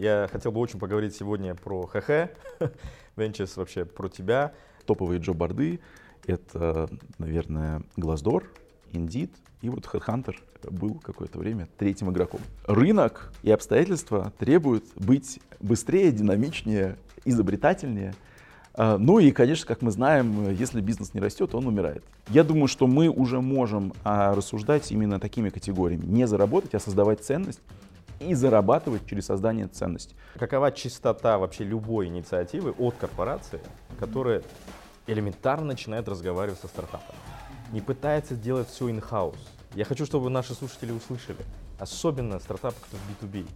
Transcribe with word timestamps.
Я 0.00 0.28
хотел 0.30 0.52
бы 0.52 0.60
очень 0.60 0.78
поговорить 0.78 1.16
сегодня 1.16 1.56
про 1.56 1.84
ХХ, 1.84 2.30
Ventures 3.16 3.50
вообще 3.56 3.84
про 3.84 4.08
тебя. 4.08 4.52
Топовые 4.86 5.18
джоб-борды— 5.18 5.80
это, 6.28 6.88
наверное, 7.18 7.82
Glassdoor, 7.96 8.44
Indeed 8.92 9.30
и 9.60 9.68
вот 9.68 9.86
Headhunter 9.92 10.36
был 10.70 11.00
какое-то 11.00 11.40
время 11.40 11.66
третьим 11.76 12.12
игроком. 12.12 12.38
Рынок 12.68 13.32
и 13.42 13.50
обстоятельства 13.50 14.32
требуют 14.38 14.84
быть 14.94 15.40
быстрее, 15.58 16.12
динамичнее, 16.12 16.96
изобретательнее. 17.24 18.14
А, 18.74 18.98
ну 18.98 19.18
и, 19.18 19.32
конечно, 19.32 19.66
как 19.66 19.82
мы 19.82 19.90
знаем, 19.90 20.52
если 20.52 20.80
бизнес 20.80 21.12
не 21.12 21.18
растет, 21.18 21.56
он 21.56 21.66
умирает. 21.66 22.04
Я 22.28 22.44
думаю, 22.44 22.68
что 22.68 22.86
мы 22.86 23.08
уже 23.08 23.40
можем 23.40 23.92
а, 24.04 24.32
рассуждать 24.36 24.92
именно 24.92 25.18
такими 25.18 25.48
категориями. 25.48 26.06
Не 26.06 26.28
заработать, 26.28 26.72
а 26.76 26.78
создавать 26.78 27.24
ценность 27.24 27.58
и 28.20 28.34
зарабатывать 28.34 29.06
через 29.06 29.26
создание 29.26 29.68
ценности. 29.68 30.14
Какова 30.38 30.72
чистота 30.72 31.38
вообще 31.38 31.64
любой 31.64 32.06
инициативы 32.06 32.72
от 32.72 32.96
корпорации, 32.96 33.60
которая 33.98 34.42
элементарно 35.06 35.66
начинает 35.66 36.08
разговаривать 36.08 36.60
со 36.60 36.68
стартапом? 36.68 37.14
Не 37.72 37.80
пытается 37.80 38.34
делать 38.34 38.68
все 38.68 38.88
in-house. 38.88 39.36
Я 39.74 39.84
хочу, 39.84 40.06
чтобы 40.06 40.30
наши 40.30 40.54
слушатели 40.54 40.92
услышали. 40.92 41.38
Особенно 41.78 42.40
стартапы, 42.40 42.76
кто 42.80 42.96
в 42.96 43.24
B2B. 43.26 43.46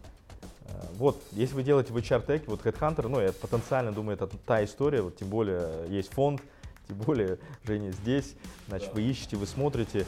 Э, 0.66 0.86
вот, 0.96 1.20
если 1.32 1.54
вы 1.54 1.62
делаете 1.62 1.92
в 1.92 1.96
HR 1.96 2.24
Tech, 2.24 2.44
вот 2.46 2.64
Headhunter, 2.64 3.08
ну, 3.08 3.20
я 3.20 3.32
потенциально 3.32 3.92
думаю, 3.92 4.16
это 4.16 4.26
та 4.26 4.62
история, 4.64 5.02
вот, 5.02 5.16
тем 5.16 5.28
более 5.28 5.86
есть 5.88 6.12
фонд, 6.12 6.40
тем 6.88 6.98
более 6.98 7.38
Женя 7.64 7.90
здесь, 7.90 8.34
значит, 8.68 8.88
да. 8.88 8.94
вы 8.94 9.02
ищете, 9.02 9.36
вы 9.36 9.46
смотрите, 9.46 10.06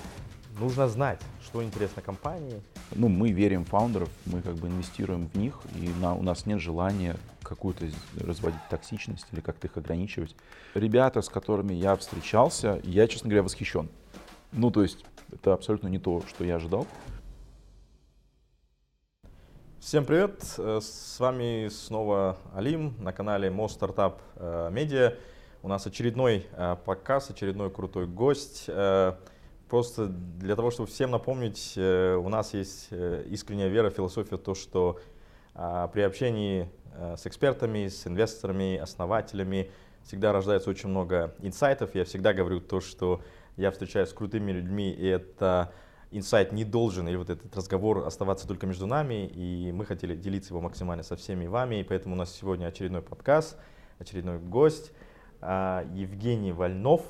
нужно 0.58 0.88
знать, 0.88 1.20
что 1.42 1.62
интересно 1.62 2.02
компании. 2.02 2.60
Ну, 2.94 3.08
мы 3.08 3.30
верим 3.30 3.64
в 3.64 3.68
фаундеров, 3.68 4.08
мы 4.26 4.42
как 4.42 4.54
бы 4.54 4.68
инвестируем 4.68 5.28
в 5.28 5.34
них, 5.36 5.58
и 5.80 5.88
на, 6.00 6.14
у 6.14 6.22
нас 6.22 6.46
нет 6.46 6.60
желания 6.60 7.16
какую-то 7.42 7.86
разводить 8.20 8.60
токсичность 8.70 9.26
или 9.32 9.40
как-то 9.40 9.66
их 9.66 9.76
ограничивать. 9.76 10.34
Ребята, 10.74 11.22
с 11.22 11.28
которыми 11.28 11.74
я 11.74 11.96
встречался, 11.96 12.80
я, 12.84 13.06
честно 13.06 13.28
говоря, 13.28 13.42
восхищен. 13.42 13.88
Ну, 14.52 14.70
то 14.70 14.82
есть, 14.82 15.04
это 15.32 15.52
абсолютно 15.52 15.88
не 15.88 15.98
то, 15.98 16.22
что 16.28 16.44
я 16.44 16.56
ожидал. 16.56 16.86
Всем 19.80 20.06
привет, 20.06 20.42
э, 20.56 20.80
с 20.80 21.20
вами 21.20 21.68
снова 21.68 22.38
Алим 22.54 22.94
на 23.00 23.12
канале 23.12 23.50
Most 23.50 23.78
Startup 23.78 24.14
Media. 24.72 25.18
У 25.62 25.68
нас 25.68 25.86
очередной 25.86 26.46
э, 26.52 26.76
показ, 26.86 27.28
очередной 27.28 27.70
крутой 27.70 28.06
гость. 28.06 28.70
Просто 29.74 30.06
для 30.06 30.54
того, 30.54 30.70
чтобы 30.70 30.88
всем 30.88 31.10
напомнить, 31.10 31.72
э, 31.74 32.14
у 32.14 32.28
нас 32.28 32.54
есть 32.54 32.86
э, 32.92 33.24
искренняя 33.28 33.66
вера, 33.66 33.90
философия, 33.90 34.36
то, 34.36 34.54
что 34.54 35.00
а, 35.52 35.88
при 35.88 36.02
общении 36.02 36.70
э, 36.92 37.16
с 37.18 37.26
экспертами, 37.26 37.88
с 37.88 38.06
инвесторами, 38.06 38.76
основателями 38.76 39.72
всегда 40.04 40.32
рождается 40.32 40.70
очень 40.70 40.90
много 40.90 41.34
инсайтов. 41.40 41.92
Я 41.96 42.04
всегда 42.04 42.32
говорю 42.32 42.60
то, 42.60 42.80
что 42.80 43.20
я 43.56 43.72
встречаюсь 43.72 44.10
с 44.10 44.12
крутыми 44.12 44.52
людьми, 44.52 44.92
и 44.92 45.08
это 45.08 45.72
инсайт 46.12 46.52
не 46.52 46.64
должен, 46.64 47.08
или 47.08 47.16
вот 47.16 47.30
этот 47.30 47.56
разговор 47.56 48.06
оставаться 48.06 48.46
только 48.46 48.68
между 48.68 48.86
нами, 48.86 49.26
и 49.26 49.72
мы 49.72 49.86
хотели 49.86 50.14
делиться 50.14 50.50
его 50.50 50.60
максимально 50.60 51.02
со 51.02 51.16
всеми 51.16 51.46
вами, 51.46 51.80
и 51.80 51.82
поэтому 51.82 52.14
у 52.14 52.18
нас 52.18 52.32
сегодня 52.32 52.66
очередной 52.66 53.02
подкаст, 53.02 53.56
очередной 53.98 54.38
гость, 54.38 54.92
а, 55.40 55.84
Евгений 55.92 56.52
Вольнов, 56.52 57.02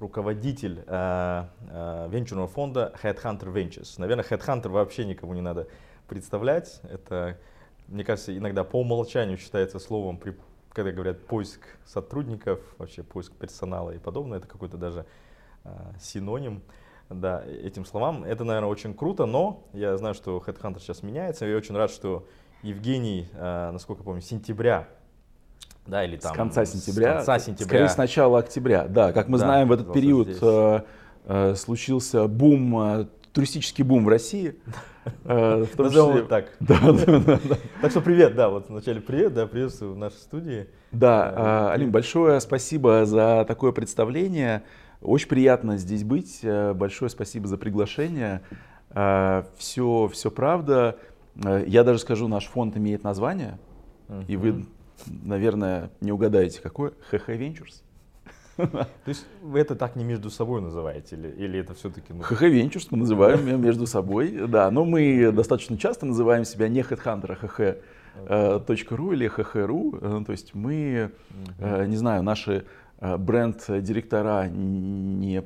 руководитель 0.00 0.84
э, 0.86 1.44
э, 1.70 2.08
венчурного 2.10 2.48
фонда 2.48 2.94
Headhunter 3.02 3.52
Ventures. 3.52 3.94
Наверное, 3.98 4.24
Headhunter 4.24 4.68
вообще 4.68 5.04
никому 5.04 5.34
не 5.34 5.40
надо 5.40 5.68
представлять. 6.08 6.80
Это, 6.84 7.38
мне 7.88 8.04
кажется, 8.04 8.36
иногда 8.36 8.64
по 8.64 8.80
умолчанию 8.80 9.38
считается 9.38 9.78
словом, 9.78 10.18
при, 10.18 10.36
когда 10.72 10.92
говорят 10.92 11.26
поиск 11.26 11.60
сотрудников, 11.84 12.60
вообще 12.78 13.02
поиск 13.02 13.32
персонала 13.32 13.90
и 13.92 13.98
подобное. 13.98 14.38
Это 14.38 14.46
какой-то 14.46 14.76
даже 14.76 15.06
э, 15.64 15.70
синоним 16.00 16.62
да, 17.08 17.44
этим 17.44 17.84
словам. 17.84 18.24
Это, 18.24 18.44
наверное, 18.44 18.68
очень 18.68 18.94
круто, 18.94 19.26
но 19.26 19.64
я 19.72 19.96
знаю, 19.96 20.14
что 20.14 20.42
Headhunter 20.44 20.80
сейчас 20.80 21.02
меняется. 21.02 21.46
Я 21.46 21.56
очень 21.56 21.76
рад, 21.76 21.90
что 21.90 22.26
Евгений, 22.62 23.28
э, 23.32 23.70
насколько 23.70 24.02
помню, 24.02 24.20
сентября 24.20 24.88
да, 25.86 26.04
или 26.04 26.16
там 26.16 26.32
с 26.32 26.36
конца 26.36 26.64
сентября, 26.64 27.14
с 27.14 27.26
конца 27.26 27.38
сентября. 27.38 27.66
скорее 27.66 27.88
с 27.88 27.96
начала 27.96 28.38
октября, 28.38 28.86
да, 28.88 29.12
как 29.12 29.28
мы 29.28 29.38
да, 29.38 29.44
знаем, 29.44 29.68
в 29.68 29.72
этот 29.72 29.92
период 29.92 30.28
э, 30.40 30.80
э, 31.26 31.54
случился 31.54 32.26
бум, 32.26 32.78
э, 32.80 33.06
туристический 33.32 33.84
бум 33.84 34.04
в 34.04 34.08
России. 34.08 34.56
Э, 35.24 35.64
в 35.64 35.76
том 35.76 35.90
числе... 35.90 36.22
так. 36.22 36.52
Да, 36.60 36.78
да, 36.80 37.20
да, 37.20 37.40
да. 37.44 37.56
Так 37.80 37.90
что 37.90 38.00
привет, 38.00 38.34
да, 38.34 38.48
вот 38.48 38.68
вначале 38.68 39.00
привет, 39.00 39.34
да, 39.34 39.46
приветствую 39.46 39.94
в 39.94 39.98
нашей 39.98 40.16
студии. 40.16 40.66
Да, 40.90 41.68
э, 41.70 41.74
Алим, 41.74 41.90
большое 41.90 42.40
спасибо 42.40 43.04
за 43.04 43.44
такое 43.46 43.72
представление. 43.72 44.64
Очень 45.02 45.28
приятно 45.28 45.76
здесь 45.76 46.02
быть. 46.02 46.40
Э, 46.42 46.72
большое 46.72 47.10
спасибо 47.10 47.46
за 47.46 47.58
приглашение. 47.58 48.42
Все, 49.58 50.08
все 50.10 50.30
правда. 50.30 50.96
Я 51.66 51.84
даже 51.84 51.98
скажу, 51.98 52.28
наш 52.28 52.46
фонд 52.46 52.78
имеет 52.78 53.04
название, 53.04 53.58
и 54.26 54.38
вы 54.38 54.64
наверное, 55.06 55.90
не 56.00 56.12
угадаете, 56.12 56.60
какое? 56.60 56.92
ХХ 57.10 57.28
Ventures. 57.30 57.82
То 58.56 58.88
есть 59.04 59.26
вы 59.42 59.60
это 59.60 59.76
так 59.76 59.96
не 59.96 60.04
между 60.04 60.30
собой 60.30 60.62
называете 60.62 61.16
или, 61.16 61.28
или 61.28 61.58
это 61.60 61.74
все-таки... 61.74 62.12
Ну... 62.12 62.22
ХХ 62.22 62.42
Ventures 62.42 62.88
мы 62.90 62.98
называем 62.98 63.60
между 63.60 63.86
собой, 63.86 64.46
да. 64.48 64.70
Но 64.70 64.84
мы 64.84 65.30
достаточно 65.32 65.76
часто 65.76 66.06
называем 66.06 66.44
себя 66.44 66.68
не 66.68 66.80
Headhunter, 66.80 67.32
а 67.32 67.46
ХХ 67.46 67.60
.ру 68.90 69.12
или 69.12 69.28
ХХ.ру. 69.28 69.98
Э, 70.00 70.22
то 70.24 70.32
есть 70.32 70.54
мы, 70.54 71.10
э, 71.58 71.86
не 71.86 71.96
знаю, 71.96 72.22
наши 72.22 72.64
э, 72.98 73.16
бренд-директора 73.16 74.48
не, 74.48 75.44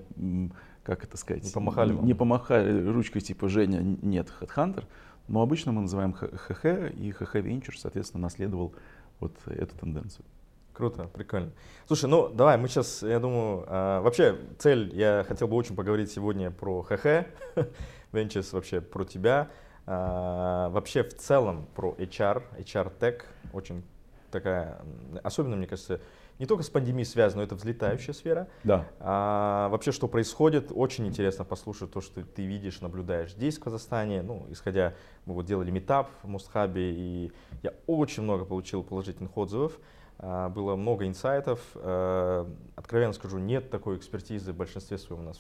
как 0.85 1.05
это 1.05 1.17
сказать, 1.17 1.45
не 1.45 1.51
помахали, 1.51 1.93
не, 1.93 2.01
не 2.01 2.15
помахали 2.15 2.87
ручкой 2.87 3.21
типа 3.21 3.49
Женя, 3.49 3.81
нет, 3.81 4.29
Headhunter. 4.41 4.85
Но 5.29 5.43
обычно 5.43 5.73
мы 5.73 5.83
называем 5.83 6.13
ХХ, 6.13 6.65
и 6.97 7.13
ХХ 7.13 7.37
Ventures, 7.37 7.79
соответственно, 7.79 8.23
наследовал 8.23 8.75
вот 9.21 9.33
эту 9.47 9.77
тенденцию. 9.77 10.25
Круто, 10.73 11.09
прикольно. 11.13 11.53
Слушай, 11.87 12.09
ну 12.09 12.29
давай, 12.29 12.57
мы 12.57 12.69
сейчас, 12.69 13.03
я 13.03 13.19
думаю, 13.19 13.65
а, 13.67 14.01
вообще 14.01 14.39
цель, 14.59 14.91
я 14.95 15.25
хотел 15.29 15.47
бы 15.47 15.57
очень 15.57 15.77
поговорить 15.77 16.11
сегодня 16.11 16.51
про 16.51 16.83
ХХ, 16.83 17.05
Ventures, 18.13 18.49
вообще 18.53 18.81
про 18.81 19.05
тебя, 19.05 19.51
а, 19.87 20.71
вообще 20.71 21.03
в 21.03 21.15
целом 21.17 21.67
про 21.75 21.95
HR, 21.99 22.43
HR 22.59 22.93
Tech, 22.99 23.23
очень 23.53 23.83
такая, 24.31 24.81
особенно, 25.23 25.57
мне 25.57 25.67
кажется, 25.67 26.01
не 26.41 26.47
только 26.47 26.65
с 26.65 26.71
пандемией 26.71 27.05
связано, 27.05 27.43
но 27.43 27.45
это 27.45 27.55
взлетающая 27.55 28.15
сфера. 28.15 28.49
Да. 28.65 28.89
А, 28.99 29.69
вообще, 29.69 29.93
что 29.93 30.09
происходит, 30.09 30.73
очень 30.75 31.07
интересно 31.07 31.45
послушать 31.45 31.93
то, 31.93 32.01
что 32.01 32.25
ты 32.25 32.47
видишь, 32.47 32.81
наблюдаешь 32.81 33.33
здесь, 33.33 33.59
в 33.59 33.61
Казахстане. 33.61 34.23
Ну, 34.23 34.47
исходя, 34.49 34.95
мы 35.27 35.35
вот 35.35 35.45
делали 35.45 35.71
метап 35.71 36.09
в 36.23 36.29
Мостхабе, 36.29 36.95
и 36.95 37.33
я 37.63 37.75
очень 37.87 38.23
много 38.23 38.47
получил 38.47 38.83
положительных 38.83 39.37
отзывов. 39.37 39.79
А, 40.19 40.49
было 40.49 40.77
много 40.77 41.07
инсайтов. 41.07 41.61
А, 41.75 42.51
откровенно 42.75 43.13
скажу, 43.13 43.37
нет 43.37 43.71
такой 43.71 43.99
экспертизы 43.99 44.55
в 44.55 44.57
большинстве 44.57 44.97
своем 44.97 45.21
у 45.21 45.25
нас 45.27 45.39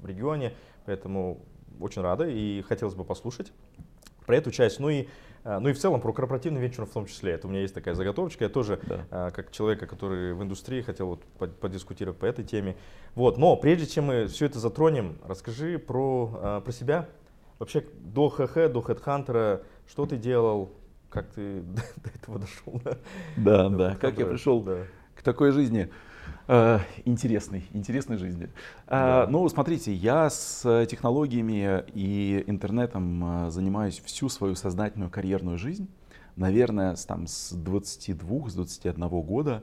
в 0.00 0.06
регионе, 0.06 0.52
поэтому 0.84 1.46
очень 1.80 2.02
рада 2.02 2.26
и 2.28 2.60
хотелось 2.60 2.94
бы 2.94 3.04
послушать 3.04 3.52
про 4.26 4.36
эту 4.36 4.50
часть. 4.50 4.80
Ну 4.80 4.90
и 4.90 5.08
ну 5.44 5.68
и 5.68 5.72
в 5.72 5.78
целом 5.78 6.00
про 6.00 6.12
корпоративный 6.12 6.60
венчур 6.60 6.86
в 6.86 6.90
том 6.90 7.06
числе. 7.06 7.32
Это 7.32 7.46
у 7.46 7.50
меня 7.50 7.62
есть 7.62 7.74
такая 7.74 7.94
заготовочка. 7.94 8.44
Я 8.44 8.50
тоже, 8.50 8.78
да. 8.86 9.06
А, 9.10 9.30
как 9.30 9.50
человека, 9.50 9.86
который 9.86 10.34
в 10.34 10.42
индустрии, 10.42 10.82
хотел 10.82 11.18
вот 11.38 11.56
подискутировать 11.56 12.18
по 12.18 12.26
этой 12.26 12.44
теме. 12.44 12.76
Вот. 13.14 13.38
Но 13.38 13.56
прежде 13.56 13.86
чем 13.86 14.04
мы 14.04 14.26
все 14.26 14.46
это 14.46 14.58
затронем, 14.58 15.18
расскажи 15.26 15.78
про, 15.78 16.30
а, 16.34 16.60
про 16.60 16.72
себя. 16.72 17.08
Вообще 17.58 17.84
до 18.00 18.28
ХХ, 18.28 18.54
до 18.54 18.80
HeadHunter, 18.80 19.64
что 19.88 20.06
ты 20.06 20.16
делал, 20.16 20.72
как 21.10 21.28
ты 21.30 21.60
до 21.96 22.10
этого 22.14 22.38
дошел? 22.38 22.80
Да, 23.36 23.68
да, 23.68 23.96
как 23.96 24.18
я 24.18 24.26
пришел 24.26 24.64
к 25.14 25.22
такой 25.22 25.50
жизни. 25.50 25.90
Э, 26.48 26.80
интересной, 27.04 27.64
интересной 27.72 28.16
жизни. 28.16 28.44
Э, 28.44 28.48
да. 28.88 29.26
Ну, 29.28 29.48
смотрите, 29.48 29.94
я 29.94 30.28
с 30.28 30.86
технологиями 30.86 31.84
и 31.94 32.44
интернетом 32.46 33.46
э, 33.46 33.50
занимаюсь 33.50 34.00
всю 34.04 34.28
свою 34.28 34.54
сознательную 34.54 35.10
карьерную 35.10 35.56
жизнь. 35.56 35.88
Наверное, 36.36 36.96
с, 36.96 37.04
там, 37.04 37.26
с 37.26 37.52
22, 37.52 38.50
с 38.50 38.54
21 38.54 39.08
года. 39.08 39.62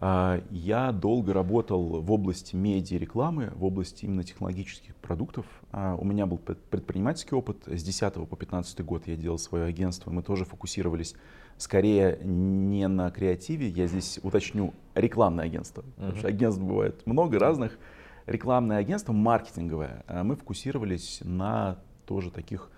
Я 0.00 0.92
долго 0.92 1.34
работал 1.34 2.00
в 2.00 2.10
области 2.10 2.56
медиа 2.56 2.96
рекламы, 2.96 3.52
в 3.54 3.64
области 3.66 4.06
именно 4.06 4.24
технологических 4.24 4.96
продуктов. 4.96 5.44
У 5.72 6.04
меня 6.06 6.24
был 6.24 6.38
предпринимательский 6.38 7.36
опыт. 7.36 7.64
С 7.66 7.82
10 7.82 8.14
по 8.26 8.34
15 8.34 8.82
год 8.82 9.06
я 9.08 9.16
делал 9.16 9.36
свое 9.36 9.66
агентство. 9.66 10.10
Мы 10.10 10.22
тоже 10.22 10.46
фокусировались 10.46 11.14
скорее 11.60 12.18
не 12.24 12.88
на 12.88 13.10
креативе, 13.10 13.68
я 13.68 13.86
здесь 13.86 14.18
уточню 14.22 14.72
рекламное 14.94 15.44
агентство, 15.44 15.82
uh-huh. 15.82 15.94
потому 15.96 16.16
что 16.16 16.28
агентств 16.28 16.62
бывает 16.62 17.06
много 17.06 17.38
разных. 17.38 17.78
Рекламное 18.26 18.78
агентство, 18.78 19.12
маркетинговое, 19.12 20.04
а 20.06 20.24
мы 20.24 20.36
фокусировались 20.36 21.20
на 21.22 21.78
тоже 22.06 22.30
таких 22.30 22.70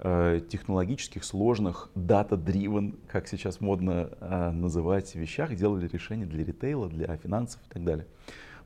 э, 0.00 0.40
технологических, 0.50 1.24
сложных, 1.24 1.90
data-driven, 1.94 2.98
как 3.08 3.26
сейчас 3.28 3.60
модно 3.60 4.10
э, 4.20 4.50
называть, 4.50 5.14
вещах, 5.14 5.54
делали 5.54 5.88
решения 5.88 6.26
для 6.26 6.44
ритейла, 6.44 6.88
для 6.88 7.16
финансов 7.16 7.60
и 7.70 7.72
так 7.72 7.84
далее. 7.84 8.06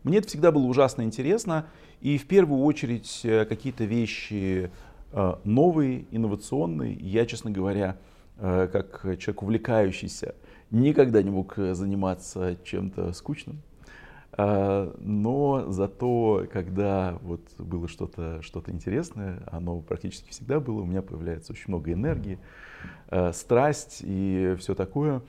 Мне 0.03 0.19
это 0.19 0.29
всегда 0.29 0.51
было 0.51 0.65
ужасно 0.65 1.03
интересно, 1.03 1.67
и 2.01 2.17
в 2.17 2.27
первую 2.27 2.63
очередь 2.63 3.21
э, 3.23 3.45
какие-то 3.45 3.85
вещи 3.85 4.71
э, 5.13 5.35
новые, 5.45 6.07
инновационные. 6.11 6.95
Я, 6.95 7.27
честно 7.27 7.51
говоря, 7.51 7.99
как 8.41 9.03
человек 9.19 9.43
увлекающийся, 9.43 10.35
никогда 10.71 11.23
не 11.23 11.31
мог 11.31 11.55
заниматься 11.57 12.57
чем-то 12.65 13.13
скучным. 13.13 13.61
Но 14.39 15.65
зато, 15.69 16.47
когда 16.51 17.19
вот 17.21 17.43
было 17.59 17.89
что-то 17.89 18.41
что 18.41 18.63
интересное, 18.69 19.43
оно 19.51 19.81
практически 19.81 20.31
всегда 20.31 20.61
было, 20.61 20.81
у 20.81 20.87
меня 20.87 21.03
появляется 21.03 21.53
очень 21.53 21.67
много 21.69 21.93
энергии, 21.93 22.39
страсть 23.33 24.01
и 24.03 24.57
все 24.59 24.75
такое. 24.75 25.21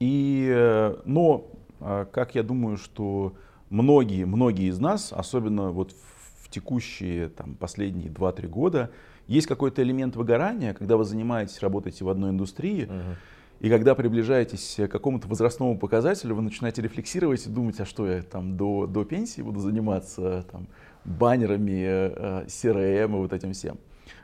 И, 0.00 0.94
но 1.04 1.50
а, 1.80 2.04
как 2.06 2.34
я 2.34 2.42
думаю, 2.42 2.76
что 2.76 3.34
многие, 3.70 4.24
многие 4.24 4.68
из 4.68 4.78
нас, 4.78 5.12
особенно 5.12 5.70
вот 5.70 5.94
в 6.40 6.50
текущие 6.50 7.28
там, 7.28 7.54
последние 7.54 8.08
2-3 8.10 8.48
года, 8.48 8.90
есть 9.28 9.46
какой-то 9.46 9.82
элемент 9.82 10.16
выгорания, 10.16 10.74
когда 10.74 10.96
вы 10.96 11.04
занимаетесь, 11.04 11.60
работаете 11.60 12.04
в 12.04 12.08
одной 12.08 12.30
индустрии, 12.30 12.86
uh-huh. 12.86 13.14
и 13.60 13.70
когда 13.70 13.94
приближаетесь 13.94 14.74
к 14.76 14.88
какому-то 14.88 15.28
возрастному 15.28 15.78
показателю, 15.78 16.34
вы 16.34 16.42
начинаете 16.42 16.82
рефлексировать 16.82 17.46
и 17.46 17.50
думать, 17.50 17.78
а 17.78 17.84
что 17.84 18.08
я 18.08 18.22
там 18.22 18.56
до, 18.56 18.86
до 18.86 19.04
пенсии 19.04 19.42
буду 19.42 19.60
заниматься 19.60 20.44
там, 20.50 20.66
баннерами, 21.04 21.84
э, 21.84 22.44
CRM 22.46 23.14
и 23.14 23.18
вот 23.18 23.32
этим 23.32 23.52
всем. 23.52 23.78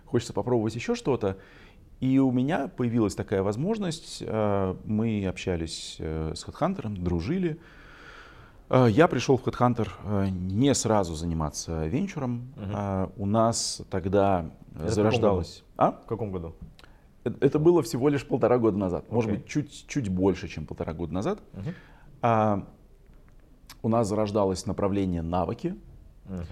Хочется 0.07 0.33
попробовать 0.33 0.75
еще 0.75 0.95
что-то. 0.95 1.37
И 2.01 2.19
у 2.19 2.31
меня 2.31 2.69
появилась 2.69 3.15
такая 3.15 3.43
возможность. 3.43 4.23
Э, 4.27 4.75
мы 4.85 5.27
общались 5.27 5.97
э, 5.99 6.33
с 6.35 6.45
HeadHunter, 6.45 6.89
дружили. 6.89 7.59
Э, 8.69 8.89
я 8.91 9.09
пришел 9.09 9.39
в 9.39 9.47
HeadHunter 9.47 10.31
не 10.31 10.75
сразу 10.75 11.15
заниматься 11.15 11.87
венчуром. 11.87 12.53
Угу. 12.57 13.23
У 13.23 13.27
нас 13.27 13.83
тогда 13.91 14.51
Это 14.75 14.91
зарождалось... 14.91 15.65
В 15.77 15.81
а? 15.81 15.93
В 15.93 16.07
каком 16.07 16.31
году? 16.33 16.55
Это 17.25 17.59
было 17.59 17.83
всего 17.83 18.09
лишь 18.09 18.27
полтора 18.27 18.59
года 18.59 18.77
назад. 18.77 19.07
Okay. 19.07 19.15
Может 19.15 19.31
быть, 19.31 19.47
чуть, 19.47 19.87
чуть 19.89 20.09
больше, 20.09 20.49
чем 20.49 20.67
полтора 20.67 20.93
года 20.93 21.15
назад. 21.15 21.41
Uh-huh. 21.53 21.75
А, 22.21 22.69
у 23.83 23.89
нас 23.89 24.09
зарождалось 24.09 24.67
направление 24.67 25.23
навыки. 25.23 25.75
Uh-huh. 26.27 26.45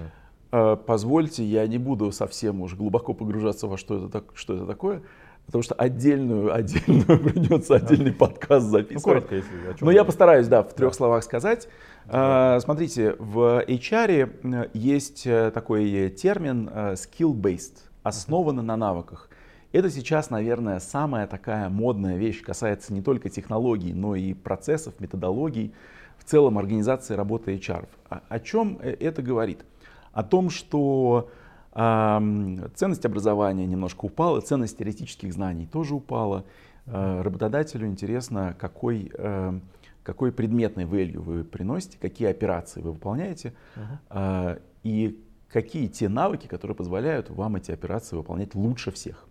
А, 0.50 0.76
позвольте, 0.76 1.44
я 1.44 1.66
не 1.66 1.78
буду 1.78 2.10
совсем 2.12 2.62
уж 2.62 2.74
глубоко 2.74 3.12
погружаться 3.12 3.66
во 3.66 3.76
что 3.76 3.98
это, 3.98 4.08
так, 4.08 4.24
что 4.34 4.54
это 4.54 4.66
такое. 4.66 5.02
Потому 5.46 5.62
что 5.62 5.74
отдельную, 5.74 6.54
отдельную 6.54 7.18
придется 7.24 7.74
отдельный 7.74 8.12
подкаст 8.12 8.66
записывать. 8.66 9.04
Ну, 9.04 9.12
коротко, 9.12 9.34
если 9.34 9.84
Но 9.84 9.90
я 9.90 10.04
постараюсь, 10.04 10.46
да, 10.48 10.62
в 10.62 10.72
трех 10.72 10.92
да. 10.92 10.96
словах 10.96 11.24
сказать. 11.24 11.68
А, 12.06 12.60
смотрите, 12.60 13.16
в 13.18 13.64
HR 13.66 14.64
э, 14.64 14.70
есть 14.72 15.26
э, 15.26 15.50
такой 15.52 16.10
термин 16.10 16.70
э, 16.72 16.94
skill-based, 16.94 17.78
основано 18.02 18.62
на 18.62 18.76
навыках. 18.76 19.28
Это 19.72 19.90
сейчас, 19.90 20.30
наверное, 20.30 20.80
самая 20.80 21.26
такая 21.26 21.68
модная 21.68 22.16
вещь, 22.16 22.42
касается 22.42 22.92
не 22.92 23.00
только 23.00 23.30
технологий, 23.30 23.94
но 23.94 24.14
и 24.14 24.34
процессов, 24.34 24.94
методологий, 25.00 25.72
в 26.18 26.24
целом 26.24 26.58
организации 26.58 27.14
работы 27.14 27.54
HR. 27.54 27.88
О, 28.08 28.20
о 28.28 28.40
чем 28.40 28.78
это 28.82 29.22
говорит? 29.22 29.64
О 30.12 30.22
том, 30.22 30.50
что 30.50 31.30
Ценность 31.74 33.06
образования 33.06 33.66
немножко 33.66 34.04
упала, 34.04 34.42
ценность 34.42 34.76
теоретических 34.76 35.32
знаний 35.32 35.66
тоже 35.66 35.94
упала. 35.94 36.44
А, 36.86 37.22
работодателю 37.22 37.86
интересно, 37.86 38.54
какой, 38.58 39.10
э, 39.14 39.60
какой 40.02 40.32
предметный 40.32 40.84
value 40.84 41.20
вы 41.20 41.44
приносите, 41.44 41.96
какие 41.98 42.28
операции 42.28 42.82
вы 42.82 42.92
выполняете 42.92 43.54
uh-huh. 43.76 44.60
и 44.82 45.24
какие 45.52 45.86
те 45.86 46.08
навыки, 46.08 46.46
которые 46.46 46.74
позволяют 46.74 47.30
вам 47.30 47.56
эти 47.56 47.70
операции 47.70 48.16
выполнять 48.16 48.54
лучше 48.54 48.90
всех. 48.90 49.26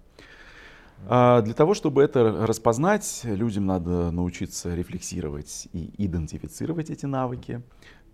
А, 1.07 1.41
для 1.41 1.53
того, 1.53 1.73
чтобы 1.73 2.03
это 2.03 2.45
распознать, 2.45 3.21
людям 3.23 3.65
надо 3.65 4.11
научиться 4.11 4.73
рефлексировать 4.75 5.67
и 5.73 5.91
идентифицировать 5.97 6.89
эти 6.89 7.05
навыки 7.05 7.61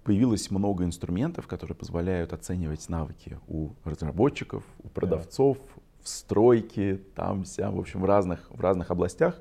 появилось 0.03 0.49
много 0.51 0.85
инструментов, 0.85 1.47
которые 1.47 1.75
позволяют 1.75 2.31
оценивать 2.31 2.87
навыки 2.87 3.39
у 3.47 3.71
разработчиков, 3.83 4.63
у 4.81 4.87
продавцов, 4.87 5.57
да. 5.57 5.81
в 6.01 6.07
стройке, 6.07 7.01
там, 7.13 7.43
вся, 7.43 7.69
в 7.69 7.77
общем, 7.77 7.99
в 7.99 8.05
разных, 8.05 8.49
в 8.49 8.61
разных 8.61 8.89
областях. 8.89 9.35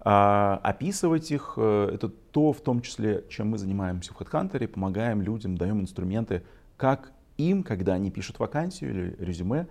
А, 0.00 0.58
описывать 0.62 1.30
их, 1.30 1.54
э, 1.58 1.90
это 1.92 2.08
то, 2.08 2.54
в 2.54 2.60
том 2.62 2.80
числе, 2.80 3.24
чем 3.28 3.50
мы 3.50 3.58
занимаемся 3.58 4.14
в 4.14 4.20
HeadHunter, 4.20 4.66
помогаем 4.66 5.20
людям, 5.20 5.58
даем 5.58 5.82
инструменты, 5.82 6.42
как 6.78 7.12
им, 7.38 7.62
когда 7.62 7.94
они 7.94 8.10
пишут 8.10 8.38
вакансию 8.38 8.90
или 8.90 9.16
резюме, 9.18 9.66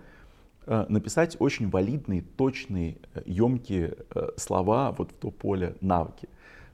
э, 0.66 0.86
написать 0.88 1.36
очень 1.38 1.68
валидные, 1.68 2.22
точные, 2.22 2.98
емкие 3.24 3.96
э, 4.14 4.28
слова 4.36 4.92
вот 4.92 5.12
в 5.12 5.14
то 5.14 5.30
поле 5.30 5.76
навыки. 5.80 6.28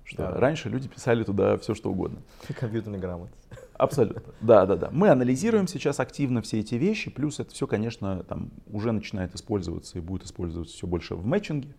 Что 0.04 0.24
да. 0.24 0.32
раньше 0.32 0.68
люди 0.68 0.88
писали 0.88 1.22
туда 1.22 1.56
все, 1.58 1.74
что 1.74 1.90
угодно. 1.90 2.20
Компьютерная 2.58 2.98
грамотность. 2.98 3.48
Абсолютно. 3.74 4.22
Да, 4.40 4.66
да, 4.66 4.76
да. 4.76 4.88
Мы 4.92 5.08
анализируем 5.08 5.68
сейчас 5.68 6.00
активно 6.00 6.42
все 6.42 6.60
эти 6.60 6.74
вещи, 6.74 7.10
плюс 7.10 7.40
это 7.40 7.52
все, 7.52 7.66
конечно, 7.66 8.22
там 8.24 8.50
уже 8.70 8.92
начинает 8.92 9.34
использоваться 9.34 9.98
и 9.98 10.00
будет 10.00 10.24
использоваться 10.24 10.74
все 10.74 10.86
больше 10.86 11.14
в 11.14 11.24
мэтчинге. 11.24 11.74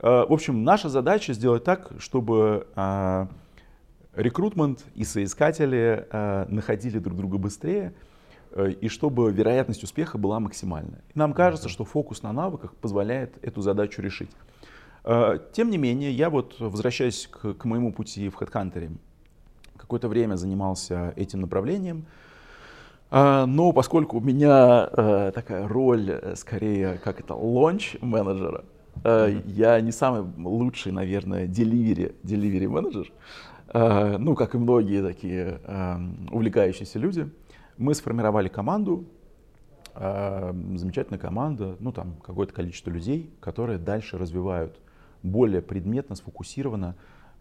Э, 0.00 0.26
в 0.28 0.32
общем, 0.32 0.64
наша 0.64 0.88
задача 0.88 1.32
сделать 1.32 1.64
так, 1.64 1.92
чтобы 1.98 2.66
а, 2.74 3.28
рекрутмент 4.14 4.84
и 4.94 5.04
соискатели 5.04 6.06
находили 6.50 6.98
друг 6.98 7.16
друга 7.16 7.38
быстрее, 7.38 7.92
э, 7.92 8.09
и 8.56 8.88
чтобы 8.88 9.30
вероятность 9.30 9.84
успеха 9.84 10.18
была 10.18 10.40
максимальная. 10.40 11.02
нам 11.14 11.32
кажется, 11.32 11.68
что 11.68 11.84
фокус 11.84 12.22
на 12.22 12.32
навыках 12.32 12.74
позволяет 12.74 13.38
эту 13.42 13.62
задачу 13.62 14.02
решить. 14.02 14.30
Э, 15.04 15.38
тем 15.52 15.70
не 15.70 15.78
менее, 15.78 16.12
я 16.12 16.30
вот, 16.30 16.56
возвращаясь 16.58 17.26
к, 17.26 17.54
к 17.54 17.64
моему 17.64 17.92
пути 17.92 18.28
в 18.28 18.40
HeadHunter, 18.40 18.90
какое-то 19.76 20.08
время 20.08 20.36
занимался 20.36 21.14
этим 21.16 21.40
направлением, 21.40 22.06
э, 23.10 23.44
но 23.46 23.72
поскольку 23.72 24.18
у 24.18 24.20
меня 24.20 24.88
э, 24.92 25.32
такая 25.34 25.66
роль, 25.66 26.20
скорее, 26.36 26.98
как 27.02 27.20
это, 27.20 27.34
лонч-менеджера, 27.34 28.64
я 29.02 29.80
не 29.80 29.92
самый 29.92 30.30
лучший, 30.36 30.92
наверное, 30.92 31.46
delivery, 31.46 32.14
delivery 32.22 32.68
менеджер, 32.68 33.12
ну, 34.18 34.34
как 34.34 34.54
и 34.54 34.58
многие 34.58 35.00
такие 35.00 35.60
увлекающиеся 36.30 36.98
люди. 36.98 37.30
Мы 37.80 37.94
сформировали 37.94 38.48
команду, 38.48 39.06
замечательная 39.94 41.18
команда, 41.18 41.76
ну, 41.80 41.92
там 41.92 42.16
какое-то 42.22 42.52
количество 42.52 42.90
людей, 42.90 43.34
которые 43.40 43.78
дальше 43.78 44.18
развивают 44.18 44.78
более 45.22 45.62
предметно, 45.62 46.14
сфокусированно 46.14 46.94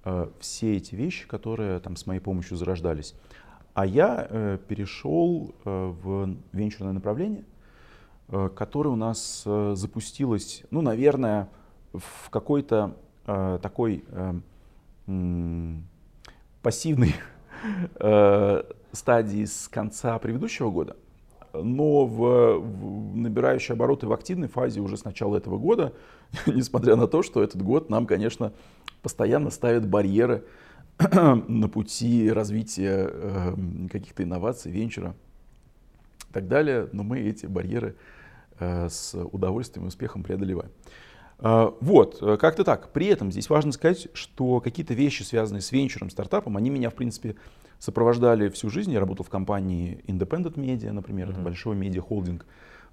э, 0.05 0.29
все 0.39 0.77
эти 0.77 0.95
вещи, 0.95 1.27
которые 1.27 1.79
там 1.79 1.97
с 1.97 2.05
моей 2.05 2.21
помощью 2.21 2.55
зарождались. 2.55 3.15
А 3.73 3.85
я 3.85 4.27
э, 4.29 4.57
перешел 4.65 5.53
э, 5.65 5.93
в 6.01 6.37
венчурное 6.53 6.93
направление, 6.93 7.43
э, 8.29 8.49
которое 8.55 8.91
у 8.91 8.95
нас 8.95 9.43
э, 9.45 9.73
запустилось, 9.75 10.63
ну, 10.71 10.81
наверное, 10.81 11.49
в 11.91 12.29
какой-то 12.29 12.95
э, 13.27 13.59
такой 13.61 14.05
э, 14.07 14.33
э, 15.07 15.75
пассивной 16.61 17.13
э, 17.95 18.63
стадии 18.91 19.45
с 19.45 19.67
конца 19.67 20.17
предыдущего 20.19 20.69
года 20.71 20.95
но 21.53 22.05
в, 22.05 22.59
в 22.59 23.17
набирающей 23.17 23.73
обороты 23.73 24.07
в 24.07 24.13
активной 24.13 24.47
фазе 24.47 24.81
уже 24.81 24.97
с 24.97 25.03
начала 25.03 25.37
этого 25.37 25.57
года, 25.57 25.93
несмотря 26.45 26.95
на 26.95 27.07
то, 27.07 27.23
что 27.23 27.43
этот 27.43 27.61
год 27.61 27.89
нам, 27.89 28.05
конечно, 28.05 28.53
постоянно 29.01 29.49
ставит 29.49 29.87
барьеры 29.87 30.43
на 31.11 31.69
пути 31.69 32.31
развития 32.31 33.09
э, 33.11 33.55
каких-то 33.91 34.23
инноваций, 34.23 34.71
венчура 34.71 35.15
и 36.29 36.33
так 36.33 36.47
далее, 36.47 36.89
но 36.91 37.03
мы 37.03 37.19
эти 37.19 37.45
барьеры 37.45 37.95
э, 38.59 38.89
с 38.89 39.15
удовольствием 39.15 39.85
и 39.85 39.87
успехом 39.87 40.23
преодолеваем. 40.23 40.71
Э, 41.41 41.71
вот, 41.79 42.19
э, 42.21 42.37
как-то 42.37 42.63
так. 42.63 42.89
При 42.89 43.07
этом 43.07 43.31
здесь 43.31 43.49
важно 43.49 43.71
сказать, 43.71 44.07
что 44.13 44.59
какие-то 44.59 44.93
вещи, 44.93 45.23
связанные 45.23 45.61
с 45.61 45.71
венчуром, 45.71 46.09
стартапом, 46.09 46.57
они 46.57 46.69
меня, 46.69 46.89
в 46.89 46.95
принципе, 46.95 47.35
сопровождали 47.79 48.49
всю 48.49 48.69
жизнь. 48.69 48.91
Я 48.91 48.99
работал 48.99 49.25
в 49.25 49.29
компании 49.29 50.03
Independent 50.07 50.55
Media, 50.55 50.91
например, 50.91 51.27
mm-hmm. 51.27 51.31
это 51.31 51.41
большой 51.41 51.75
медиа-холдинг 51.75 52.45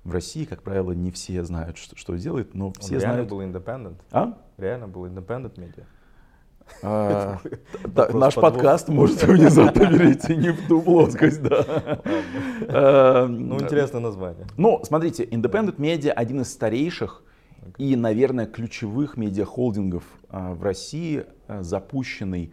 в 0.04 0.12
России, 0.12 0.44
как 0.44 0.62
правило, 0.62 0.92
не 0.92 1.10
все 1.10 1.42
знают, 1.42 1.76
что, 1.76 1.96
что 1.96 2.14
делает, 2.14 2.54
но 2.54 2.72
все 2.78 2.94
Он 2.94 3.00
знают. 3.00 3.02
Реально 3.02 3.24
был 3.24 3.42
Independent? 3.42 3.96
А? 4.12 4.38
Реально 4.56 4.88
был 4.88 5.06
Independent 5.06 5.54
Media? 5.56 5.84
А, 6.82 7.38
наш 8.12 8.34
подкаст 8.34 8.88
может 8.88 9.22
внезапно 9.24 9.86
перейти 9.86 10.36
не 10.36 10.50
в 10.52 10.66
ту 10.68 10.82
плоскость, 10.82 11.42
да. 11.42 11.64
А, 12.68 13.26
ну, 13.26 13.60
интересное 13.60 14.00
название. 14.00 14.46
Ну, 14.56 14.80
смотрите, 14.84 15.24
Independent 15.24 15.76
Media 15.76 16.10
один 16.10 16.40
из 16.40 16.52
старейших 16.52 17.22
и, 17.78 17.96
наверное, 17.96 18.46
ключевых 18.46 19.16
медиахолдингов 19.16 20.04
а, 20.28 20.54
в 20.54 20.62
России, 20.62 21.24
запущенный 21.48 22.52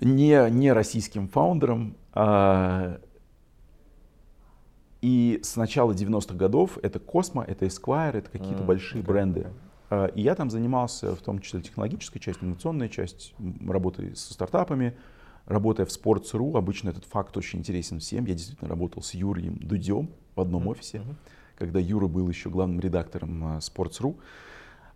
не, 0.00 0.50
не 0.50 0.72
российским 0.72 1.28
фаундером. 1.28 1.96
И 5.00 5.38
с 5.42 5.56
начала 5.56 5.92
90-х 5.92 6.34
годов 6.34 6.78
это 6.82 6.98
Cosmo, 6.98 7.44
это 7.44 7.66
Esquire, 7.66 8.18
это 8.18 8.30
какие-то 8.30 8.62
mm, 8.62 8.66
большие 8.66 9.02
okay. 9.02 9.06
бренды. 9.06 9.46
А, 9.90 10.06
и 10.06 10.22
я 10.22 10.34
там 10.34 10.50
занимался 10.50 11.14
в 11.14 11.20
том 11.20 11.38
числе 11.40 11.60
технологической 11.60 12.20
частью, 12.20 12.46
инновационной 12.46 12.88
частью, 12.88 13.36
работой 13.66 14.16
со 14.16 14.34
стартапами, 14.34 14.96
работая 15.46 15.86
в 15.86 15.90
Sports.ru. 15.90 16.56
Обычно 16.56 16.90
этот 16.90 17.04
факт 17.04 17.36
очень 17.36 17.60
интересен 17.60 18.00
всем. 18.00 18.24
Я 18.24 18.34
действительно 18.34 18.68
работал 18.68 19.02
с 19.02 19.14
Юрием 19.14 19.56
Дудем 19.58 20.10
в 20.34 20.40
одном 20.40 20.64
mm-hmm. 20.64 20.70
офисе, 20.70 21.02
когда 21.58 21.80
Юра 21.80 22.06
был 22.06 22.28
еще 22.28 22.48
главным 22.50 22.80
редактором 22.80 23.44
а, 23.44 23.58
Sports.ru. 23.58 24.16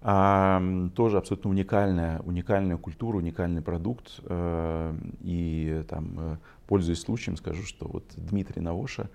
А, 0.00 0.62
тоже 0.95 1.19
абсолютно 1.19 1.50
уникальная, 1.50 2.21
уникальная 2.21 2.76
культура, 2.76 3.16
уникальный 3.16 3.62
продукт. 3.62 4.21
А, 4.26 4.97
и 5.21 5.85
там, 5.88 6.14
э, 6.19 6.37
пользуясь 6.66 7.00
случаем, 7.00 7.37
скажу, 7.37 7.64
что 7.64 7.87
вот 7.88 8.04
Дмитрий 8.16 8.62
Навоша, 8.62 9.11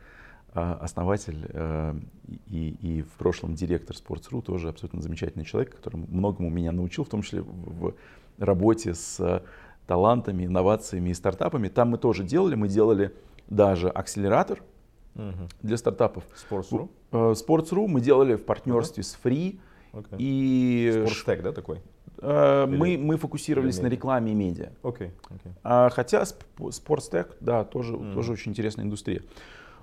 а, 0.54 0.78
основатель 0.82 1.46
э, 1.50 2.00
и, 2.48 2.70
и 2.82 3.02
в 3.02 3.12
прошлом 3.12 3.56
директор 3.56 3.96
Sports.ru, 3.96 4.42
тоже 4.42 4.70
абсолютно 4.70 5.02
замечательный 5.02 5.46
человек, 5.46 5.76
который 5.76 5.98
многому 5.98 6.50
меня 6.50 6.74
научил, 6.74 7.06
в 7.06 7.10
том 7.10 7.22
числе 7.22 7.42
в 7.42 7.94
работе 8.38 8.94
с 8.94 9.44
талантами, 9.88 10.46
инновациями 10.46 11.12
и 11.12 11.14
стартапами. 11.14 11.70
Там 11.70 11.92
мы 11.92 11.98
тоже 11.98 12.26
делали, 12.26 12.56
мы 12.56 12.68
делали 12.68 13.14
даже 13.50 13.90
акселератор 13.90 14.62
угу. 15.18 15.50
для 15.62 15.78
стартапов. 15.78 16.24
Sports.ru? 16.50 16.90
Э, 17.12 17.34
Sports.ru 17.34 17.88
мы 17.88 18.02
делали 18.02 18.36
в 18.36 18.44
партнерстве 18.44 19.02
okay. 19.02 19.06
с 19.06 19.18
Free. 19.24 19.60
Okay. 19.94 20.16
И... 20.20 21.04
Sportstech, 21.06 21.42
да, 21.42 21.52
такой? 21.52 21.82
Э, 22.20 22.66
мы, 22.66 22.98
мы 22.98 23.18
фокусировались 23.18 23.82
на 23.82 23.88
рекламе 23.88 24.32
и 24.32 24.36
медиа. 24.36 24.70
Okay. 24.84 25.12
Okay. 25.30 25.52
А, 25.64 25.90
хотя 25.90 26.24
Sportstech, 26.58 27.36
да, 27.40 27.64
тоже, 27.64 27.94
mm. 27.94 28.14
тоже 28.14 28.34
очень 28.34 28.52
интересная 28.52 28.86
индустрия. 28.86 29.22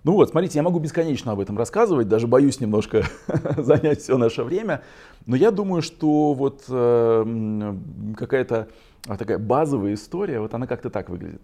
Ну 0.04 0.12
вот, 0.12 0.28
смотрите, 0.30 0.58
я 0.58 0.62
могу 0.62 0.78
бесконечно 0.80 1.32
об 1.32 1.40
этом 1.40 1.56
рассказывать, 1.56 2.08
даже 2.08 2.26
боюсь 2.26 2.60
немножко 2.60 3.04
занять 3.56 4.00
все 4.00 4.18
наше 4.18 4.44
время, 4.44 4.82
но 5.24 5.34
я 5.34 5.50
думаю, 5.50 5.80
что 5.80 6.34
вот 6.34 6.64
э, 6.68 7.74
какая-то 8.14 8.68
такая 9.02 9.38
базовая 9.38 9.94
история, 9.94 10.40
вот 10.40 10.52
она 10.52 10.66
как-то 10.66 10.90
так 10.90 11.08
выглядит. 11.08 11.40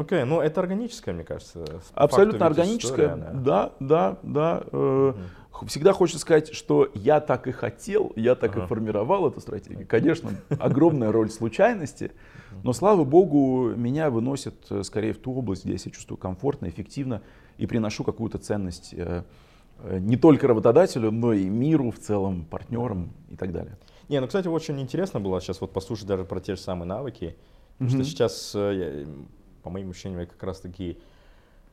Окей, 0.00 0.20
okay, 0.20 0.24
ну 0.24 0.40
это 0.40 0.60
органическая, 0.60 1.14
мне 1.14 1.24
кажется. 1.24 1.64
Абсолютно 1.92 2.46
органическая, 2.46 3.16
история, 3.16 3.30
да, 3.34 3.72
да, 3.80 4.16
да. 4.22 4.62
Э, 4.72 5.12
угу. 5.14 5.66
Всегда 5.66 5.92
хочется 5.92 6.20
сказать, 6.20 6.54
что 6.54 6.90
я 6.94 7.20
так 7.20 7.46
и 7.46 7.52
хотел, 7.52 8.12
я 8.16 8.34
так 8.34 8.56
uh-huh. 8.56 8.64
и 8.64 8.66
формировал 8.66 9.28
эту 9.28 9.40
стратегию. 9.40 9.86
Конечно, 9.86 10.30
огромная 10.58 11.12
роль 11.12 11.28
случайности, 11.28 12.12
но 12.62 12.72
слава 12.72 13.04
богу, 13.04 13.74
меня 13.76 14.08
выносит 14.08 14.54
э, 14.70 14.82
скорее 14.84 15.12
в 15.12 15.18
ту 15.18 15.34
область, 15.34 15.64
где 15.64 15.72
я 15.72 15.78
себя 15.78 15.92
чувствую 15.92 16.16
комфортно, 16.16 16.66
эффективно 16.66 17.20
и 17.58 17.66
приношу 17.66 18.04
какую-то 18.04 18.38
ценность 18.38 18.94
э, 18.96 19.24
э, 19.80 19.98
не 19.98 20.16
только 20.16 20.48
работодателю, 20.48 21.10
но 21.10 21.34
и 21.34 21.46
миру 21.46 21.90
в 21.90 21.98
целом, 21.98 22.46
партнерам 22.46 23.12
и 23.28 23.36
так 23.36 23.52
далее. 23.52 23.76
Не, 24.08 24.18
ну, 24.20 24.28
кстати, 24.28 24.48
очень 24.48 24.80
интересно 24.80 25.20
было 25.20 25.42
сейчас 25.42 25.60
вот 25.60 25.74
послушать 25.74 26.06
даже 26.06 26.24
про 26.24 26.40
те 26.40 26.54
же 26.56 26.60
самые 26.62 26.88
навыки, 26.88 27.36
потому 27.78 27.90
mm-hmm. 27.90 28.02
что 28.02 28.10
сейчас, 28.10 28.56
по 29.62 29.70
моим 29.70 29.90
ощущениям, 29.90 30.26
как 30.26 30.42
раз 30.42 30.60
таки 30.60 30.98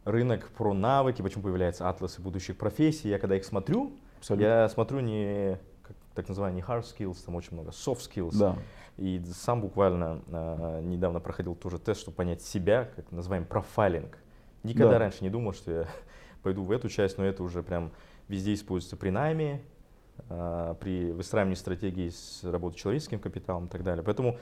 рынок 0.05 0.49
про 0.49 0.73
навыки, 0.73 1.21
почему 1.21 1.43
появляются 1.43 1.89
атласы 1.89 2.21
будущих 2.21 2.57
профессий. 2.57 3.09
Я 3.09 3.19
когда 3.19 3.35
их 3.35 3.45
смотрю, 3.45 3.91
Абсолютно. 4.19 4.45
я 4.45 4.69
смотрю 4.69 4.99
не 5.01 5.59
как, 5.83 5.95
так 6.15 6.29
называемые 6.29 6.63
hard 6.63 6.83
skills, 6.83 7.17
там 7.25 7.35
очень 7.35 7.53
много 7.53 7.71
soft 7.71 7.99
skills. 7.99 8.37
Да. 8.37 8.55
И 8.97 9.21
сам 9.33 9.61
буквально 9.61 10.21
э, 10.27 10.81
недавно 10.83 11.19
проходил 11.19 11.55
тоже 11.55 11.77
тест, 11.77 12.01
чтобы 12.01 12.15
понять 12.15 12.41
себя, 12.41 12.89
как 12.95 13.11
называем 13.11 13.45
профайлинг. 13.45 14.17
Никогда 14.63 14.93
да. 14.93 14.99
раньше 14.99 15.23
не 15.23 15.29
думал, 15.29 15.53
что 15.53 15.71
я 15.71 15.87
пойду 16.43 16.63
в 16.63 16.71
эту 16.71 16.89
часть, 16.89 17.17
но 17.17 17.25
это 17.25 17.43
уже 17.43 17.61
прям 17.61 17.91
везде 18.27 18.53
используется 18.53 18.97
при 18.97 19.09
найме, 19.09 19.61
а, 20.29 20.73
при 20.75 21.11
выстраивании 21.11 21.55
стратегии 21.55 22.09
с 22.09 22.43
работы 22.43 22.77
человеческим 22.77 23.19
капиталом 23.19 23.67
и 23.67 23.69
так 23.69 23.83
далее. 23.83 24.03
Поэтому 24.03 24.39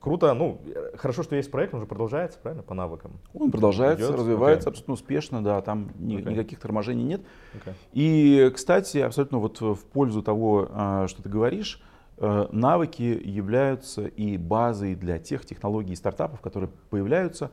круто, 0.00 0.32
ну, 0.34 0.60
хорошо, 0.96 1.22
что 1.22 1.36
есть 1.36 1.50
проект, 1.50 1.74
он 1.74 1.78
уже 1.78 1.88
продолжается, 1.88 2.38
правильно, 2.40 2.62
по 2.62 2.74
навыкам? 2.74 3.18
Он 3.34 3.50
продолжается, 3.50 4.06
Идет? 4.06 4.18
развивается 4.20 4.68
okay. 4.68 4.72
абсолютно 4.72 4.94
успешно, 4.94 5.44
да, 5.44 5.60
там 5.60 5.90
ни, 5.98 6.18
okay. 6.18 6.30
никаких 6.30 6.60
торможений 6.60 7.04
нет. 7.04 7.22
Okay. 7.54 7.74
И, 7.92 8.50
кстати, 8.54 8.98
абсолютно 8.98 9.38
вот 9.38 9.60
в 9.60 9.84
пользу 9.92 10.22
того, 10.22 10.68
а, 10.70 11.08
что 11.08 11.22
ты 11.22 11.28
говоришь, 11.28 11.82
э, 12.18 12.46
навыки 12.50 13.20
являются 13.24 14.06
и 14.06 14.38
базой 14.38 14.94
для 14.94 15.18
тех 15.18 15.44
технологий 15.44 15.92
и 15.92 15.96
стартапов, 15.96 16.40
которые 16.40 16.70
появляются, 16.90 17.50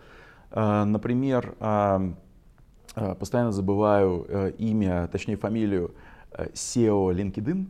Э, 0.54 0.84
например, 0.84 1.56
э, 1.60 2.14
э, 2.96 3.16
постоянно 3.16 3.52
забываю 3.52 4.54
имя, 4.58 5.08
точнее 5.12 5.36
фамилию 5.36 5.94
SEO 6.32 7.12
LinkedIn. 7.14 7.68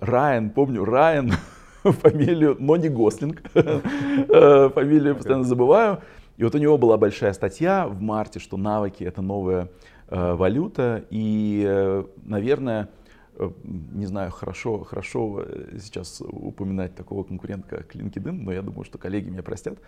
Райан, 0.00 0.50
помню, 0.50 0.84
Райан, 0.84 1.32
фамилию, 2.02 2.56
но 2.58 2.76
не 2.76 2.88
Гослинг. 2.88 3.42
Фамилию 3.52 5.16
постоянно 5.16 5.44
забываю. 5.44 6.00
И 6.36 6.44
вот 6.44 6.54
у 6.54 6.58
него 6.58 6.76
была 6.76 6.98
большая 6.98 7.32
статья 7.32 7.86
в 7.86 8.00
марте, 8.00 8.38
что 8.38 8.56
навыки 8.56 9.04
это 9.04 9.22
новая 9.22 9.70
валюта. 10.08 11.04
И, 11.10 12.04
наверное, 12.24 12.90
не 13.64 14.06
знаю, 14.06 14.30
хорошо, 14.30 14.84
хорошо 14.84 15.46
сейчас 15.80 16.20
упоминать 16.20 16.94
такого 16.94 17.24
конкурента, 17.24 17.68
как 17.68 17.94
LinkedIn, 17.94 18.32
но 18.32 18.52
я 18.52 18.62
думаю, 18.62 18.84
что 18.84 18.98
коллеги 18.98 19.30
меня 19.30 19.42
простят. 19.42 19.78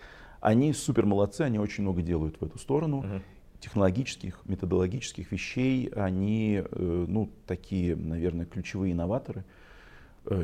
Они 0.41 0.73
супер 0.73 1.05
молодцы, 1.05 1.41
они 1.41 1.59
очень 1.59 1.83
много 1.83 2.01
делают 2.01 2.39
в 2.39 2.45
эту 2.45 2.57
сторону. 2.57 3.03
Uh-huh. 3.03 3.21
Технологических, 3.59 4.39
методологических 4.45 5.31
вещей, 5.31 5.91
они, 5.95 6.63
э, 6.63 7.05
ну, 7.07 7.29
такие, 7.45 7.95
наверное, 7.95 8.45
ключевые 8.45 8.93
инноваторы 8.93 9.41
э, 9.41 9.43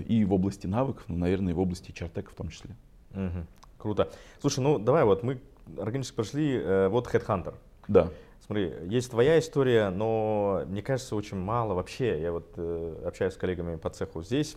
и 0.08 0.25
в 0.25 0.34
области 0.34 0.67
навыков, 0.67 1.03
но, 1.08 1.17
наверное, 1.17 1.53
и 1.53 1.55
в 1.55 1.60
области 1.60 1.91
чартека 1.91 2.32
в 2.32 2.36
том 2.36 2.50
числе. 2.50 2.75
Угу. 3.13 3.46
Круто. 3.77 4.10
Слушай, 4.39 4.62
ну 4.62 4.79
давай 4.79 5.03
вот 5.03 5.24
мы 5.24 5.39
органически 5.79 6.15
прошли, 6.15 6.58
э, 6.58 6.88
вот 6.88 7.08
Headhunter. 7.08 7.53
Да. 7.88 8.10
Смотри, 8.46 8.74
есть 8.86 9.10
твоя 9.10 9.39
история, 9.39 9.89
но 9.89 10.63
мне 10.67 10.82
кажется, 10.82 11.15
очень 11.15 11.38
мало 11.38 11.74
вообще. 11.74 12.22
Я 12.22 12.32
вот 12.32 12.53
э, 12.58 13.03
общаюсь 13.05 13.34
с 13.34 13.38
коллегами 13.38 13.75
по 13.75 13.89
цеху 13.89 14.22
здесь, 14.22 14.55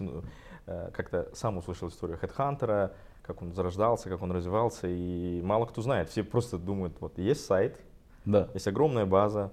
э, 0.66 0.90
как-то 0.92 1.28
сам 1.34 1.56
услышал 1.58 1.88
историю 1.88 2.18
Headhunter, 2.20 2.92
как 3.22 3.42
он 3.42 3.52
зарождался, 3.52 4.08
как 4.10 4.22
он 4.22 4.32
развивался, 4.32 4.88
и 4.88 5.40
мало 5.42 5.66
кто 5.66 5.80
знает. 5.82 6.10
Все 6.10 6.22
просто 6.22 6.58
думают, 6.58 6.96
вот 7.00 7.18
есть 7.18 7.44
сайт, 7.44 7.80
да. 8.25 8.48
есть 8.54 8.68
огромная 8.68 9.06
база, 9.06 9.52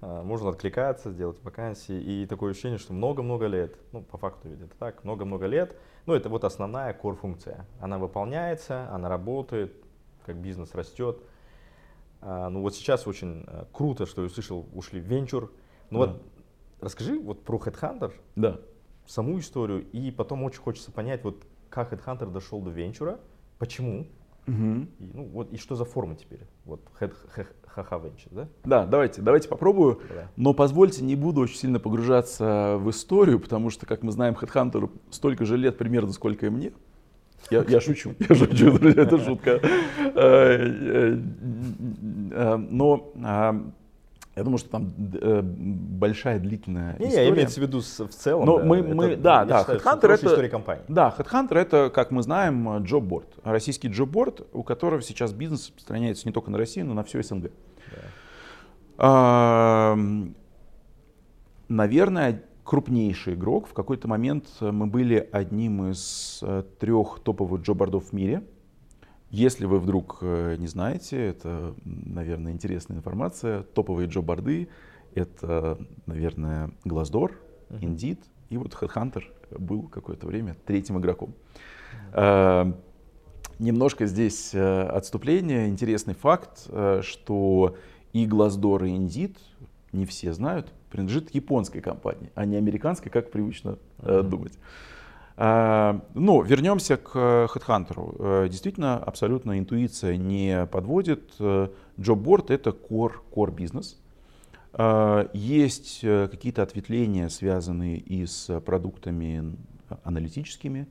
можно 0.00 0.50
откликаться, 0.50 1.10
сделать 1.10 1.42
вакансии, 1.42 1.98
и 1.98 2.26
такое 2.26 2.50
ощущение, 2.50 2.78
что 2.78 2.92
много-много 2.92 3.46
лет, 3.46 3.78
ну, 3.92 4.02
по 4.02 4.18
факту 4.18 4.48
ведь 4.48 4.60
это 4.60 4.76
так, 4.76 5.04
много-много 5.04 5.46
лет, 5.46 5.76
ну, 6.06 6.14
это 6.14 6.28
вот 6.28 6.44
основная 6.44 6.92
core-функция. 6.94 7.66
Она 7.80 7.98
выполняется, 7.98 8.88
она 8.90 9.08
работает, 9.08 9.74
как 10.24 10.36
бизнес 10.36 10.74
растет. 10.74 11.18
А, 12.20 12.48
ну, 12.48 12.60
вот 12.60 12.74
сейчас 12.74 13.06
очень 13.06 13.44
а, 13.46 13.66
круто, 13.72 14.06
что 14.06 14.22
я 14.22 14.26
услышал, 14.26 14.68
ушли 14.74 15.00
в 15.00 15.04
венчур. 15.04 15.52
Ну, 15.90 16.00
да. 16.00 16.06
вот 16.06 16.22
расскажи 16.80 17.18
вот 17.18 17.42
про 17.44 17.58
Headhunter, 17.58 18.12
да. 18.36 18.60
саму 19.06 19.38
историю, 19.38 19.88
и 19.90 20.10
потом 20.10 20.42
очень 20.44 20.60
хочется 20.60 20.92
понять, 20.92 21.24
вот 21.24 21.44
как 21.70 21.92
HeadHunter 21.92 22.30
дошел 22.30 22.60
до 22.60 22.70
венчура, 22.70 23.18
почему, 23.58 24.06
Угу. 24.46 24.86
И, 25.00 25.10
ну, 25.12 25.24
вот, 25.24 25.52
и 25.52 25.56
что 25.56 25.74
за 25.74 25.84
форма 25.84 26.14
теперь? 26.14 26.46
Вот 26.64 26.80
ха-ха 26.94 27.46
венчур, 27.76 28.32
да? 28.32 28.48
Да, 28.64 28.86
давайте, 28.86 29.22
давайте 29.22 29.48
попробую. 29.48 30.00
Да. 30.08 30.28
Но 30.36 30.54
позвольте, 30.54 31.04
не 31.04 31.16
буду 31.16 31.40
очень 31.40 31.56
сильно 31.56 31.78
погружаться 31.78 32.76
в 32.78 32.90
историю, 32.90 33.40
потому 33.40 33.70
что, 33.70 33.86
как 33.86 34.02
мы 34.02 34.12
знаем, 34.12 34.36
HeadHunter 34.40 34.90
столько 35.10 35.44
же 35.44 35.56
лет 35.56 35.78
примерно, 35.78 36.12
сколько 36.12 36.46
и 36.46 36.48
мне. 36.48 36.72
Я, 37.50 37.64
я 37.68 37.80
шучу, 37.80 38.14
я 38.28 38.34
шучу, 38.34 38.78
друзья, 38.78 39.02
это 39.02 39.18
шутка. 39.24 39.60
Э, 39.60 40.10
э, 40.14 41.18
э, 42.32 42.56
но 42.56 43.12
а, 43.22 43.62
я 44.36 44.44
думаю, 44.44 44.58
что 44.58 44.68
там 44.68 44.92
э, 45.14 45.40
большая 45.42 46.38
длительная 46.38 46.98
не, 46.98 47.08
история. 47.08 47.26
Не, 47.26 47.34
имеется 47.34 47.58
в 47.58 47.62
виду 47.62 47.80
в 47.80 48.14
целом. 48.14 48.44
Но 48.44 48.58
да, 48.58 48.64
мы, 48.64 48.76
это, 48.78 48.94
мы, 48.94 49.16
да, 49.16 49.44
да, 49.46 49.60
считаю, 49.60 49.80
Headhunter 49.80 50.12
это 50.12 50.26
история 50.26 50.48
компании. 50.50 50.84
Да, 50.88 51.14
Headhunter 51.16 51.56
это, 51.56 51.90
как 51.90 52.10
мы 52.10 52.22
знаем, 52.22 52.82
джобборд, 52.84 53.28
российский 53.44 53.88
джобборд, 53.88 54.46
у 54.52 54.62
которого 54.62 55.00
сейчас 55.00 55.32
бизнес 55.32 55.68
распространяется 55.68 56.28
не 56.28 56.34
только 56.34 56.50
на 56.50 56.58
Россию, 56.58 56.84
но 56.84 56.92
на 56.92 57.02
всю 57.02 57.22
СНГ. 57.22 57.44
Да. 57.44 57.98
А, 58.98 59.98
наверное, 61.68 62.42
крупнейший 62.62 63.34
игрок. 63.34 63.68
В 63.68 63.72
какой-то 63.72 64.06
момент 64.06 64.48
мы 64.60 64.86
были 64.86 65.26
одним 65.32 65.90
из 65.90 66.40
э, 66.42 66.62
трех 66.78 67.20
топовых 67.20 67.62
джоббордов 67.62 68.10
в 68.10 68.12
мире. 68.12 68.42
Если 69.30 69.66
вы 69.66 69.80
вдруг 69.80 70.22
не 70.22 70.66
знаете, 70.68 71.26
это, 71.26 71.74
наверное, 71.84 72.52
интересная 72.52 72.96
информация. 72.98 73.62
Топовые 73.62 74.08
джоб-борды— 74.08 74.68
это, 75.14 75.78
наверное, 76.06 76.70
Glassdoor, 76.84 77.32
Indeed 77.70 78.18
и 78.50 78.56
вот 78.56 78.72
Headhunter 78.74 79.24
был 79.58 79.88
какое-то 79.88 80.26
время 80.26 80.56
третьим 80.64 80.98
игроком. 80.98 81.34
Uh-huh. 82.12 82.74
Немножко 83.58 84.06
здесь 84.06 84.54
отступление. 84.54 85.68
Интересный 85.68 86.14
факт, 86.14 86.70
что 87.02 87.76
и 88.12 88.26
Glassdoor, 88.26 88.88
и 88.88 88.96
Indeed, 88.96 89.36
не 89.92 90.06
все 90.06 90.32
знают, 90.32 90.72
принадлежит 90.90 91.34
японской 91.34 91.80
компании, 91.80 92.30
а 92.34 92.44
не 92.44 92.56
американской, 92.56 93.10
как 93.10 93.32
привычно 93.32 93.78
uh-huh. 93.98 94.22
думать. 94.22 94.56
А, 95.38 96.00
ну, 96.14 96.42
вернемся 96.42 96.96
к 96.96 97.14
HeadHunter. 97.14 98.48
Действительно, 98.48 98.96
абсолютно 98.98 99.58
интуиция 99.58 100.16
не 100.16 100.66
подводит. 100.66 101.34
Джобборд— 102.00 102.50
это 102.52 102.70
core, 102.70 103.14
core 103.30 103.54
бизнес. 103.54 104.00
Есть 105.32 106.00
э, 106.02 106.28
какие-то 106.28 106.62
ответвления, 106.62 107.28
связанные 107.30 107.96
и 107.96 108.26
с 108.26 108.60
продуктами 108.60 109.56
аналитическими, 110.04 110.86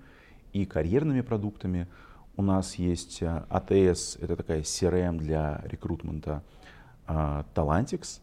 и 0.53 0.65
карьерными 0.65 1.21
продуктами. 1.21 1.87
У 2.35 2.41
нас 2.41 2.75
есть 2.75 3.21
ATS, 3.21 4.17
это 4.23 4.35
такая 4.35 4.61
CRM 4.61 5.19
для 5.19 5.61
рекрутмента, 5.65 6.43
Talantix. 7.07 8.21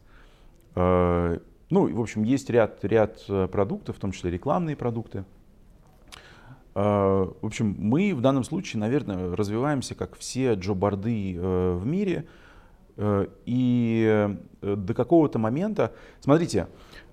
Ну, 1.73 1.91
в 1.91 2.01
общем, 2.01 2.23
есть 2.23 2.51
ряд, 2.51 2.85
ряд 2.85 3.23
э, 3.27 3.47
продуктов, 3.47 3.97
в 3.97 3.99
том 3.99 4.11
числе 4.11 4.29
рекламные 4.29 4.75
продукты. 4.75 5.25
В 6.73 7.35
общем, 7.43 7.75
мы 7.77 8.15
в 8.15 8.21
данном 8.21 8.43
случае, 8.43 8.79
наверное, 8.79 9.35
развиваемся, 9.35 9.93
как 9.93 10.17
все 10.17 10.53
джоборды 10.53 11.35
э, 11.35 11.73
в 11.75 11.85
мире. 11.85 12.25
Э, 12.97 13.27
и 13.45 14.37
до 14.61 14.93
какого-то 14.93 15.39
момента, 15.39 15.93
смотрите, 16.19 16.67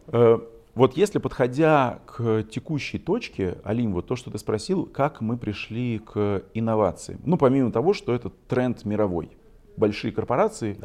вот 0.07 0.97
если 0.97 1.19
подходя 1.19 2.01
к 2.07 2.45
текущей 2.45 2.99
точке, 2.99 3.59
Алим, 3.65 3.93
вот 3.93 4.07
то, 4.07 4.17
что 4.17 4.31
ты 4.31 4.39
спросил, 4.39 4.87
как 4.87 5.21
мы 5.21 5.37
пришли 5.37 5.99
к 5.99 6.43
инновациям. 6.55 7.21
Ну, 7.25 7.37
помимо 7.37 7.73
того, 7.73 7.93
что 7.93 8.15
это 8.15 8.31
тренд 8.49 8.85
мировой. 8.85 9.31
Большие 9.77 10.13
корпорации, 10.13 10.79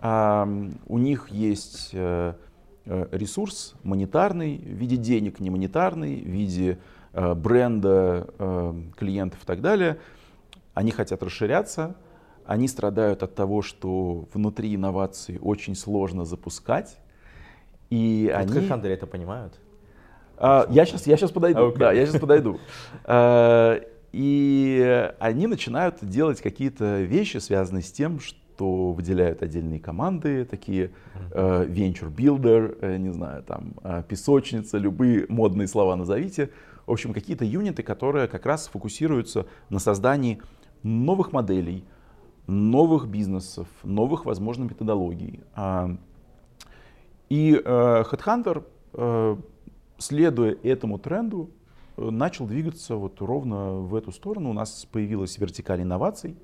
да. 0.00 0.48
у 0.86 0.98
них 0.98 1.28
есть 1.30 1.94
Э, 2.88 3.08
ресурс 3.10 3.74
монетарный 3.82 4.58
в 4.58 4.76
виде 4.76 4.96
денег, 4.96 5.40
не 5.40 5.50
монетарный, 5.50 6.22
в 6.22 6.28
виде 6.28 6.70
э, 6.70 6.76
бренда 7.34 8.26
э, 8.38 8.82
клиентов 8.96 9.42
и 9.42 9.46
так 9.46 9.60
далее. 9.60 9.98
Они 10.74 10.90
хотят 10.90 11.22
расширяться, 11.22 11.96
они 12.44 12.68
страдают 12.68 13.22
от 13.22 13.34
того, 13.34 13.62
что 13.62 14.28
внутри 14.32 14.74
инноваций 14.74 15.38
очень 15.40 15.74
сложно 15.74 16.24
запускать. 16.24 16.98
И 17.90 18.30
вот 18.30 18.40
они... 18.40 18.68
Как 18.68 18.84
это 18.84 19.06
понимают? 19.06 19.58
А, 20.36 20.66
я, 20.70 20.84
сейчас, 20.84 21.06
я 21.06 21.16
сейчас 21.16 21.30
подойду. 21.30 21.70
Okay. 21.70 21.78
Да, 21.78 21.92
я 21.92 22.04
сейчас 22.04 22.20
подойду. 22.20 22.60
А, 23.04 23.80
и 24.12 25.10
они 25.18 25.46
начинают 25.46 25.96
делать 26.02 26.40
какие-то 26.40 27.02
вещи, 27.02 27.38
связанные 27.38 27.82
с 27.82 27.90
тем, 27.90 28.20
что 28.20 28.38
то 28.56 28.92
выделяют 28.92 29.42
отдельные 29.42 29.78
команды, 29.78 30.44
такие 30.44 30.90
э, 31.32 31.66
venture 31.68 32.10
builder, 32.10 32.78
э, 32.80 32.96
не 32.96 33.12
знаю, 33.12 33.42
там 33.42 33.74
э, 33.82 34.02
песочница, 34.08 34.78
любые 34.78 35.26
модные 35.28 35.68
слова 35.68 35.96
назовите. 35.96 36.50
В 36.86 36.92
общем, 36.92 37.12
какие-то 37.12 37.44
юниты, 37.44 37.82
которые 37.82 38.28
как 38.28 38.46
раз 38.46 38.68
фокусируются 38.68 39.46
на 39.70 39.80
создании 39.80 40.40
новых 40.82 41.32
моделей, 41.32 41.84
новых 42.46 43.08
бизнесов, 43.08 43.66
новых, 43.82 44.24
возможно, 44.24 44.64
методологий. 44.64 45.40
А, 45.54 45.96
и 47.28 47.60
э, 47.62 48.04
Headhunter, 48.10 48.64
э, 48.92 49.36
следуя 49.98 50.56
этому 50.62 50.98
тренду, 50.98 51.50
э, 51.96 52.08
начал 52.08 52.46
двигаться 52.46 52.94
вот 52.94 53.20
ровно 53.20 53.72
в 53.72 53.94
эту 53.96 54.12
сторону. 54.12 54.50
У 54.50 54.52
нас 54.52 54.86
появилась 54.90 55.38
вертикаль 55.38 55.82
инноваций. 55.82 56.36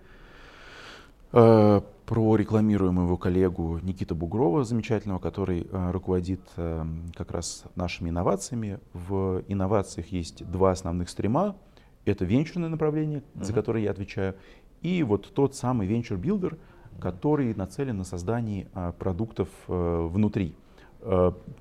Э, 2.02 2.06
прорекламируем 2.06 2.99
его 3.00 3.17
коллегу 3.17 3.78
Никита 3.82 4.15
Бугрова, 4.15 4.65
замечательного, 4.65 5.19
который 5.19 5.67
э, 5.71 5.91
руководит 5.91 6.41
э, 6.56 6.84
как 7.15 7.30
раз 7.30 7.65
нашими 7.75 8.10
инновациями. 8.10 8.78
В 8.93 9.43
инновациях 9.49 10.08
есть 10.08 10.45
два 10.50 10.73
основных 10.73 11.08
стрима. 11.08 11.56
Это 12.04 12.25
венчурное 12.25 12.69
направление, 12.69 13.23
uh-huh. 13.34 13.45
за 13.45 13.52
которое 13.52 13.84
я 13.84 13.91
отвечаю, 13.91 14.34
и 14.80 15.02
вот 15.04 15.32
тот 15.32 15.54
самый 15.54 15.86
builder, 15.88 16.58
который 17.00 17.54
нацелен 17.54 17.99
на 17.99 18.04
создание 18.04 18.67
продуктов 18.99 19.49
внутри. 19.69 20.56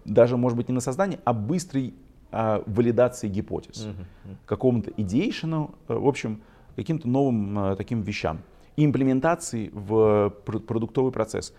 Даже, 0.03 0.37
может 0.37 0.57
быть, 0.57 0.67
не 0.67 0.73
на 0.73 0.81
создание, 0.81 1.19
а 1.23 1.33
быстрой 1.33 1.93
валидации 2.31 3.29
гипотез. 3.29 3.85
Uh-huh. 3.85 4.35
Какому-то 4.47 4.91
идеейшену, 4.97 5.75
в 5.87 6.07
общем, 6.07 6.41
каким-то 6.75 7.07
новым 7.07 7.77
таким 7.77 8.01
вещам 8.01 8.39
имплементации 8.77 9.69
в 9.73 10.33
продуктовый 10.45 11.11
процесс. 11.11 11.53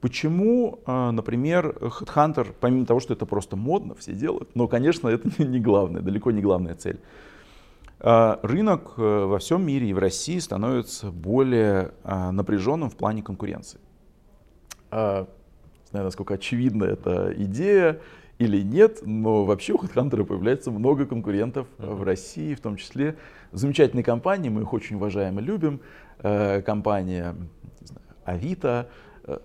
Почему, 0.00 0.80
а, 0.84 1.10
например, 1.10 1.76
HeadHunter, 1.80 2.54
помимо 2.60 2.86
того, 2.86 3.00
что 3.00 3.14
это 3.14 3.24
просто 3.24 3.56
модно, 3.56 3.94
все 3.94 4.12
делают, 4.12 4.54
но, 4.54 4.68
конечно, 4.68 5.08
это 5.08 5.30
не 5.42 5.58
главное, 5.58 6.02
далеко 6.02 6.30
не 6.30 6.42
главная 6.42 6.74
цель. 6.74 7.00
А, 7.98 8.38
рынок 8.42 8.92
э, 8.98 9.24
во 9.24 9.38
всем 9.38 9.64
мире 9.64 9.88
и 9.88 9.94
в 9.94 9.98
России 9.98 10.38
становится 10.38 11.10
более 11.10 11.92
а, 12.04 12.30
напряженным 12.30 12.90
в 12.90 12.96
плане 12.96 13.22
конкуренции. 13.22 13.80
Не 14.92 15.90
знаю, 15.90 16.04
насколько 16.04 16.34
очевидна 16.34 16.84
эта 16.84 17.32
идея 17.36 18.00
или 18.38 18.60
нет, 18.60 19.00
но 19.04 19.44
вообще 19.44 19.72
у 19.72 19.78
HeadHunter 19.78 20.24
появляется 20.24 20.70
много 20.70 21.06
конкурентов 21.06 21.66
uh-huh. 21.78 21.94
в 21.94 22.02
России, 22.02 22.54
в 22.54 22.60
том 22.60 22.76
числе 22.76 23.16
замечательные 23.52 24.04
компании, 24.04 24.48
мы 24.48 24.62
их 24.62 24.72
очень 24.72 24.96
уважаем 24.96 25.38
и 25.38 25.42
любим. 25.42 25.80
Э, 26.20 26.62
компания 26.62 27.34
Авито, 28.24 28.88
э, 29.24 29.38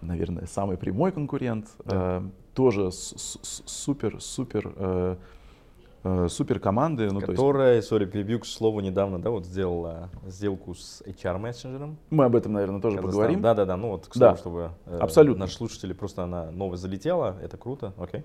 наверное, 0.00 0.46
самый 0.46 0.76
прямой 0.76 1.12
конкурент, 1.12 1.68
да. 1.84 2.22
Э, 2.22 2.22
тоже 2.54 2.90
супер, 2.92 4.20
супер 4.20 5.18
команды. 6.60 7.10
Ну, 7.10 7.20
Которая, 7.20 7.76
есть... 7.76 7.88
сори, 7.88 8.04
перебью, 8.04 8.38
к 8.38 8.46
слову, 8.46 8.78
недавно, 8.78 9.18
да, 9.18 9.30
вот 9.30 9.44
сделала 9.44 10.08
сделку 10.26 10.74
с 10.74 11.02
HR-мессенджером. 11.04 11.96
Мы 12.10 12.26
об 12.26 12.36
этом, 12.36 12.52
наверное, 12.52 12.80
тоже 12.80 12.98
Казахстан. 12.98 13.20
поговорим. 13.20 13.42
Да-да-да, 13.42 13.76
ну 13.76 13.88
вот, 13.88 14.06
к 14.06 14.14
слову, 14.14 14.34
да. 14.34 14.36
чтобы 14.36 14.70
Абсолютно. 14.86 15.46
наши 15.46 15.56
слушатели 15.56 15.92
просто 15.94 16.22
она 16.22 16.52
новость 16.52 16.82
залетела, 16.82 17.36
это 17.42 17.56
круто, 17.56 17.92
окей. 17.98 18.20
Okay. 18.20 18.24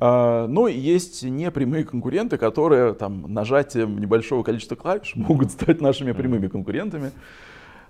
А, 0.00 0.46
но 0.46 0.68
есть 0.68 1.24
непрямые 1.24 1.84
конкуренты, 1.84 2.38
которые 2.38 2.94
там, 2.94 3.32
нажатием 3.32 3.98
небольшого 3.98 4.42
количества 4.42 4.76
клавиш 4.76 5.12
могут 5.16 5.50
стать 5.50 5.80
нашими 5.80 6.12
прямыми 6.12 6.46
конкурентами. 6.46 7.10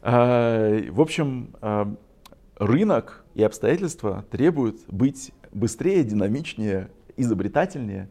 А, 0.00 0.80
в 0.90 1.00
общем, 1.00 1.54
а, 1.60 1.94
рынок 2.56 3.24
и 3.34 3.42
обстоятельства 3.42 4.24
требуют 4.30 4.80
быть 4.88 5.32
быстрее, 5.52 6.02
динамичнее, 6.02 6.88
изобретательнее. 7.16 8.08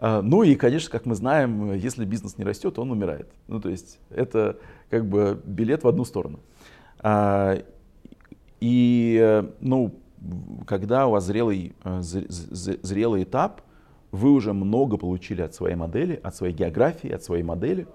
Ну 0.00 0.42
и, 0.42 0.54
конечно, 0.54 0.90
как 0.90 1.04
мы 1.04 1.14
знаем, 1.14 1.74
если 1.74 2.06
бизнес 2.06 2.38
не 2.38 2.44
растет, 2.44 2.78
он 2.78 2.90
умирает. 2.90 3.30
Ну 3.48 3.60
то 3.60 3.68
есть 3.68 3.98
это 4.08 4.56
как 4.88 5.04
бы 5.04 5.38
билет 5.44 5.84
в 5.84 5.88
одну 5.88 6.06
сторону. 6.06 6.40
И, 8.60 9.44
ну, 9.60 9.94
когда 10.66 11.06
у 11.06 11.12
вас 11.12 11.24
зрелый, 11.24 11.74
э, 11.84 12.00
зрелый 12.02 13.22
этап, 13.24 13.62
вы 14.12 14.32
уже 14.32 14.52
много 14.52 14.96
получили 14.96 15.42
от 15.42 15.54
своей 15.54 15.76
модели, 15.76 16.18
от 16.22 16.34
своей 16.34 16.54
географии, 16.54 17.10
от 17.10 17.22
своей 17.22 17.42
модели, 17.42 17.86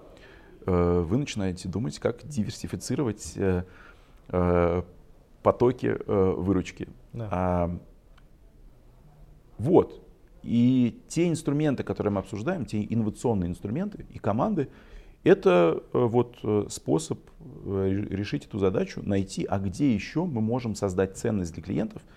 э, 0.66 1.04
вы 1.06 1.18
начинаете 1.18 1.68
думать, 1.68 1.98
как 1.98 2.26
диверсифицировать 2.26 3.34
э, 3.36 3.62
потоки 5.42 5.96
выручки. 6.08 6.88
Да. 7.12 7.28
А, 7.30 7.78
вот. 9.58 10.02
И 10.42 11.00
те 11.06 11.28
инструменты, 11.28 11.84
которые 11.84 12.12
мы 12.12 12.20
обсуждаем, 12.20 12.66
те 12.66 12.82
инновационные 12.82 13.48
инструменты 13.48 14.06
и 14.10 14.18
команды, 14.18 14.68
это 15.26 15.82
вот 15.92 16.38
способ 16.70 17.18
решить 17.64 18.46
эту 18.46 18.58
задачу, 18.58 19.02
найти, 19.04 19.44
а 19.44 19.58
где 19.58 19.92
еще 19.94 20.24
мы 20.24 20.40
можем 20.40 20.74
создать 20.74 21.16
ценность 21.16 21.54
для 21.54 21.62
клиентов– 21.62 22.02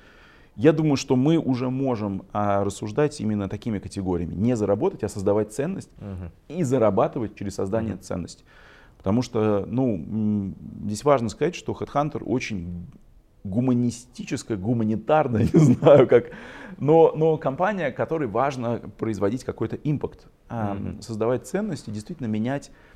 я 0.59 0.73
думаю, 0.73 0.97
что 0.97 1.15
мы 1.15 1.37
уже 1.37 1.69
можем 1.69 2.23
а, 2.33 2.65
рассуждать 2.65 3.21
именно 3.21 3.47
такими 3.47 3.79
категориями. 3.79 4.33
Не 4.33 4.57
заработать, 4.57 5.05
а 5.05 5.07
создавать 5.07 5.53
ценность 5.53 5.89
uh-huh. 5.99 6.31
и 6.49 6.63
зарабатывать 6.63 7.35
через 7.35 7.55
создание 7.55 7.95
uh-huh. 7.95 8.01
ценности. 8.01 8.43
Потому 8.97 9.21
что, 9.21 9.65
ну, 9.65 10.53
здесь 10.83 11.05
важно 11.05 11.29
сказать, 11.29 11.55
что 11.55 11.71
Headhunter 11.71 12.21
очень 12.25 12.87
гуманистическая, 13.45 14.57
гуманитарная, 14.57 15.43
не 15.53 15.59
знаю 15.59 16.09
как, 16.09 16.31
но, 16.77 17.13
но 17.15 17.37
компания, 17.37 17.91
которой 17.91 18.27
важно 18.27 18.81
производить 18.97 19.45
какой-то 19.45 19.77
импакт, 19.77 20.27
mm-hmm. 20.49 21.01
создавать 21.01 21.47
ценности, 21.47 21.89
действительно 21.89 22.27
менять 22.27 22.69
э, 22.69 22.88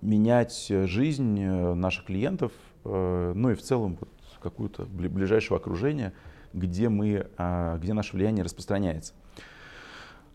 менять 0.00 0.66
жизнь 0.68 1.44
наших 1.44 2.06
клиентов, 2.06 2.52
ну 2.84 3.50
и 3.50 3.54
в 3.54 3.62
целом 3.62 3.96
вот 4.00 4.08
какую-то 4.42 4.84
ближайшего 4.84 5.58
окружения, 5.58 6.12
где, 6.52 6.88
мы, 6.88 7.28
где 7.78 7.92
наше 7.94 8.16
влияние 8.16 8.44
распространяется. 8.44 9.14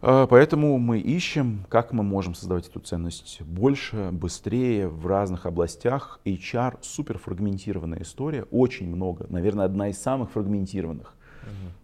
А, 0.02 0.28
поэтому 0.28 0.78
мы 0.78 1.00
ищем, 1.00 1.66
как 1.70 1.92
мы 1.92 2.04
можем 2.04 2.36
создавать 2.36 2.68
эту 2.68 2.80
ценность 2.80 3.42
больше, 3.42 4.10
быстрее, 4.12 4.88
в 4.88 5.08
разных 5.08 5.46
областях. 5.46 6.20
HR 6.26 6.78
супер 6.82 7.18
фрагментированная 7.18 8.02
история, 8.04 8.44
очень 8.52 8.88
много, 8.90 9.26
наверное, 9.30 9.66
одна 9.66 9.90
из 9.90 9.98
самых 10.00 10.32
фрагментированных. 10.32 11.14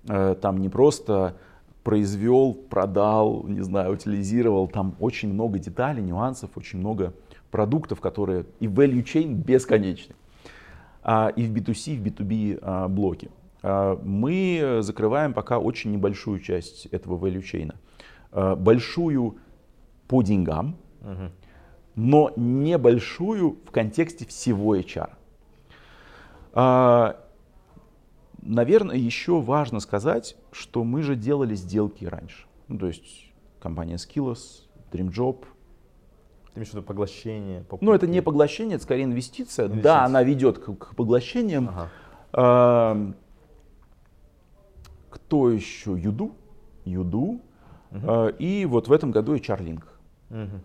Угу. 0.08 0.36
Там 0.36 0.58
не 0.58 0.70
просто 0.70 1.38
произвел, 1.84 2.54
продал, 2.54 3.44
не 3.48 3.62
знаю, 3.62 3.94
утилизировал, 3.94 4.68
там 4.68 4.96
очень 5.00 5.34
много 5.34 5.60
деталей, 5.60 6.02
нюансов, 6.02 6.52
очень 6.56 6.80
много 6.80 7.14
продуктов, 7.52 8.02
которые 8.02 8.46
и 8.60 8.68
value 8.68 9.04
chain 9.04 9.34
бесконечный. 9.34 10.16
А, 11.04 11.28
и 11.36 11.46
в 11.46 11.54
B2C, 11.54 11.96
и 11.96 11.98
в 11.98 12.04
B2B 12.04 12.60
а, 12.62 12.88
блоке. 12.88 13.30
Мы 13.64 14.80
закрываем 14.82 15.32
пока 15.32 15.58
очень 15.58 15.94
небольшую 15.94 16.42
часть 16.42 16.88
этого 16.88 17.18
value 17.18 17.42
chain. 17.42 17.74
Э, 18.34 18.56
большую 18.56 19.38
по 20.08 20.24
деньгам, 20.24 20.76
угу. 21.02 21.32
но 21.96 22.32
небольшую 22.36 23.60
в 23.66 23.72
контексте 23.72 24.26
всего 24.26 24.76
HR. 24.76 25.12
А, 26.54 27.23
наверное, 28.46 28.98
еще 28.98 29.40
важно 29.42 29.80
сказать, 29.80 30.36
что 30.52 30.84
мы 30.84 31.02
же 31.02 31.16
делали 31.16 31.56
сделки 31.56 32.06
раньше. 32.06 32.46
Ну, 32.68 32.78
то 32.78 32.88
есть 32.88 33.32
компания 33.60 33.96
Skills, 33.96 34.64
DreamJob. 34.92 35.46
Ты 36.54 36.60
имеешь 36.60 36.70
в 36.70 36.74
виду 36.74 36.84
поглощение? 36.84 37.62
Покупки? 37.62 37.86
Ну, 37.86 37.94
это 37.94 38.08
не 38.08 38.22
поглощение, 38.22 38.76
это 38.76 38.84
скорее 38.84 39.04
инвестиция. 39.04 39.66
инвестиция. 39.66 39.84
Да, 39.84 40.06
она 40.06 40.24
ведет 40.24 40.60
к, 40.60 40.74
к 40.74 40.96
поглощениям. 40.96 41.70
Ага. 41.70 41.90
А, 42.34 43.14
кто 45.10 45.50
еще? 45.52 45.98
Юду. 45.98 46.36
Юду. 46.86 47.40
Uh-huh. 47.92 48.36
И 48.38 48.66
вот 48.66 48.88
в 48.88 48.92
этом 48.92 49.12
году 49.12 49.36
HR-Link. 49.36 49.84
Uh-huh. 50.30 50.60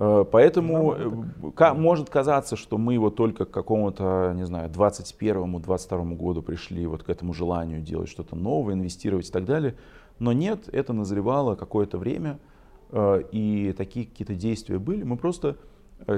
Поэтому 0.00 0.96
ну, 1.42 1.74
может 1.74 2.08
казаться, 2.08 2.56
что 2.56 2.78
мы 2.78 2.98
вот 2.98 3.16
только 3.16 3.44
к 3.44 3.50
какому-то, 3.50 4.32
не 4.34 4.46
знаю, 4.46 4.70
21-22 4.70 6.14
году 6.16 6.40
пришли 6.40 6.86
вот 6.86 7.02
к 7.02 7.10
этому 7.10 7.34
желанию 7.34 7.82
делать 7.82 8.08
что-то 8.08 8.34
новое, 8.34 8.72
инвестировать 8.74 9.28
и 9.28 9.30
так 9.30 9.44
далее. 9.44 9.76
Но 10.18 10.32
нет, 10.32 10.70
это 10.72 10.94
назревало 10.94 11.54
какое-то 11.54 11.98
время, 11.98 12.38
э, 12.92 13.24
и 13.30 13.74
такие 13.76 14.06
какие-то 14.06 14.34
действия 14.34 14.78
были. 14.78 15.02
Мы 15.02 15.18
просто 15.18 15.58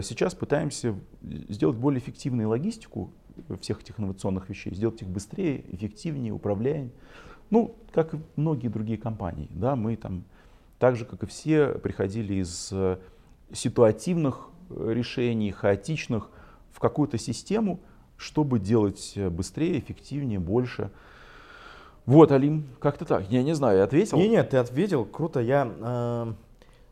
сейчас 0.01 0.37
пытаемся 0.37 0.95
сделать 1.21 1.77
более 1.77 1.99
эффективную 1.99 2.49
логистику 2.49 3.11
всех 3.61 3.81
этих 3.83 3.99
инновационных 3.99 4.49
вещей, 4.49 4.73
сделать 4.73 5.03
их 5.03 5.09
быстрее, 5.09 5.65
эффективнее, 5.75 6.33
управляемее. 6.33 6.93
Ну, 7.51 7.75
как 7.93 8.15
и 8.15 8.19
многие 8.37 8.69
другие 8.69 8.97
компании, 8.99 9.49
да, 9.51 9.75
мы 9.75 9.97
там 9.97 10.23
так 10.79 10.95
же, 10.95 11.05
как 11.05 11.25
и 11.25 11.27
все, 11.27 11.79
приходили 11.83 12.35
из 12.35 12.71
э, 12.73 12.99
ситуативных 13.53 14.49
э, 14.71 14.93
решений, 14.93 15.51
хаотичных, 15.51 16.31
в 16.71 16.81
какую-то 16.81 17.19
систему, 17.19 17.81
чтобы 18.17 18.59
делать 18.59 19.13
э, 19.17 19.29
быстрее, 19.31 19.79
эффективнее, 19.79 20.39
больше. 20.39 20.91
Вот, 22.07 22.33
Алим, 22.33 22.69
как-то 22.81 23.05
так. 23.05 23.31
Я 23.31 23.43
не 23.43 23.55
знаю, 23.55 23.79
я 23.79 23.85
ответил? 23.85 24.19
Не, 24.19 24.29
нет, 24.29 24.51
ты 24.51 24.57
ответил, 24.57 25.05
круто. 25.05 25.41
Я, 25.41 25.71
э, 25.79 26.33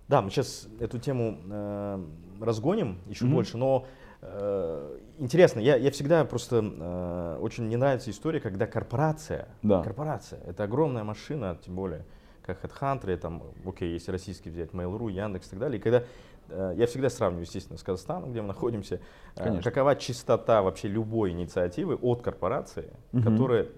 да, 0.08 0.22
мы 0.22 0.30
сейчас 0.30 0.68
эту 0.78 0.98
тему 0.98 1.38
э, 1.48 2.04
разгоним 2.40 2.98
еще 3.06 3.24
mm-hmm. 3.24 3.30
больше, 3.30 3.56
но 3.58 3.86
э, 4.22 4.98
интересно, 5.18 5.60
я, 5.60 5.76
я 5.76 5.90
всегда 5.90 6.24
просто 6.24 6.62
э, 6.62 7.38
очень 7.40 7.68
не 7.68 7.76
нравится 7.76 8.10
история, 8.10 8.40
когда 8.40 8.66
корпорация, 8.66 9.48
да. 9.62 9.82
корпорация, 9.82 10.40
это 10.46 10.64
огромная 10.64 11.04
машина, 11.04 11.58
тем 11.64 11.74
более 11.74 12.04
как 12.42 12.64
HeadHunter, 12.64 13.16
там, 13.16 13.42
окей, 13.64 13.92
если 13.92 14.10
российский 14.10 14.50
взять, 14.50 14.70
Mail.ru, 14.70 15.10
Яндекс 15.10 15.48
и 15.48 15.50
так 15.50 15.58
далее. 15.58 15.78
И 15.78 15.82
когда 15.82 16.04
я 16.76 16.86
всегда 16.86 17.10
сравниваю, 17.10 17.44
естественно, 17.44 17.78
с 17.78 17.82
Казахстаном, 17.82 18.30
где 18.30 18.40
мы 18.40 18.48
находимся, 18.48 19.00
э, 19.36 19.42
Конечно. 19.42 19.70
какова 19.70 19.96
чистота 19.96 20.62
вообще 20.62 20.88
любой 20.88 21.30
инициативы 21.30 21.94
от 21.96 22.22
корпорации, 22.22 22.92
угу. 23.12 23.22
которая 23.22 23.68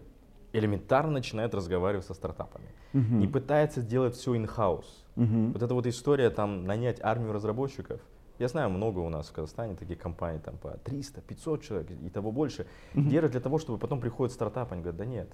элементарно 0.53 1.13
начинает 1.13 1.55
разговаривать 1.55 2.07
со 2.07 2.15
стартапами 2.15 2.67
угу. 2.93 3.23
и 3.23 3.27
пытается 3.27 3.81
сделать 3.81 4.15
все 4.15 4.35
in-house. 4.35 4.85
Угу. 5.17 5.53
Вот 5.53 5.63
эта 5.63 5.75
вот 5.75 5.87
история 5.87 6.31
там 6.31 6.65
нанять 6.65 7.01
армию 7.03 7.33
разработчиков. 7.33 8.01
Я 8.39 8.49
знаю, 8.49 8.71
много 8.71 8.99
у 8.99 9.09
нас 9.09 9.29
в 9.29 9.33
Казахстане 9.33 9.77
таких 9.77 9.99
компаний, 9.99 10.41
там 10.41 10.57
по 10.57 10.71
300, 10.71 11.21
500 11.21 11.63
человек 11.63 11.91
и 11.91 12.11
того 12.11 12.33
больше, 12.33 12.67
угу. 12.95 13.09
держат 13.09 13.33
для 13.33 13.41
того, 13.41 13.59
чтобы 13.59 13.79
потом 13.79 14.01
приходит 14.01 14.33
стартап, 14.33 14.73
они 14.73 14.83
говорят, 14.83 14.99
да 14.99 15.05
нет, 15.05 15.29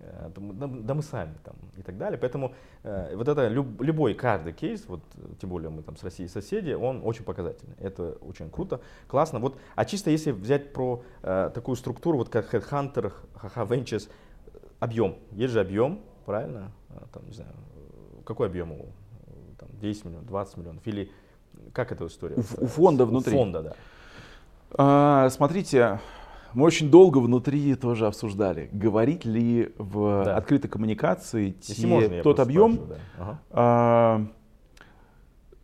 Э, 0.00 0.30
да 0.34 0.94
мы 0.94 1.02
сами 1.02 1.34
там 1.42 1.56
и 1.76 1.82
так 1.82 1.98
далее. 1.98 2.18
Поэтому 2.18 2.54
э, 2.84 3.16
вот 3.16 3.26
это 3.26 3.48
люб, 3.48 3.80
любой, 3.80 4.14
каждый 4.14 4.52
кейс, 4.52 4.84
вот 4.86 5.00
тем 5.40 5.50
более 5.50 5.70
мы 5.70 5.82
там 5.82 5.96
с 5.96 6.04
Россией 6.04 6.28
соседи, 6.28 6.72
он 6.72 7.00
очень 7.04 7.24
показательный. 7.24 7.74
Это 7.78 8.12
очень 8.20 8.50
круто, 8.50 8.80
классно. 9.08 9.40
Вот, 9.40 9.58
а 9.74 9.84
чисто 9.84 10.10
если 10.10 10.30
взять 10.30 10.72
про 10.72 11.02
э, 11.22 11.50
такую 11.52 11.76
структуру, 11.76 12.18
вот 12.18 12.28
как 12.28 12.52
Headhunter, 12.54 13.12
HH 13.34 13.68
Ventures, 13.68 14.10
объем. 14.78 15.16
Есть 15.32 15.52
же 15.52 15.60
объем, 15.60 16.00
правильно? 16.24 16.70
Э, 16.90 17.00
там, 17.12 17.26
не 17.26 17.32
знаю, 17.32 17.52
какой 18.24 18.46
объем 18.46 18.72
у 18.72 18.86
там, 19.58 19.68
10 19.80 20.04
миллионов, 20.04 20.26
20 20.26 20.56
миллионов? 20.58 20.86
Или 20.86 21.10
как 21.72 21.90
эта 21.90 22.06
история? 22.06 22.36
У, 22.36 22.64
у 22.64 22.66
фонда 22.66 23.04
внутри? 23.04 23.34
У 23.34 23.38
фонда, 23.38 23.62
да. 23.62 23.76
А, 24.70 25.30
смотрите, 25.30 25.98
мы 26.54 26.64
очень 26.64 26.90
долго 26.90 27.18
внутри 27.18 27.74
тоже 27.74 28.06
обсуждали, 28.06 28.68
говорить 28.72 29.24
ли 29.24 29.72
в 29.78 30.24
да. 30.24 30.36
открытой 30.36 30.70
коммуникации 30.70 31.50
те, 31.50 31.86
можно, 31.86 32.22
тот 32.22 32.40
объем. 32.40 32.76
Да. 32.88 32.96
Ага. 33.18 33.40
А, 33.50 34.26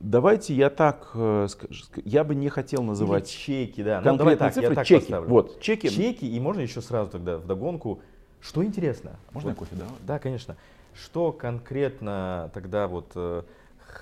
давайте 0.01 0.55
я 0.55 0.71
так 0.71 1.11
э, 1.15 1.47
скажу, 1.49 1.85
я 2.05 2.25
бы 2.25 2.35
не 2.35 2.49
хотел 2.49 2.83
называть 2.83 3.33
Или 3.33 3.67
чеки, 3.67 3.83
да. 3.83 4.03
Ну, 4.05 4.17
давай 4.17 4.37
так, 4.37 4.53
цифры, 4.53 4.71
я 4.71 4.75
так 4.75 4.87
чеки. 4.87 5.01
Поставлю. 5.01 5.29
Вот, 5.29 5.61
чеки. 5.61 5.89
Чеки, 5.89 6.27
и 6.27 6.41
можно 6.41 6.61
еще 6.61 6.81
сразу 6.81 7.11
тогда 7.11 7.39
в 7.39 7.47
догонку. 7.47 8.01
Что 8.41 8.63
интересно? 8.63 9.13
Можно 9.33 9.51
вот, 9.51 9.59
кофе, 9.59 9.77
да? 9.77 9.87
Да, 10.07 10.19
конечно. 10.19 10.57
Что 10.95 11.33
конкретно 11.33 12.51
тогда 12.53 12.89
вот 12.89 13.17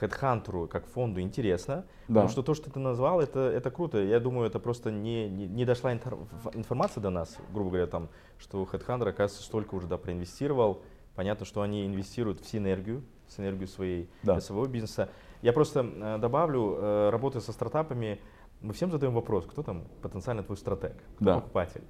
э, 0.01 0.07
HeadHunter 0.07 0.69
как 0.69 0.87
фонду 0.87 1.21
интересно, 1.21 1.85
да. 2.09 2.15
потому 2.15 2.29
что 2.29 2.43
то, 2.43 2.55
что 2.55 2.71
ты 2.71 2.79
назвал, 2.79 3.21
это, 3.21 3.41
это 3.41 3.71
круто. 3.71 3.99
Я 3.99 4.21
думаю, 4.21 4.47
это 4.47 4.59
просто 4.59 4.91
не, 4.91 5.29
не, 5.29 5.47
не 5.47 5.65
дошла 5.65 5.93
информация 5.93 7.01
до 7.01 7.11
нас, 7.11 7.37
грубо 7.53 7.71
говоря, 7.71 7.87
там, 7.87 8.09
что 8.39 8.63
HeadHunter, 8.63 9.09
оказывается, 9.09 9.43
столько 9.43 9.75
уже 9.75 9.87
да, 9.87 9.97
проинвестировал. 9.97 10.83
Понятно, 11.15 11.45
что 11.45 11.61
они 11.61 11.87
инвестируют 11.87 12.41
в 12.41 12.49
синергию, 12.49 13.03
синергию 13.29 13.69
своей, 13.69 14.09
да. 14.23 14.41
своего 14.41 14.67
бизнеса. 14.67 15.11
Я 15.43 15.53
просто 15.53 15.85
э, 15.85 16.19
добавлю, 16.19 16.77
э, 16.79 17.11
работая 17.11 17.41
со 17.41 17.53
стартапами, 17.53 18.21
мы 18.63 18.73
всем 18.73 18.91
задаем 18.91 19.13
вопрос, 19.13 19.45
кто 19.47 19.63
там 19.63 19.85
потенциально 20.01 20.43
твой 20.43 20.57
стратег, 20.57 20.95
кто 21.17 21.25
да. 21.25 21.35
покупатель. 21.35 21.83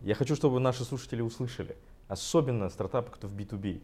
Я 0.00 0.14
хочу, 0.14 0.34
чтобы 0.34 0.58
наши 0.58 0.84
слушатели 0.84 1.22
услышали, 1.22 1.76
особенно 2.08 2.68
стартапы, 2.68 3.10
кто 3.10 3.28
в 3.28 3.34
B2B. 3.34 3.80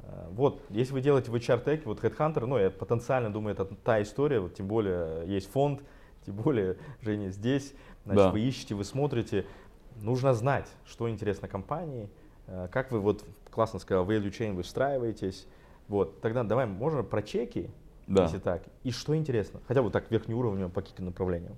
Э, 0.00 0.28
вот, 0.30 0.62
если 0.70 0.92
вы 0.92 1.00
делаете 1.00 1.30
в 1.30 1.34
HR 1.34 1.64
Tech, 1.64 1.82
вот 1.84 2.02
Headhunter, 2.02 2.46
ну, 2.46 2.58
я 2.58 2.70
потенциально 2.70 3.32
думаю, 3.32 3.54
это 3.54 3.64
та 3.64 4.02
история, 4.02 4.40
вот, 4.40 4.54
тем 4.54 4.66
более 4.68 5.26
есть 5.26 5.50
фонд, 5.50 5.82
тем 6.26 6.36
более 6.36 6.76
Женя 7.00 7.30
здесь, 7.30 7.74
значит, 8.04 8.24
да. 8.24 8.30
вы 8.30 8.40
ищете, 8.40 8.74
вы 8.74 8.84
смотрите, 8.84 9.46
нужно 10.00 10.34
знать, 10.34 10.68
что 10.86 11.08
интересно 11.08 11.48
компании, 11.48 12.08
э, 12.46 12.68
как 12.70 12.90
вы, 12.90 13.00
вот, 13.00 13.24
классно 13.50 13.78
сказал, 13.78 14.06
value 14.06 14.30
chain 14.30 14.54
вы 14.54 14.62
встраиваетесь, 14.62 15.46
вот, 15.88 16.20
тогда 16.20 16.42
давай, 16.44 16.66
можно 16.66 17.02
про 17.02 17.22
чеки, 17.22 17.70
да. 18.06 18.24
если 18.24 18.38
так, 18.38 18.62
и 18.84 18.90
что 18.90 19.16
интересно, 19.16 19.60
хотя 19.66 19.82
бы 19.82 19.90
так 19.90 20.10
верхнеуровневым 20.10 20.70
по 20.70 20.80
каким-то 20.80 21.02
направлениям. 21.02 21.56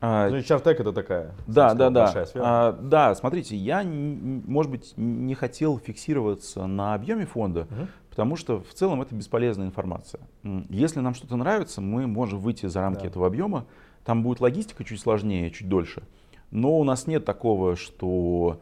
А, 0.00 0.28
ну, 0.28 0.36
HR-тек 0.36 0.80
это 0.80 0.92
такая 0.92 1.32
да, 1.46 1.72
да, 1.74 1.88
да. 1.88 2.26
А, 2.34 2.72
да, 2.72 3.14
смотрите, 3.14 3.56
я, 3.56 3.82
может 3.82 4.70
быть, 4.70 4.92
не 4.96 5.34
хотел 5.34 5.78
фиксироваться 5.78 6.66
на 6.66 6.94
объеме 6.94 7.26
фонда, 7.26 7.62
угу. 7.62 7.88
потому 8.10 8.36
что 8.36 8.60
в 8.60 8.74
целом 8.74 9.00
это 9.00 9.14
бесполезная 9.14 9.66
информация. 9.66 10.20
Если 10.68 11.00
нам 11.00 11.14
что-то 11.14 11.36
нравится, 11.36 11.80
мы 11.80 12.06
можем 12.06 12.38
выйти 12.38 12.66
за 12.66 12.80
рамки 12.80 13.02
да. 13.02 13.06
этого 13.06 13.26
объема. 13.26 13.66
Там 14.04 14.22
будет 14.22 14.40
логистика 14.40 14.84
чуть 14.84 15.00
сложнее, 15.00 15.50
чуть 15.50 15.68
дольше. 15.68 16.02
Но 16.50 16.78
у 16.78 16.84
нас 16.84 17.06
нет 17.06 17.24
такого, 17.24 17.74
что 17.74 18.60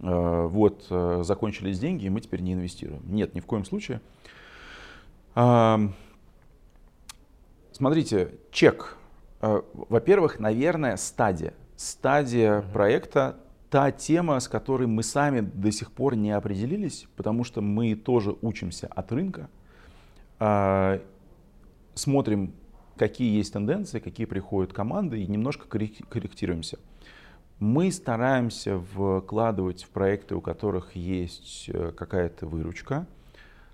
э, 0.00 0.46
вот 0.50 0.86
э, 0.90 1.22
закончились 1.24 1.78
деньги, 1.78 2.04
и 2.04 2.10
мы 2.10 2.20
теперь 2.20 2.40
не 2.40 2.52
инвестируем. 2.52 3.02
Нет, 3.06 3.34
ни 3.34 3.40
в 3.40 3.46
коем 3.46 3.64
случае. 3.64 4.00
Э, 5.34 5.78
смотрите, 7.72 8.34
чек 8.50 8.98
во-первых, 9.42 10.38
наверное, 10.38 10.96
стадия. 10.96 11.54
Стадия 11.76 12.58
uh-huh. 12.58 12.72
проекта 12.72 13.36
та 13.70 13.90
тема, 13.90 14.38
с 14.38 14.48
которой 14.48 14.86
мы 14.86 15.02
сами 15.02 15.40
до 15.40 15.72
сих 15.72 15.92
пор 15.92 16.14
не 16.14 16.30
определились, 16.30 17.06
потому 17.16 17.42
что 17.42 17.60
мы 17.60 17.94
тоже 17.94 18.36
учимся 18.42 18.86
от 18.86 19.10
рынка, 19.12 19.48
э, 20.38 21.00
смотрим 21.94 22.54
какие 22.96 23.36
есть 23.36 23.52
тенденции, 23.52 23.98
какие 23.98 24.26
приходят 24.26 24.72
команды, 24.72 25.22
и 25.22 25.26
немножко 25.26 25.66
корректируемся. 25.66 26.78
Мы 27.58 27.90
стараемся 27.92 28.78
вкладывать 28.78 29.84
в 29.84 29.88
проекты, 29.88 30.34
у 30.34 30.40
которых 30.40 30.94
есть 30.94 31.70
э, 31.72 31.92
какая-то 31.96 32.46
выручка, 32.46 33.06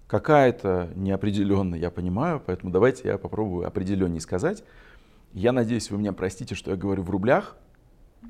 какая-то 0.06 0.90
неопределенная, 0.94 1.78
я 1.78 1.90
понимаю, 1.90 2.40
поэтому 2.44 2.70
давайте 2.70 3.08
я 3.08 3.18
попробую 3.18 3.66
определеннее 3.66 4.20
сказать. 4.20 4.62
Я 5.32 5.52
надеюсь, 5.52 5.90
вы 5.90 5.98
меня 5.98 6.12
простите, 6.12 6.54
что 6.54 6.70
я 6.70 6.76
говорю 6.76 7.02
в 7.02 7.10
рублях, 7.10 7.56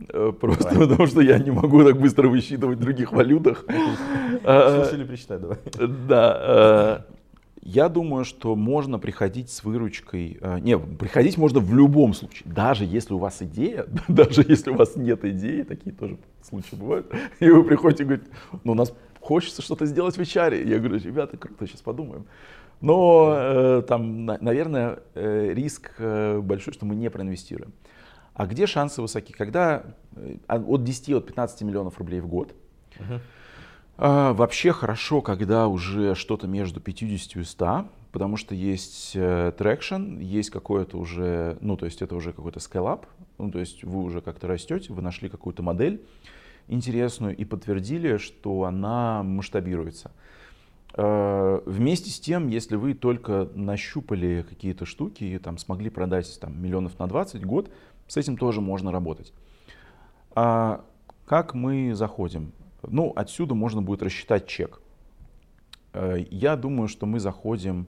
э, 0.08 0.32
Просто 0.38 0.70
давай. 0.70 0.88
потому 0.88 1.06
что 1.06 1.20
я 1.20 1.38
не 1.38 1.50
могу 1.50 1.84
так 1.84 1.98
быстро 1.98 2.28
высчитывать 2.28 2.78
в 2.78 2.80
других 2.80 3.12
валютах. 3.12 3.64
Слушали, 4.42 5.04
причитай, 5.04 5.38
давай. 5.38 5.58
Да. 6.08 7.04
Э, 7.08 7.18
я 7.62 7.88
думаю, 7.88 8.24
что 8.24 8.56
можно 8.56 8.98
приходить 8.98 9.50
с 9.50 9.62
выручкой. 9.62 10.38
Э, 10.40 10.58
не, 10.58 10.78
приходить 10.78 11.37
можно 11.37 11.61
в 11.61 11.74
любом 11.74 12.14
случае. 12.14 12.50
Даже 12.50 12.84
если 12.84 13.12
у 13.12 13.18
вас 13.18 13.42
идея, 13.42 13.87
даже 14.08 14.42
если 14.46 14.70
у 14.70 14.74
вас 14.74 14.96
нет 14.96 15.24
идеи, 15.24 15.62
такие 15.62 15.94
тоже 15.94 16.18
случаи 16.42 16.76
бывают. 16.76 17.12
И 17.40 17.50
вы 17.50 17.64
приходите 17.64 18.04
и 18.04 18.06
говорите, 18.06 18.30
ну 18.64 18.72
у 18.72 18.74
нас 18.74 18.94
хочется 19.20 19.61
что-то 19.61 19.84
сделать 19.87 20.16
в 20.16 20.20
HR. 20.20 20.66
Я 20.66 20.78
говорю, 20.78 20.98
ребята, 20.98 21.37
круто, 21.37 21.66
сейчас 21.66 21.82
подумаем. 21.82 22.24
Но 22.80 23.32
э, 23.34 23.82
там, 23.88 24.26
наверное, 24.26 25.00
э, 25.14 25.52
риск 25.52 25.92
э, 25.98 26.38
большой, 26.40 26.72
что 26.72 26.86
мы 26.86 26.94
не 26.94 27.10
проинвестируем. 27.10 27.72
А 28.34 28.46
где 28.46 28.66
шансы 28.66 29.02
высоки? 29.02 29.32
Когда 29.32 29.82
э, 30.14 30.36
от 30.46 30.84
10 30.84 31.10
от 31.14 31.26
15 31.26 31.62
миллионов 31.62 31.98
рублей 31.98 32.20
в 32.20 32.28
год. 32.28 32.54
А, 34.00 34.32
вообще 34.32 34.72
хорошо, 34.72 35.20
когда 35.22 35.66
уже 35.66 36.14
что-то 36.14 36.46
между 36.46 36.80
50 36.80 37.36
и 37.36 37.42
100, 37.42 37.88
потому 38.12 38.36
что 38.36 38.54
есть 38.54 39.12
э, 39.16 39.52
traction, 39.58 40.22
есть 40.22 40.50
какое-то 40.50 40.98
уже, 40.98 41.58
ну 41.60 41.76
то 41.76 41.84
есть 41.84 42.00
это 42.00 42.14
уже 42.14 42.32
какой-то 42.32 42.60
scale-up, 42.60 43.06
ну 43.38 43.50
то 43.50 43.58
есть 43.58 43.82
вы 43.82 44.00
уже 44.02 44.20
как-то 44.20 44.46
растете, 44.46 44.92
вы 44.92 45.02
нашли 45.02 45.28
какую-то 45.28 45.64
модель 45.64 46.00
интересную 46.68 47.36
и 47.36 47.44
подтвердили, 47.44 48.18
что 48.18 48.62
она 48.64 49.24
масштабируется. 49.24 50.12
Э, 50.94 51.61
вместе 51.66 52.11
с 52.11 52.18
тем, 52.18 52.48
если 52.48 52.77
вы 52.77 52.94
только 52.94 53.48
нащупали 53.55 54.44
какие-то 54.48 54.87
штуки 54.87 55.24
и 55.24 55.38
там 55.38 55.59
смогли 55.59 55.90
продать 55.90 56.38
там, 56.40 56.61
миллионов 56.61 56.98
на 56.98 57.07
20 57.07 57.44
год, 57.44 57.70
с 58.07 58.16
этим 58.16 58.37
тоже 58.37 58.61
можно 58.61 58.90
работать. 58.90 59.33
А 60.35 60.85
как 61.27 61.55
мы 61.55 61.94
заходим? 61.94 62.53
Ну, 62.83 63.12
отсюда 63.14 63.55
можно 63.55 63.83
будет 63.83 64.03
рассчитать 64.03 64.46
чек. 64.46 64.81
Э, 65.92 66.16
я 66.31 66.57
думаю, 66.57 66.88
что 66.88 67.07
мы 67.07 67.20
заходим 67.20 67.87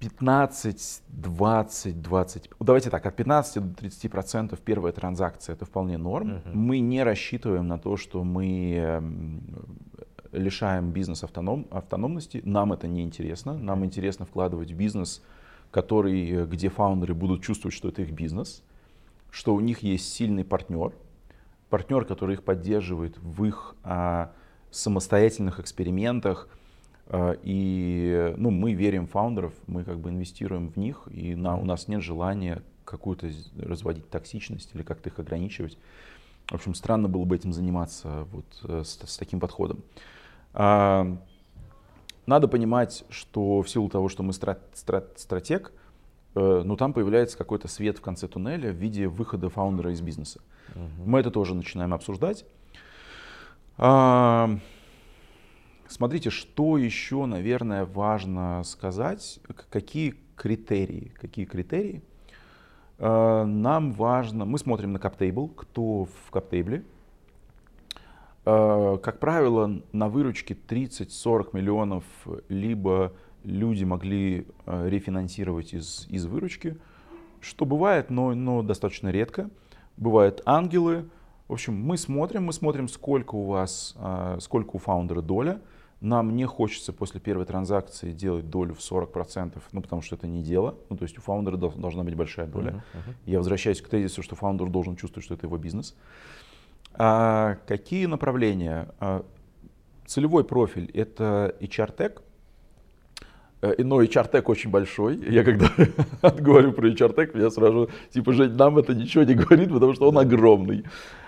15, 0.00 1.02
20, 1.08 2.02
20. 2.02 2.50
Давайте 2.58 2.88
так, 2.90 3.04
от 3.04 3.16
15 3.16 3.62
до 3.62 3.74
30 3.74 4.10
процентов 4.10 4.60
первая 4.60 4.92
транзакция 4.92 5.54
это 5.54 5.66
вполне 5.66 5.98
норм. 5.98 6.30
Uh-huh. 6.30 6.54
Мы 6.54 6.78
не 6.78 7.02
рассчитываем 7.02 7.68
на 7.68 7.78
то, 7.78 7.98
что 7.98 8.24
мы 8.24 8.72
эм, 8.72 9.42
лишаем 10.32 10.90
бизнес 10.90 11.24
автоном, 11.24 11.66
автономности. 11.70 12.40
Нам 12.44 12.72
это 12.72 12.86
не 12.86 13.02
интересно. 13.02 13.54
Нам 13.54 13.84
интересно 13.84 14.26
вкладывать 14.26 14.70
в 14.70 14.76
бизнес, 14.76 15.22
который, 15.70 16.30
э, 16.30 16.46
где 16.46 16.68
фаундеры 16.68 17.14
будут 17.14 17.42
чувствовать, 17.42 17.74
что 17.74 17.88
это 17.88 18.02
их 18.02 18.12
бизнес, 18.12 18.62
что 19.30 19.54
у 19.54 19.60
них 19.60 19.80
есть 19.80 20.12
сильный 20.12 20.44
партнер, 20.44 20.92
партнер, 21.68 22.04
который 22.04 22.34
их 22.34 22.42
поддерживает 22.42 23.16
в 23.18 23.44
их 23.44 23.76
а, 23.84 24.32
самостоятельных 24.70 25.60
экспериментах. 25.60 26.48
А, 27.06 27.36
и 27.42 28.34
ну, 28.36 28.50
мы 28.50 28.72
верим 28.72 29.06
в 29.06 29.10
фаундеров, 29.10 29.52
мы 29.66 29.84
как 29.84 29.98
бы 30.00 30.10
инвестируем 30.10 30.68
в 30.68 30.76
них, 30.76 31.08
и 31.10 31.34
на, 31.34 31.56
у 31.56 31.64
нас 31.64 31.88
нет 31.88 32.02
желания 32.02 32.62
какую-то 32.84 33.30
разводить 33.56 34.10
токсичность 34.10 34.74
или 34.74 34.82
как-то 34.82 35.10
их 35.10 35.18
ограничивать. 35.18 35.78
В 36.48 36.54
общем, 36.54 36.74
странно 36.74 37.08
было 37.08 37.24
бы 37.24 37.36
этим 37.36 37.52
заниматься 37.52 38.26
вот 38.32 38.44
э, 38.64 38.82
с, 38.84 38.98
с 39.06 39.16
таким 39.16 39.38
подходом. 39.38 39.82
А, 40.52 41.18
надо 42.26 42.48
понимать, 42.48 43.04
что 43.08 43.62
в 43.62 43.68
силу 43.68 43.88
того, 43.88 44.08
что 44.08 44.22
мы 44.22 44.32
страт, 44.32 44.60
страт, 44.74 45.18
стратег, 45.18 45.72
э, 46.34 46.62
ну 46.64 46.76
там 46.76 46.92
появляется 46.92 47.36
какой-то 47.36 47.66
свет 47.66 47.98
в 47.98 48.00
конце 48.00 48.28
туннеля 48.28 48.70
в 48.70 48.76
виде 48.76 49.08
выхода 49.08 49.48
фаундера 49.48 49.92
из 49.92 50.00
бизнеса. 50.00 50.40
Угу. 50.74 51.08
Мы 51.08 51.20
это 51.20 51.30
тоже 51.30 51.54
начинаем 51.54 51.92
обсуждать. 51.92 52.44
А, 53.78 54.50
смотрите, 55.88 56.30
что 56.30 56.76
еще, 56.76 57.26
наверное, 57.26 57.84
важно 57.84 58.62
сказать, 58.64 59.40
какие 59.70 60.14
критерии, 60.36 61.12
какие 61.20 61.46
критерии 61.46 62.02
а, 62.98 63.44
нам 63.44 63.92
важно, 63.92 64.44
мы 64.44 64.58
смотрим 64.58 64.92
на 64.92 64.98
каптейбл, 64.98 65.48
кто 65.48 66.04
в 66.04 66.30
каптейбле. 66.30 66.84
А, 68.44 68.96
как 68.98 69.18
правило, 69.18 69.82
на 69.92 70.08
выручке 70.08 70.54
30-40 70.54 71.48
миллионов 71.52 72.04
либо 72.48 73.12
люди 73.44 73.84
могли 73.84 74.46
а, 74.66 74.86
рефинансировать 74.88 75.74
из, 75.74 76.06
из 76.08 76.26
выручки, 76.26 76.76
что 77.40 77.64
бывает, 77.64 78.10
но, 78.10 78.34
но 78.34 78.62
достаточно 78.62 79.08
редко 79.08 79.50
бывают 79.96 80.42
ангелы. 80.46 81.08
В 81.48 81.52
общем, 81.52 81.74
мы 81.74 81.96
смотрим, 81.96 82.44
мы 82.44 82.52
смотрим, 82.52 82.88
сколько 82.88 83.34
у 83.34 83.44
вас, 83.44 83.94
а, 83.98 84.38
сколько 84.40 84.76
у 84.76 84.78
фаундера 84.78 85.20
доля. 85.20 85.60
Нам 86.00 86.34
не 86.34 86.46
хочется 86.46 86.94
после 86.94 87.20
первой 87.20 87.44
транзакции 87.44 88.12
делать 88.12 88.48
долю 88.48 88.74
в 88.74 88.78
40%, 88.78 89.60
ну, 89.72 89.82
потому 89.82 90.00
что 90.00 90.16
это 90.16 90.26
не 90.26 90.42
дело. 90.42 90.76
Ну, 90.88 90.96
то 90.96 91.02
есть 91.02 91.18
у 91.18 91.20
фаундера 91.20 91.58
должна 91.58 92.04
быть 92.04 92.14
большая 92.14 92.46
доля. 92.46 92.70
Uh-huh, 92.70 92.98
uh-huh. 92.98 93.14
Я 93.26 93.38
возвращаюсь 93.38 93.82
к 93.82 93.88
тезису, 93.88 94.22
что 94.22 94.34
фаундер 94.34 94.70
должен 94.70 94.96
чувствовать, 94.96 95.26
что 95.26 95.34
это 95.34 95.46
его 95.46 95.58
бизнес. 95.58 95.94
А 96.94 97.56
какие 97.66 98.06
направления? 98.06 98.88
А, 98.98 99.24
целевой 100.06 100.44
профиль— 100.44 100.90
это 100.94 101.54
HR-тек, 101.60 102.22
Э, 103.62 103.74
но 103.78 104.02
HR-тек 104.02 104.48
очень 104.48 104.70
большой. 104.70 105.16
Я 105.16 105.44
когда 105.44 105.68
говорю 106.38 106.72
про 106.72 106.88
HR-тек, 106.88 107.34
я 107.34 107.50
сразу, 107.50 107.90
типа, 108.10 108.32
Жень, 108.32 108.52
нам 108.54 108.78
это 108.78 108.94
ничего 108.94 109.24
не 109.24 109.34
говорит, 109.34 109.70
потому 109.70 109.92
что 109.94 110.08
он 110.08 110.18
огромный. 110.18 110.84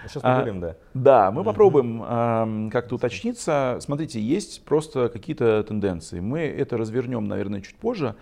Сейчас 0.06 0.22
а, 0.24 0.36
поговорим, 0.36 0.60
да. 0.60 0.76
Да, 0.94 1.30
мы 1.30 1.44
попробуем 1.44 2.70
как-то 2.70 2.96
уточниться. 2.96 3.78
Смотрите, 3.80 4.20
есть 4.20 4.64
просто 4.64 5.08
какие-то 5.08 5.62
тенденции. 5.62 6.20
Мы 6.20 6.40
это 6.40 6.76
развернем, 6.76 7.26
наверное, 7.26 7.60
чуть 7.60 7.76
позже. 7.76 8.14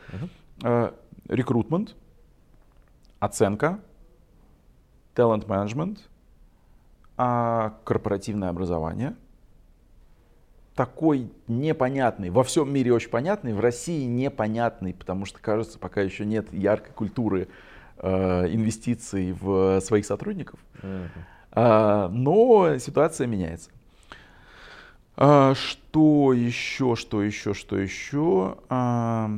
Рекрутмент, 1.28 1.94
оценка, 3.20 3.78
талант-менеджмент, 5.14 6.08
э, 7.20 7.70
корпоративное 7.84 8.48
образование– 8.48 9.14
такой 10.80 11.30
непонятный, 11.46 12.30
во 12.30 12.42
всем 12.42 12.72
мире 12.72 12.94
очень 12.94 13.10
понятный, 13.10 13.52
в 13.52 13.60
России 13.60 14.06
непонятный, 14.06 14.94
потому 14.94 15.26
что, 15.26 15.38
кажется, 15.38 15.78
пока 15.78 16.00
еще 16.00 16.24
нет 16.24 16.50
яркой 16.54 16.94
культуры 16.94 17.48
э, 17.98 18.46
инвестиций 18.48 19.32
в 19.32 19.80
своих 19.82 20.06
сотрудников. 20.06 20.58
Uh-huh. 20.80 21.08
А, 21.52 22.08
но 22.08 22.78
ситуация 22.78 23.26
меняется. 23.26 23.70
А, 25.16 25.54
что 25.54 26.32
еще, 26.32 26.96
что 26.96 27.22
еще, 27.22 27.52
что 27.52 27.76
еще? 27.76 28.56
А, 28.70 29.30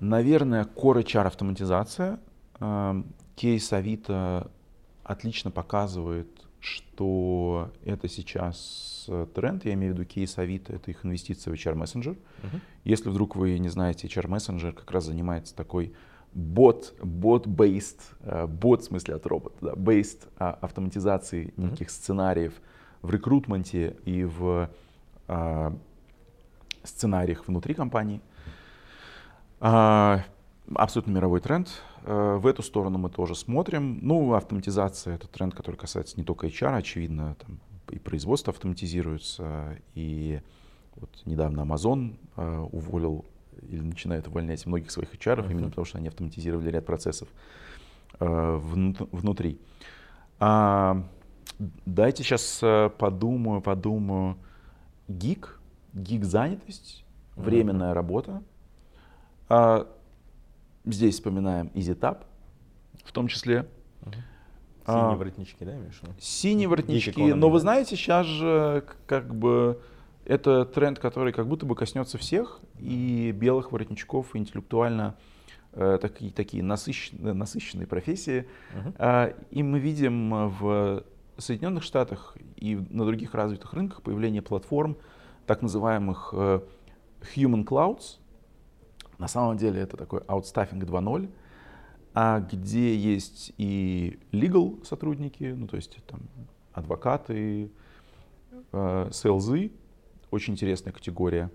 наверное, 0.00 0.64
Core 0.64 1.04
HR 1.04 1.26
автоматизация. 1.26 2.18
Кейс 3.36 3.72
Авито 3.72 4.50
отлично 5.04 5.50
показывает 5.52 6.46
что 6.66 7.70
это 7.84 8.08
сейчас 8.08 9.06
э, 9.08 9.26
тренд, 9.32 9.64
я 9.64 9.74
имею 9.74 9.94
в 9.94 9.96
виду 9.96 10.04
кейс 10.04 10.36
Авито, 10.36 10.72
это 10.72 10.90
их 10.90 11.04
инвестиция 11.04 11.54
в 11.54 11.54
HR 11.54 11.74
Messenger. 11.74 12.16
Uh-huh. 12.16 12.60
Если 12.82 13.08
вдруг 13.08 13.36
вы 13.36 13.58
не 13.58 13.68
знаете, 13.68 14.08
HR 14.08 14.26
Messenger 14.26 14.72
как 14.72 14.90
раз 14.90 15.04
занимается 15.04 15.54
такой 15.54 15.94
бот, 16.32 16.94
бот-based, 17.00 18.00
э, 18.20 18.46
бот 18.46 18.82
в 18.82 18.84
смысле 18.86 19.14
от 19.14 19.26
робота, 19.26 19.56
да, 19.60 19.72
based 19.74 20.28
а, 20.38 20.58
автоматизации 20.60 21.54
uh-huh. 21.56 21.70
неких 21.70 21.90
сценариев 21.90 22.54
в 23.02 23.10
рекрутменте 23.10 23.96
и 24.04 24.24
в 24.24 24.68
а, 25.28 25.76
сценариях 26.82 27.46
внутри 27.46 27.74
компании. 27.74 28.20
А, 29.60 30.24
абсолютно 30.74 31.12
мировой 31.12 31.40
тренд. 31.40 31.68
Э, 32.04 32.36
в 32.36 32.46
эту 32.46 32.62
сторону 32.62 32.98
мы 32.98 33.10
тоже 33.10 33.34
смотрим. 33.34 33.98
Ну, 34.02 34.34
автоматизация— 34.34 35.14
это 35.16 35.28
тренд, 35.28 35.54
который 35.54 35.76
касается 35.76 36.16
не 36.16 36.24
только 36.24 36.46
HR, 36.46 36.76
очевидно, 36.76 37.36
там 37.36 37.60
и 37.90 37.98
производство 38.00 38.52
автоматизируется, 38.52 39.78
и 39.94 40.40
вот 40.96 41.10
недавно 41.24 41.60
Amazon 41.60 42.16
э, 42.36 42.66
уволил 42.72 43.24
или 43.62 43.80
начинает 43.80 44.26
увольнять 44.26 44.66
многих 44.66 44.90
своих 44.90 45.14
HR, 45.14 45.38
uh-huh. 45.38 45.50
именно 45.50 45.68
потому 45.68 45.84
что 45.84 45.98
они 45.98 46.08
автоматизировали 46.08 46.70
ряд 46.70 46.84
процессов 46.84 47.28
э, 48.18 48.56
внутри. 48.60 49.60
А, 50.40 51.02
дайте 51.58 52.24
сейчас 52.24 52.60
подумаю, 52.98 53.60
подумаю. 53.60 54.36
Гик, 55.08 55.60
гик 55.94 56.24
занятость, 56.24 57.04
временная 57.36 57.92
mm-hmm. 57.92 57.94
работа. 57.94 58.42
А, 60.86 60.90
здесь 60.90 61.16
вспоминаем 61.16 61.70
EasyTap 61.74 62.24
в 63.04 63.12
том 63.12 63.28
числе. 63.28 63.66
Mm-hmm. 64.02 64.12
Синие 64.86 65.12
а, 65.12 65.16
воротнички, 65.16 65.64
да, 65.64 65.74
Миша? 65.74 66.06
Синие 66.18 66.68
воротнички, 66.68 67.32
но 67.32 67.50
вы 67.50 67.58
знаете, 67.58 67.96
сейчас 67.96 68.26
же 68.26 68.84
как 69.06 69.34
бы 69.34 69.80
это 70.24 70.64
тренд, 70.64 70.98
который 70.98 71.32
как 71.32 71.48
будто 71.48 71.66
бы 71.66 71.74
коснется 71.74 72.18
всех, 72.18 72.60
и 72.78 73.32
белых 73.32 73.72
воротничков 73.72 74.34
интеллектуально 74.34 75.16
э, 75.72 75.98
такие, 76.00 76.32
такие 76.32 76.62
насыщенные, 76.62 77.32
насыщенные 77.32 77.86
профессии. 77.86 78.46
Uh-huh. 78.74 79.46
И 79.50 79.62
мы 79.62 79.78
видим 79.78 80.48
в 80.50 81.04
Соединенных 81.38 81.82
Штатах 81.82 82.36
и 82.56 82.76
на 82.76 83.04
других 83.04 83.34
развитых 83.34 83.72
рынках 83.74 84.02
появление 84.02 84.42
платформ, 84.42 84.96
так 85.46 85.62
называемых 85.62 86.30
э, 86.32 86.60
human 87.34 87.64
clouds. 87.64 88.18
На 89.18 89.28
самом 89.28 89.56
деле 89.56 89.80
это 89.80 89.96
такой 89.96 90.20
outstaffing 90.20 90.80
2.0 90.80 91.30
а 92.18 92.40
где 92.40 92.96
есть 92.96 93.52
и 93.58 94.18
legal 94.32 94.82
сотрудники, 94.86 95.54
ну 95.54 95.66
то 95.66 95.76
есть 95.76 95.98
там 96.06 96.20
адвокаты, 96.72 97.70
э, 98.72 99.08
селзы, 99.12 99.70
очень 100.30 100.54
интересная 100.54 100.94
категория, 100.94 101.50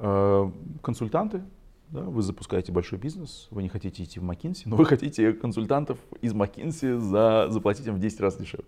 э, 0.00 0.50
консультанты, 0.82 1.44
да, 1.90 2.00
вы 2.00 2.22
запускаете 2.22 2.72
большой 2.72 2.98
бизнес, 2.98 3.46
вы 3.52 3.62
не 3.62 3.68
хотите 3.68 4.02
идти 4.02 4.18
в 4.18 4.24
McKinsey, 4.24 4.62
но 4.64 4.74
вы 4.74 4.84
хотите 4.84 5.32
консультантов 5.32 6.00
из 6.22 6.32
McKinsey 6.34 6.98
за, 6.98 7.46
заплатить 7.50 7.86
им 7.86 7.94
в 7.94 8.00
10 8.00 8.20
раз 8.20 8.36
дешевле. 8.36 8.66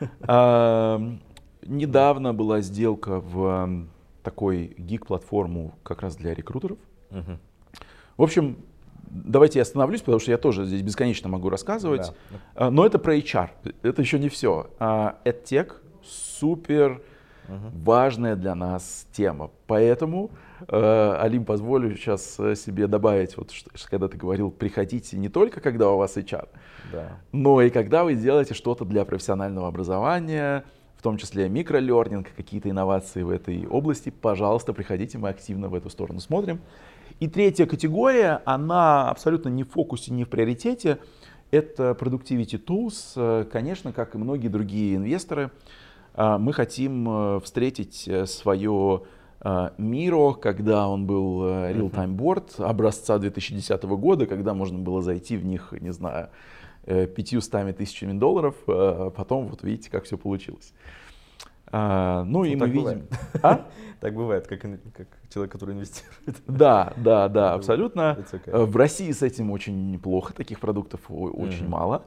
А, 0.20 1.00
недавно 1.64 2.34
была 2.34 2.60
сделка 2.60 3.20
в 3.20 3.86
такой 4.22 4.74
гиг-платформу 4.76 5.78
как 5.82 6.02
раз 6.02 6.16
для 6.16 6.34
рекрутеров. 6.34 6.76
В 8.16 8.22
общем, 8.22 8.56
давайте 9.12 9.58
я 9.58 9.62
остановлюсь, 9.62 10.00
потому 10.00 10.20
что 10.20 10.30
я 10.30 10.38
тоже 10.38 10.64
здесь 10.64 10.82
бесконечно 10.82 11.28
могу 11.28 11.48
рассказывать. 11.48 12.12
Да. 12.30 12.38
А, 12.54 12.70
но 12.70 12.86
это 12.86 12.98
про 12.98 13.16
HR, 13.16 13.50
это 13.82 14.02
еще 14.02 14.18
не 14.18 14.28
все. 14.28 14.70
А, 14.78 15.18
EdTech 15.24 15.72
супер 16.04 17.02
угу. 17.48 17.56
важная 17.84 18.36
для 18.36 18.54
нас 18.54 19.06
тема. 19.12 19.50
Поэтому, 19.66 20.30
э, 20.68 21.16
Алим, 21.20 21.44
позволю 21.44 21.96
сейчас 21.96 22.38
э, 22.38 22.54
себе 22.54 22.86
добавить, 22.86 23.36
вот, 23.36 23.50
что, 23.50 23.70
когда 23.88 24.08
ты 24.08 24.16
говорил, 24.16 24.50
приходите 24.50 25.16
не 25.16 25.28
только 25.28 25.60
когда 25.60 25.90
у 25.90 25.98
вас 25.98 26.16
HR, 26.16 26.48
да. 26.92 27.18
но 27.32 27.62
и 27.62 27.70
когда 27.70 28.04
вы 28.04 28.14
делаете 28.14 28.54
что-то 28.54 28.84
для 28.84 29.04
профессионального 29.04 29.68
образования, 29.68 30.64
в 30.96 31.02
том 31.02 31.16
числе 31.16 31.48
микролернинг, 31.48 32.28
какие-то 32.36 32.70
инновации 32.70 33.22
в 33.22 33.30
этой 33.30 33.66
области, 33.66 34.10
пожалуйста, 34.10 34.72
приходите, 34.72 35.18
мы 35.18 35.30
активно 35.30 35.68
в 35.68 35.74
эту 35.74 35.90
сторону 35.90 36.20
смотрим. 36.20 36.60
И 37.22 37.28
третья 37.28 37.66
категория, 37.66 38.42
она 38.44 39.08
абсолютно 39.08 39.48
не 39.48 39.62
в 39.62 39.70
фокусе, 39.70 40.12
не 40.12 40.24
в 40.24 40.28
приоритете. 40.28 40.98
Это 41.52 41.92
Productivity 41.92 42.60
Tools. 42.60 43.48
Конечно, 43.48 43.92
как 43.92 44.16
и 44.16 44.18
многие 44.18 44.48
другие 44.48 44.96
инвесторы, 44.96 45.52
а, 46.14 46.38
мы 46.38 46.52
хотим 46.52 47.08
э, 47.08 47.40
встретить 47.44 48.08
э, 48.08 48.26
свое 48.26 49.02
Миро, 49.78 50.32
когда 50.32 50.88
он 50.88 51.06
был 51.06 51.44
э, 51.44 51.72
real-time 51.72 52.16
board 52.16 52.60
образца 52.60 53.20
2010 53.20 53.84
года, 53.84 54.26
когда 54.26 54.52
можно 54.52 54.80
было 54.80 55.00
зайти 55.00 55.36
в 55.36 55.44
них, 55.44 55.72
не 55.80 55.92
знаю, 55.92 56.28
пятьюстами 56.84 57.70
тысячами 57.70 58.18
долларов, 58.18 58.56
а 58.66 59.10
потом 59.10 59.46
вот 59.46 59.62
видите, 59.62 59.92
как 59.92 60.06
все 60.06 60.18
получилось. 60.18 60.72
А, 61.72 62.22
ну, 62.24 62.40
ну 62.40 62.44
и 62.44 62.54
мы 62.54 62.68
видим... 62.68 63.08
А? 63.42 63.66
Так 64.00 64.14
бывает, 64.14 64.46
как, 64.46 64.60
как 64.60 65.06
человек, 65.32 65.52
который 65.52 65.74
инвестирует. 65.74 66.42
Да, 66.46 66.92
да, 66.96 67.28
да, 67.30 67.54
абсолютно. 67.54 68.18
Okay. 68.32 68.66
В 68.66 68.76
России 68.76 69.10
с 69.10 69.22
этим 69.22 69.50
очень 69.50 69.90
неплохо, 69.90 70.34
таких 70.34 70.60
продуктов 70.60 71.00
очень 71.08 71.64
mm-hmm. 71.64 71.68
мало. 71.68 72.02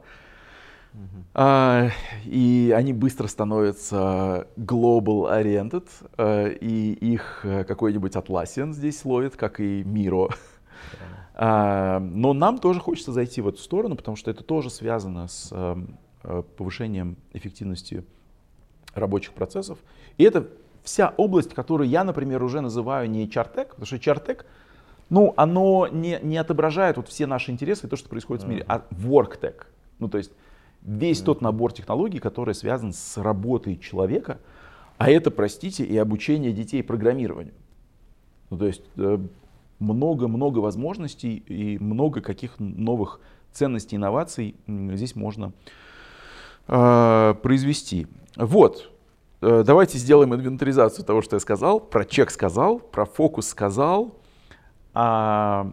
Mm-hmm. 0.92 1.22
А, 1.34 1.88
и 2.24 2.72
они 2.76 2.92
быстро 2.92 3.26
становятся 3.26 4.46
global 4.56 5.30
oriented, 5.30 5.88
а, 6.16 6.48
и 6.48 6.92
их 6.92 7.40
э, 7.44 7.64
какой-нибудь 7.64 8.14
Atlassian 8.14 8.72
здесь 8.72 9.04
ловит, 9.04 9.36
как 9.36 9.58
и 9.60 9.82
Miro. 9.82 10.32
А, 11.34 11.98
но 11.98 12.32
нам 12.32 12.58
тоже 12.58 12.80
хочется 12.80 13.12
зайти 13.12 13.40
в 13.40 13.48
эту 13.48 13.58
сторону, 13.58 13.96
потому 13.96 14.16
что 14.16 14.30
это 14.30 14.44
тоже 14.44 14.70
связано 14.70 15.28
с 15.28 15.50
а, 15.52 16.42
повышением 16.56 17.16
эффективности 17.32 18.04
рабочих 18.96 19.32
процессов. 19.32 19.78
И 20.18 20.24
это 20.24 20.48
вся 20.82 21.12
область, 21.16 21.54
которую 21.54 21.88
я, 21.88 22.04
например, 22.04 22.42
уже 22.42 22.60
называю 22.60 23.10
не 23.10 23.26
HR-тек, 23.26 23.70
потому 23.70 23.86
что 23.86 23.96
HR-тек, 23.96 24.46
ну, 25.10 25.34
оно 25.36 25.88
не, 25.88 26.18
не 26.22 26.38
отображает 26.38 26.96
вот 26.96 27.08
все 27.08 27.26
наши 27.26 27.50
интересы 27.50 27.86
и 27.86 27.90
то, 27.90 27.96
что 27.96 28.08
происходит 28.08 28.44
в 28.44 28.48
мире, 28.48 28.64
а 28.68 28.82
work-tech. 28.90 29.66
Ну, 29.98 30.08
то 30.08 30.18
есть 30.18 30.32
весь 30.82 31.20
тот 31.20 31.40
набор 31.40 31.72
технологий, 31.72 32.18
который 32.18 32.54
связан 32.54 32.92
с 32.92 33.16
работой 33.16 33.76
человека, 33.76 34.38
а 34.98 35.10
это, 35.10 35.30
простите, 35.30 35.84
и 35.84 35.96
обучение 35.96 36.52
детей 36.52 36.82
программированию. 36.82 37.54
Ну, 38.50 38.58
то 38.58 38.66
есть 38.66 38.82
э, 38.96 39.18
много-много 39.78 40.60
возможностей 40.60 41.36
и 41.36 41.78
много 41.78 42.20
каких 42.20 42.58
новых 42.58 43.20
ценностей, 43.52 43.96
инноваций 43.96 44.54
здесь 44.66 45.16
можно 45.16 45.52
э, 46.68 47.34
произвести. 47.42 48.06
Вот. 48.36 48.90
Э, 49.40 49.62
давайте 49.64 49.98
сделаем 49.98 50.34
инвентаризацию 50.34 51.04
того, 51.04 51.22
что 51.22 51.36
я 51.36 51.40
сказал. 51.40 51.80
Про 51.80 52.04
чек 52.04 52.30
сказал, 52.30 52.78
про 52.78 53.04
фокус 53.04 53.48
сказал. 53.48 54.14
А, 54.94 55.72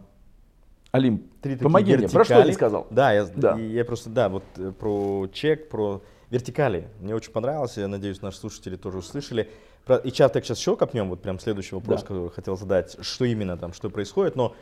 Алим, 0.92 1.24
Три 1.42 1.56
помоги 1.56 1.92
вертикали. 1.92 2.06
мне. 2.06 2.14
Про 2.14 2.26
что 2.26 2.44
ты 2.44 2.54
сказал? 2.54 2.88
Да, 2.90 3.12
я, 3.14 3.26
да. 3.26 3.58
я 3.58 3.86
просто, 3.86 4.10
да, 4.10 4.30
вот 4.30 4.44
э, 4.58 4.72
про 4.72 5.28
чек, 5.32 5.70
про 5.70 6.02
вертикали. 6.30 6.88
Мне 7.00 7.16
очень 7.16 7.32
понравилось, 7.32 7.78
я 7.78 7.88
надеюсь, 7.88 8.22
наши 8.22 8.38
слушатели 8.38 8.76
тоже 8.76 9.00
услышали. 9.00 9.50
Про 9.86 9.98
HR 9.98 10.30
так 10.30 10.46
сейчас 10.46 10.60
еще 10.60 10.76
копнем, 10.76 11.10
вот 11.10 11.22
прям 11.22 11.40
следующий 11.40 11.76
вопрос, 11.76 12.02
да. 12.02 12.08
который 12.08 12.30
хотел 12.30 12.58
задать, 12.58 12.98
что 13.02 13.26
именно 13.26 13.58
там, 13.58 13.74
что 13.74 13.90
происходит, 13.90 14.36
но 14.36 14.56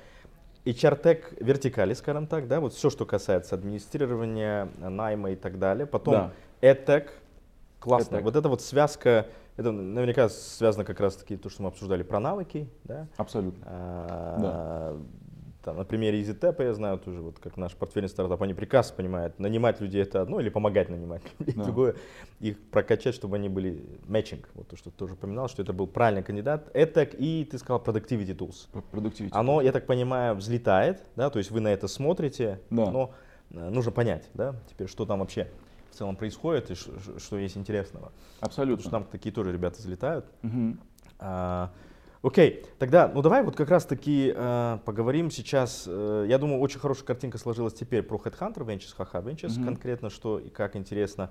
HR 0.66 1.02
Tech 1.02 1.22
вертикали, 1.40 1.94
скажем 1.94 2.28
так, 2.28 2.48
да, 2.48 2.60
вот 2.60 2.74
все, 2.74 2.90
что 2.90 3.06
касается 3.06 3.56
администрирования, 3.56 4.70
найма 4.78 5.32
и 5.32 5.36
так 5.36 5.60
далее. 5.60 5.86
Потом 5.86 6.14
да. 6.14 6.32
EdTech, 6.62 7.10
Классно. 7.82 8.18
Это... 8.18 8.24
Вот 8.24 8.36
эта 8.36 8.48
вот 8.48 8.62
связка, 8.62 9.28
это 9.58 9.72
наверняка 9.72 10.30
связано 10.30 10.86
как 10.86 11.00
раз 11.00 11.16
таки 11.16 11.36
то, 11.36 11.50
что 11.50 11.64
мы 11.64 11.70
обсуждали 11.70 12.04
про 12.04 12.20
навыки, 12.20 12.70
да? 12.84 13.08
Абсолютно. 13.18 13.64
А, 13.66 14.38
да. 14.40 14.98
Там, 15.64 15.78
на 15.78 15.84
примере 15.84 16.22
EasyTap 16.22 16.64
я 16.64 16.74
знаю 16.74 16.98
тоже, 16.98 17.22
вот 17.22 17.38
как 17.40 17.56
наш 17.56 17.76
портфельный 17.76 18.10
стартап, 18.10 18.42
они 18.42 18.56
прекрасно 18.56 18.96
понимают, 18.96 19.38
нанимать 19.38 19.80
людей 19.80 20.02
это 20.02 20.22
одно 20.22 20.40
или 20.40 20.50
помогать 20.50 20.90
нанимать 20.90 21.22
людей 21.40 21.56
да. 21.56 21.64
другое, 21.64 21.96
их 22.40 22.60
прокачать, 22.70 23.14
чтобы 23.14 23.36
они 23.36 23.48
были 23.50 23.84
matching, 24.08 24.44
вот 24.56 24.68
то, 24.68 24.76
что 24.76 24.90
ты 24.90 24.98
тоже 24.98 25.14
упоминал, 25.14 25.50
что 25.50 25.62
это 25.62 25.74
был 25.74 25.86
правильный 25.86 26.24
кандидат. 26.24 26.70
Это 26.74 27.04
и 27.04 27.46
ты 27.46 27.60
сказал 27.60 27.80
Productivity 27.80 28.36
Tools. 28.36 28.68
Productivity. 28.92 29.30
Оно, 29.32 29.62
я 29.62 29.72
так 29.72 29.86
понимаю, 29.86 30.36
взлетает, 30.36 31.04
да, 31.16 31.30
то 31.30 31.38
есть 31.38 31.52
вы 31.52 31.60
на 31.60 31.68
это 31.68 31.88
смотрите, 31.88 32.60
да. 32.72 32.90
но 32.90 33.14
э, 33.52 33.70
нужно 33.70 33.92
понять, 33.92 34.30
да, 34.34 34.56
теперь 34.68 34.88
что 34.88 35.06
там 35.06 35.20
вообще 35.20 35.48
в 35.92 35.96
целом 35.96 36.16
происходит 36.16 36.72
и 36.72 36.76
что, 36.76 37.38
есть 37.38 37.58
интересного. 37.58 38.12
Абсолютно. 38.40 38.78
Потому 38.78 38.82
что 38.82 38.92
там 38.92 39.04
такие 39.12 39.34
тоже 39.34 39.52
ребята 39.52 39.82
залетают. 39.82 40.26
Угу. 40.44 40.78
А, 41.20 41.72
окей, 42.22 42.66
тогда, 42.80 43.08
ну 43.08 43.22
давай 43.22 43.44
вот 43.44 43.56
как 43.56 43.70
раз 43.70 43.86
таки 43.86 44.34
а, 44.36 44.78
поговорим 44.86 45.30
сейчас. 45.30 45.86
А, 45.88 46.26
я 46.26 46.38
думаю, 46.38 46.60
очень 46.60 46.80
хорошая 46.80 47.06
картинка 47.06 47.38
сложилась 47.38 47.74
теперь 47.74 48.04
про 48.04 48.18
Headhunter 48.18 48.66
Ventures, 48.66 48.96
Haha 48.98 49.24
Ventures, 49.24 49.58
угу. 49.58 49.66
конкретно 49.66 50.10
что 50.10 50.40
и 50.40 50.50
как 50.50 50.76
интересно. 50.76 51.30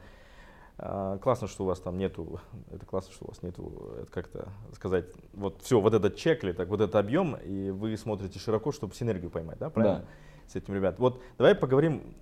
А, 0.77 1.19
классно, 1.19 1.47
что 1.49 1.65
у 1.65 1.67
вас 1.67 1.81
там 1.81 1.99
нету, 1.99 2.41
это 2.71 2.87
классно, 2.87 3.13
что 3.13 3.27
у 3.27 3.29
вас 3.29 3.43
нету, 3.43 3.93
это 4.01 4.11
как-то 4.11 4.49
сказать, 4.75 5.07
вот 5.35 5.61
все, 5.63 5.81
вот 5.81 5.93
этот 5.93 6.17
чек 6.17 6.43
или 6.45 6.53
так, 6.53 6.69
вот 6.69 6.81
этот 6.81 6.97
объем, 6.97 7.37
и 7.37 7.71
вы 7.71 7.97
смотрите 7.97 8.39
широко, 8.39 8.73
чтобы 8.73 8.95
синергию 8.95 9.31
поймать, 9.31 9.59
да, 9.59 9.69
правильно? 9.69 10.01
Да. 10.01 10.07
С 10.51 10.57
этим 10.57 10.75
ребят. 10.75 10.99
Вот 10.99 11.23
давай 11.39 11.55
поговорим 11.55 12.15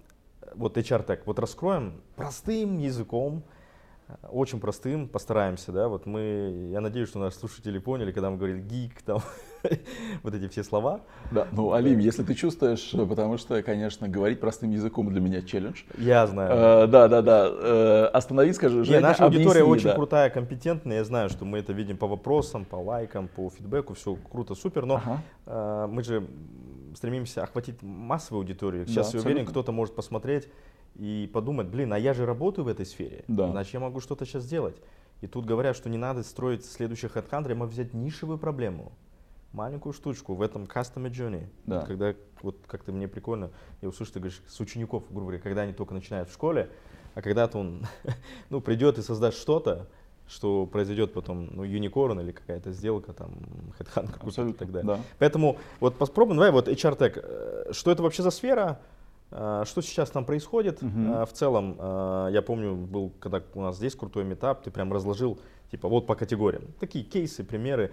вот 0.54 0.76
HR 0.76 1.06
Tech, 1.06 1.20
вот 1.26 1.38
раскроем 1.38 2.00
простым 2.16 2.78
языком, 2.78 3.44
очень 4.30 4.58
простым, 4.58 5.06
постараемся, 5.06 5.70
да, 5.70 5.88
вот 5.88 6.06
мы, 6.06 6.70
я 6.72 6.80
надеюсь, 6.80 7.10
что 7.10 7.18
наши 7.18 7.36
слушатели 7.36 7.78
поняли, 7.78 8.10
когда 8.10 8.30
мы 8.30 8.38
говорили 8.38 8.60
гик, 8.60 9.02
там, 9.02 9.20
вот 10.22 10.34
эти 10.34 10.48
все 10.48 10.64
слова. 10.64 11.02
Да, 11.30 11.46
ну, 11.52 11.72
Алим, 11.72 11.98
если 11.98 12.22
ты 12.22 12.34
чувствуешь, 12.34 12.90
потому 12.92 13.36
что, 13.36 13.62
конечно, 13.62 14.08
говорить 14.08 14.40
простым 14.40 14.70
языком 14.70 15.10
для 15.10 15.20
меня 15.20 15.42
челлендж. 15.42 15.82
Я 15.98 16.26
знаю. 16.26 16.50
Э, 16.50 16.86
да, 16.86 17.08
да, 17.08 17.22
да, 17.22 17.48
э, 17.50 18.04
останови, 18.12 18.52
скажи, 18.52 18.84
Женя, 18.84 19.00
наша 19.00 19.24
аудитория 19.24 19.64
очень 19.64 19.92
крутая, 19.92 20.30
компетентная, 20.30 20.98
я 20.98 21.04
знаю, 21.04 21.28
что 21.28 21.44
мы 21.44 21.58
это 21.58 21.72
видим 21.74 21.98
по 21.98 22.06
вопросам, 22.06 22.64
по 22.64 22.76
лайкам, 22.76 23.28
по 23.28 23.50
фидбэку, 23.50 23.94
все 23.94 24.16
круто, 24.30 24.54
супер, 24.54 24.86
но 24.86 25.02
э, 25.46 25.86
мы 25.90 26.02
же 26.02 26.26
стремимся 26.94 27.42
охватить 27.42 27.82
массовую 27.82 28.42
аудиторию. 28.42 28.86
Сейчас 28.86 29.12
да, 29.12 29.18
я 29.18 29.24
уверен, 29.24 29.46
кто-то 29.46 29.72
может 29.72 29.94
посмотреть 29.94 30.48
и 30.94 31.30
подумать, 31.32 31.68
блин, 31.68 31.92
а 31.92 31.98
я 31.98 32.14
же 32.14 32.26
работаю 32.26 32.64
в 32.64 32.68
этой 32.68 32.86
сфере, 32.86 33.24
да. 33.28 33.50
значит 33.50 33.74
я 33.74 33.80
могу 33.80 34.00
что-то 34.00 34.26
сейчас 34.26 34.44
сделать. 34.44 34.76
И 35.20 35.26
тут 35.26 35.46
говорят, 35.46 35.76
что 35.76 35.88
не 35.88 35.98
надо 35.98 36.22
строить 36.22 36.64
следующих 36.64 37.16
HeadHunter, 37.16 37.60
а 37.60 37.66
взять 37.66 37.92
нишевую 37.94 38.38
проблему. 38.38 38.92
маленькую 39.52 39.92
штучку 39.92 40.34
в 40.34 40.42
этом 40.42 40.64
customer 40.64 41.10
journey. 41.10 41.46
Да. 41.66 41.82
Когда 41.82 42.14
вот 42.42 42.58
как-то 42.66 42.92
мне 42.92 43.08
прикольно, 43.08 43.50
я 43.80 43.88
услышу, 43.88 44.12
ты 44.12 44.20
говоришь, 44.20 44.40
с 44.46 44.60
учеников, 44.60 45.04
грубо 45.08 45.26
говоря, 45.26 45.40
когда 45.40 45.62
они 45.62 45.72
только 45.72 45.94
начинают 45.94 46.28
в 46.28 46.32
школе, 46.32 46.70
а 47.14 47.22
когда-то 47.22 47.58
он 47.58 47.84
ну, 48.50 48.60
придет 48.60 48.98
и 48.98 49.02
создаст 49.02 49.38
что-то, 49.38 49.88
что 50.28 50.66
произойдет 50.66 51.12
потом, 51.12 51.48
ну, 51.52 51.64
юникорн 51.64 52.20
или 52.20 52.32
какая-то 52.32 52.70
сделка, 52.72 53.12
там, 53.12 53.32
HeadHunter 53.78 54.50
и 54.50 54.52
так 54.52 54.70
далее. 54.70 54.96
Да. 54.96 55.00
Поэтому 55.18 55.56
вот 55.80 55.96
попробуем, 55.96 56.36
давай, 56.36 56.52
вот 56.52 56.68
HR 56.68 56.98
Tech, 56.98 57.20
э, 57.22 57.72
что 57.72 57.90
это 57.90 58.02
вообще 58.02 58.22
за 58.22 58.30
сфера, 58.30 58.78
э, 59.30 59.64
что 59.66 59.80
сейчас 59.80 60.10
там 60.10 60.24
происходит 60.24 60.82
угу. 60.82 61.24
в 61.26 61.32
целом? 61.32 61.76
Я 62.30 62.42
помню, 62.46 62.74
был, 62.74 63.12
когда 63.20 63.42
у 63.54 63.62
нас 63.62 63.76
здесь 63.76 63.94
крутой 63.94 64.24
метап, 64.24 64.62
ты 64.62 64.70
прям 64.70 64.92
разложил, 64.92 65.38
типа, 65.70 65.88
вот 65.88 66.06
по 66.06 66.14
категориям. 66.14 66.64
Такие 66.78 67.04
кейсы, 67.04 67.42
примеры 67.42 67.92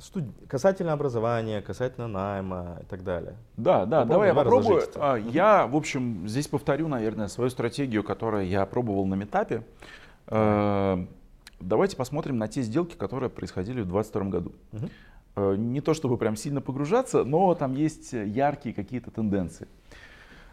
студ... 0.00 0.24
касательно 0.48 0.92
образования, 0.92 1.60
касательно 1.62 2.08
найма 2.08 2.78
и 2.82 2.84
так 2.84 3.02
далее. 3.02 3.34
Да, 3.56 3.86
да, 3.86 4.02
попробуй, 4.02 4.12
давай 4.12 4.28
я 4.28 4.34
попробую. 4.34 4.82
А, 4.96 5.16
я, 5.16 5.66
в 5.66 5.76
общем, 5.76 6.28
здесь 6.28 6.48
повторю, 6.48 6.88
наверное, 6.88 7.28
свою 7.28 7.50
стратегию, 7.50 8.02
которую 8.02 8.46
я 8.46 8.66
пробовал 8.66 9.06
на 9.06 9.14
метапе. 9.14 9.62
Давайте 11.60 11.96
посмотрим 11.96 12.38
на 12.38 12.48
те 12.48 12.62
сделки, 12.62 12.96
которые 12.96 13.30
происходили 13.30 13.80
в 13.80 13.88
2022 13.88 14.24
году. 14.24 14.52
Угу. 14.72 15.54
Не 15.56 15.80
то 15.80 15.94
чтобы 15.94 16.16
прям 16.16 16.36
сильно 16.36 16.60
погружаться, 16.60 17.24
но 17.24 17.54
там 17.54 17.74
есть 17.74 18.12
яркие 18.12 18.74
какие-то 18.74 19.10
тенденции. 19.10 19.68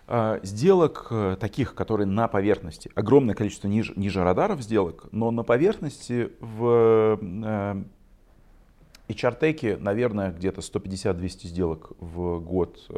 Э, 0.07 0.39
сделок 0.43 1.07
э, 1.11 1.37
таких, 1.39 1.75
которые 1.75 2.07
на 2.07 2.27
поверхности, 2.27 2.91
огромное 2.93 3.35
количество 3.35 3.67
ниже, 3.67 3.93
ниже 3.95 4.23
радаров 4.23 4.61
сделок, 4.61 5.07
но 5.11 5.31
на 5.31 5.43
поверхности 5.43 6.31
в 6.41 7.17
HR-теке, 9.07 9.77
наверное, 9.77 10.31
где-то 10.31 10.61
150-200 10.61 11.47
сделок 11.47 11.91
в 11.99 12.39
год 12.39 12.89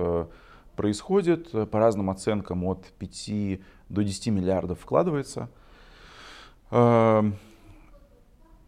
происходит. 0.75 1.51
По 1.69 1.79
разным 1.79 2.09
оценкам 2.09 2.63
от 2.65 2.85
5 2.99 3.59
до 3.89 4.03
10 4.03 4.27
миллиардов 4.27 4.79
вкладывается. 4.79 5.49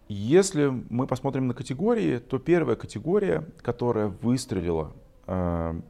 Если 0.10 0.68
мы 0.90 1.06
посмотрим 1.06 1.48
на 1.48 1.54
категории, 1.54 2.20
то 2.20 2.40
первая 2.40 2.78
категория, 2.78 3.46
которая 3.62 4.08
выстрелила 4.08 4.94
э, 5.26 5.82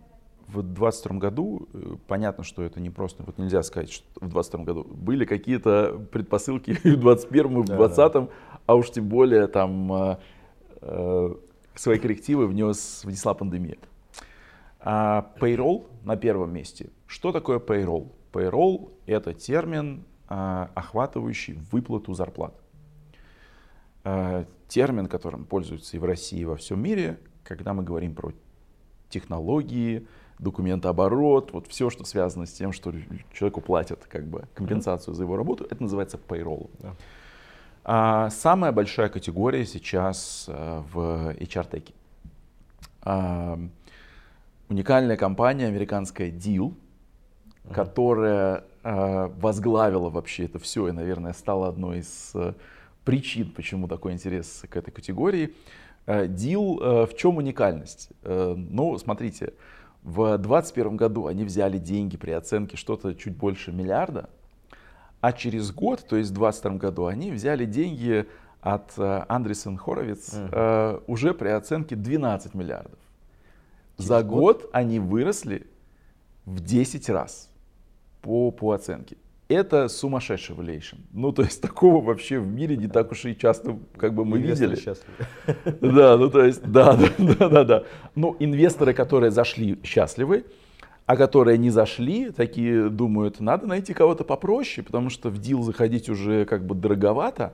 в 0.48 0.64
2022 0.64 1.18
году, 1.20 1.68
э, 1.74 1.96
понятно, 2.08 2.44
что 2.44 2.64
это 2.64 2.80
не 2.80 2.90
просто, 2.90 3.24
вот 3.24 3.38
нельзя 3.38 3.62
сказать, 3.62 3.92
что 3.92 4.08
в 4.16 4.30
2022 4.30 4.64
году 4.64 4.84
были 4.86 5.26
какие-то 5.26 6.02
предпосылки 6.12 6.72
в 6.80 6.82
2021, 6.82 7.62
в 7.62 7.66
2020, 7.66 7.98
да, 7.98 8.10
да. 8.22 8.28
а 8.66 8.76
уж 8.76 8.90
тем 8.90 9.08
более 9.08 9.46
там 9.48 9.94
э, 9.94 10.18
э, 10.82 11.36
свои 11.76 12.00
коррективы 12.00 12.48
внес, 12.48 13.04
внесла 13.04 13.36
пандемия. 13.36 13.78
А 14.80 15.32
payroll 15.40 15.86
на 16.04 16.16
первом 16.16 16.54
месте. 16.54 16.90
Что 17.06 17.32
такое 17.32 17.60
payroll? 17.60 18.12
Payroll 18.34 18.92
это 19.06 19.34
термин, 19.34 20.06
э, 20.28 20.68
охватывающий 20.74 21.60
выплату 21.72 22.14
зарплат. 22.14 22.56
Э, 24.10 24.46
термин, 24.70 25.08
которым 25.08 25.44
пользуются 25.44 25.98
и 25.98 26.00
в 26.00 26.06
России, 26.06 26.40
и 26.40 26.46
во 26.46 26.56
всем 26.56 26.82
мире, 26.82 27.20
когда 27.44 27.74
мы 27.74 27.84
говорим 27.84 28.16
про 28.16 28.32
технологии, 29.10 30.08
документооборот, 30.40 31.52
вот 31.52 31.68
все, 31.68 31.90
что 31.90 32.06
связано 32.06 32.46
с 32.46 32.54
тем, 32.54 32.72
что 32.72 32.94
человеку 33.34 33.60
платят 33.60 34.06
как 34.06 34.26
бы 34.26 34.46
компенсацию 34.54 35.14
за 35.14 35.24
его 35.24 35.36
работу, 35.36 35.66
это 35.70 35.84
называется 35.84 36.18
payroll. 36.18 36.70
Да. 36.80 36.96
А, 37.84 38.30
самая 38.30 38.72
большая 38.72 39.10
категория 39.10 39.66
сейчас 39.66 40.46
а, 40.48 40.86
в 40.90 41.34
HR-теке. 41.38 41.94
А, 43.02 43.60
уникальная 44.70 45.18
компания 45.18 45.68
американская 45.68 46.30
Deal, 46.30 46.74
uh-huh. 47.66 47.74
которая 47.74 48.64
а, 48.84 49.28
возглавила 49.38 50.10
вообще 50.10 50.46
это 50.46 50.60
все 50.60 50.88
и, 50.88 50.92
наверное, 50.94 51.34
стала 51.34 51.68
одной 51.68 52.00
из 52.00 52.34
причин, 53.08 53.52
почему 53.52 53.88
такой 53.88 54.12
интерес 54.12 54.66
к 54.70 54.76
этой 54.76 54.92
категории. 54.92 55.56
Дил, 56.28 56.80
э, 56.82 57.06
в 57.06 57.16
чем 57.16 57.38
уникальность? 57.38 58.10
Э, 58.24 58.54
ну, 58.58 58.98
смотрите, 58.98 59.54
в 60.04 60.38
2021 60.38 60.98
году 60.98 61.28
они 61.28 61.46
взяли 61.46 61.78
деньги 61.78 62.18
при 62.18 62.32
оценке 62.32 62.76
что-то 62.76 63.16
чуть 63.16 63.38
больше 63.38 63.72
миллиарда, 63.72 64.30
а 65.22 65.32
через 65.32 65.72
год, 65.72 66.06
то 66.08 66.18
есть 66.18 66.32
в 66.32 66.34
2022 66.34 66.78
году, 66.78 67.06
они 67.06 67.32
взяли 67.32 67.66
деньги 67.66 68.26
от 68.62 68.94
Андресен 68.98 69.78
Хоровиц 69.78 70.34
uh-huh. 70.34 71.04
уже 71.08 71.34
при 71.34 71.50
оценке 71.50 71.96
12 71.96 72.54
миллиардов. 72.54 73.00
Через 73.98 74.08
За 74.10 74.24
год? 74.24 74.64
год 74.64 74.70
они 74.74 75.00
выросли 75.00 75.68
в 76.46 76.60
10 76.60 77.10
раз 77.10 77.50
по, 78.22 78.52
по 78.52 78.74
оценке 78.74 79.18
это 79.50 79.88
сумасшедший 79.88 80.56
valuation. 80.56 80.98
Ну, 81.14 81.32
то 81.32 81.42
есть 81.42 81.62
такого 81.62 82.04
вообще 82.04 82.40
в 82.40 82.48
мире 82.48 82.76
не 82.76 82.88
так 82.88 83.12
уж 83.12 83.26
и 83.26 83.38
часто 83.38 83.78
как 83.98 84.14
бы 84.14 84.26
мы 84.26 84.38
инвесторы 84.38 84.72
видели. 84.72 84.84
счастливы. 84.84 85.78
Да, 85.96 86.18
ну 86.18 86.30
то 86.30 86.44
есть, 86.44 86.62
да, 86.64 86.96
да, 87.18 87.36
да, 87.40 87.50
да, 87.50 87.64
да. 87.64 87.84
Ну, 88.16 88.36
инвесторы, 88.40 88.94
которые 88.94 89.32
зашли, 89.32 89.80
счастливы, 89.84 90.46
а 91.06 91.16
которые 91.16 91.58
не 91.58 91.70
зашли, 91.70 92.32
такие 92.32 92.90
думают, 92.90 93.40
надо 93.40 93.66
найти 93.66 93.94
кого-то 93.94 94.26
попроще, 94.26 94.86
потому 94.86 95.10
что 95.10 95.30
в 95.30 95.38
дил 95.38 95.64
заходить 95.64 96.10
уже 96.10 96.46
как 96.46 96.66
бы 96.66 96.76
дороговато. 96.76 97.54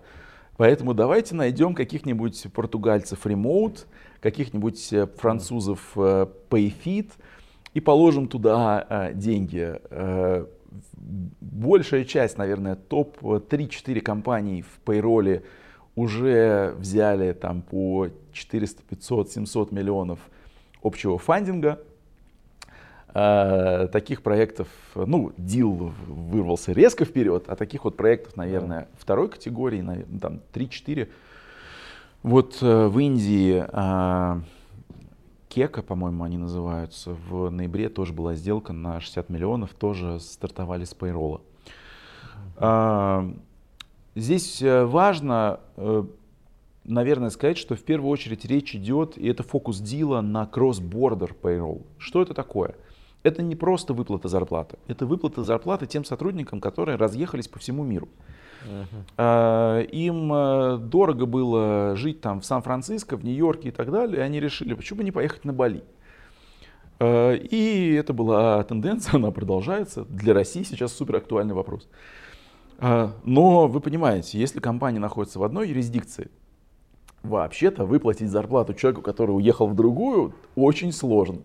Поэтому 0.58 0.94
давайте 0.94 1.36
найдем 1.36 1.76
каких-нибудь 1.76 2.48
португальцев 2.54 3.26
ремоут, 3.26 3.88
каких-нибудь 4.22 4.94
э, 4.94 5.08
французов 5.18 5.80
э, 5.96 6.28
payfit 6.50 7.12
и 7.74 7.80
положим 7.80 8.28
туда 8.28 8.86
э, 8.90 9.14
деньги 9.14 9.80
большая 11.42 12.06
часть, 12.06 12.38
наверное, 12.38 12.76
топ 12.76 13.22
3-4 13.22 14.02
компаний 14.02 14.62
в 14.62 14.80
пейроле 14.86 15.44
уже 15.96 16.74
взяли 16.78 17.34
там 17.34 17.62
по 17.62 18.08
400, 18.32 18.84
500, 18.84 19.32
700 19.32 19.72
миллионов 19.72 20.20
общего 20.82 21.18
фандинга. 21.18 21.80
А, 23.16 23.88
таких 23.90 24.24
проектов, 24.24 24.68
ну, 24.96 25.34
дил 25.38 25.94
вырвался 26.08 26.72
резко 26.72 27.06
вперед, 27.06 27.44
а 27.48 27.56
таких 27.56 27.84
вот 27.84 27.96
проектов, 27.96 28.36
наверное, 28.38 28.88
второй 28.98 29.30
категории, 29.30 29.82
наверное, 29.82 30.20
там 30.20 30.42
3-4. 30.52 31.10
Вот 32.24 32.58
э, 32.62 32.88
в 32.88 32.98
Индии 33.00 33.64
а, 33.68 34.42
Кека, 35.54 35.84
по-моему, 35.84 36.24
они 36.24 36.38
называются. 36.40 37.16
В 37.30 37.52
ноябре 37.52 37.90
тоже 37.90 38.12
была 38.12 38.34
сделка 38.34 38.74
на 38.74 39.00
60 39.00 39.30
миллионов, 39.30 39.76
тоже 39.76 40.20
стартовали 40.20 40.84
с 40.84 40.96
пейролла. 40.96 41.42
А, 42.58 43.32
здесь 44.16 44.64
э, 44.64 44.84
важно, 44.84 45.60
э, 45.78 46.06
наверное, 46.86 47.30
сказать, 47.30 47.60
что 47.60 47.76
в 47.76 47.84
первую 47.84 48.10
очередь 48.10 48.46
речь 48.46 48.74
идет, 48.74 49.16
и 49.16 49.28
это 49.28 49.44
фокус 49.44 49.78
дила 49.78 50.22
на 50.22 50.50
cross-border 50.52 51.36
payroll. 51.40 51.86
Что 52.00 52.24
это 52.24 52.34
такое? 52.34 52.74
Это 53.24 53.42
не 53.42 53.56
просто 53.56 53.94
выплата 53.94 54.28
зарплаты, 54.28 54.78
это 54.88 55.06
выплата 55.06 55.44
зарплаты 55.44 55.86
тем 55.86 56.04
сотрудникам, 56.04 56.60
которые 56.60 56.98
разъехались 56.98 57.48
по 57.48 57.58
всему 57.58 57.84
миру. 57.84 58.10
Uh-huh. 59.18 59.86
Им 59.88 60.34
э, 60.34 60.78
дорого 60.78 61.26
было 61.26 61.96
жить 61.98 62.22
там 62.22 62.40
в 62.40 62.46
Сан-Франциско, 62.46 63.18
в 63.18 63.26
Нью-Йорке 63.26 63.70
и 63.70 63.72
так 63.72 63.92
далее. 63.92 64.18
И 64.18 64.22
они 64.22 64.40
решили, 64.40 64.74
почему 64.74 65.00
бы 65.00 65.04
не 65.04 65.12
поехать 65.12 65.44
на 65.44 65.52
Бали. 65.52 65.84
А, 67.00 67.34
и 67.34 67.94
это 67.94 68.14
была 68.14 68.64
тенденция, 68.64 69.16
она 69.16 69.32
продолжается. 69.32 70.06
Для 70.06 70.34
России 70.34 70.64
сейчас 70.64 70.94
супер 70.94 71.18
актуальный 71.18 71.54
вопрос. 71.54 71.90
А, 72.80 73.14
но 73.24 73.68
вы 73.68 73.82
понимаете, 73.82 74.40
если 74.40 74.60
компания 74.60 75.00
находится 75.00 75.40
в 75.40 75.44
одной 75.44 75.70
юрисдикции, 75.70 76.30
вообще-то 77.22 77.86
выплатить 77.86 78.30
зарплату 78.30 78.74
человеку, 78.74 79.02
который 79.02 79.32
уехал 79.32 79.68
в 79.68 79.76
другую, 79.76 80.34
очень 80.56 80.92
сложно 80.92 81.40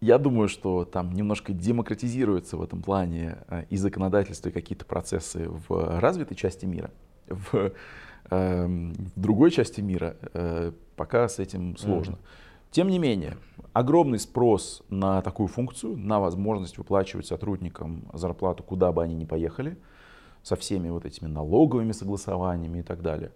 я 0.00 0.18
думаю, 0.18 0.48
что 0.48 0.84
там 0.84 1.12
немножко 1.12 1.52
демократизируется 1.52 2.56
в 2.56 2.62
этом 2.62 2.82
плане 2.82 3.38
э, 3.48 3.64
и 3.70 3.76
законодательство, 3.76 4.48
и 4.48 4.52
какие-то 4.52 4.84
процессы 4.84 5.48
в 5.48 6.00
развитой 6.00 6.36
части 6.36 6.66
мира. 6.66 6.90
В, 7.28 7.72
э, 8.30 8.66
в 8.66 9.20
другой 9.20 9.50
части 9.50 9.80
мира 9.80 10.16
э, 10.34 10.72
пока 10.96 11.28
с 11.28 11.38
этим 11.38 11.76
сложно. 11.76 12.14
Mm-hmm. 12.14 12.70
Тем 12.72 12.88
не 12.88 12.98
менее, 12.98 13.36
огромный 13.72 14.18
спрос 14.18 14.82
на 14.88 15.20
такую 15.20 15.46
функцию, 15.46 15.96
на 15.96 16.20
возможность 16.20 16.78
выплачивать 16.78 17.26
сотрудникам 17.26 18.04
зарплату, 18.14 18.62
куда 18.62 18.92
бы 18.92 19.02
они 19.02 19.14
ни 19.14 19.24
поехали, 19.24 19.76
со 20.42 20.56
всеми 20.56 20.88
вот 20.88 21.04
этими 21.04 21.28
налоговыми 21.28 21.92
согласованиями 21.92 22.78
и 22.78 22.82
так 22.82 23.02
далее. 23.02 23.30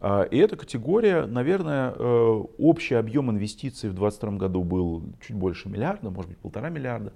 А, 0.00 0.22
и 0.22 0.36
эта 0.36 0.56
категория, 0.56 1.26
наверное, 1.26 1.92
э, 1.96 2.42
общий 2.58 2.94
объем 2.94 3.30
инвестиций 3.30 3.88
в 3.88 3.94
2022 3.94 4.38
году 4.38 4.62
был 4.62 5.02
чуть 5.26 5.36
больше 5.36 5.68
миллиарда, 5.68 6.10
может 6.10 6.30
быть 6.30 6.38
полтора 6.38 6.68
миллиарда. 6.68 7.12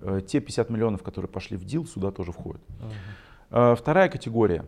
Э, 0.00 0.20
те 0.26 0.40
50 0.40 0.70
миллионов, 0.70 1.02
которые 1.02 1.28
пошли 1.28 1.56
в 1.56 1.64
дил, 1.64 1.86
сюда 1.86 2.10
тоже 2.10 2.32
входят. 2.32 2.62
Uh-huh. 3.50 3.76
Вторая 3.76 4.08
категория. 4.08 4.64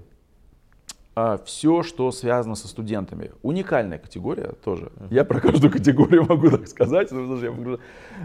а, 1.16 1.38
все, 1.44 1.82
что 1.82 2.12
связано 2.12 2.54
со 2.54 2.68
студентами. 2.68 3.32
Уникальная 3.42 3.98
категория 3.98 4.52
тоже. 4.62 4.92
Я 5.10 5.24
про 5.24 5.40
каждую 5.40 5.72
категорию 5.72 6.26
могу 6.28 6.50
так 6.50 6.68
сказать. 6.68 7.10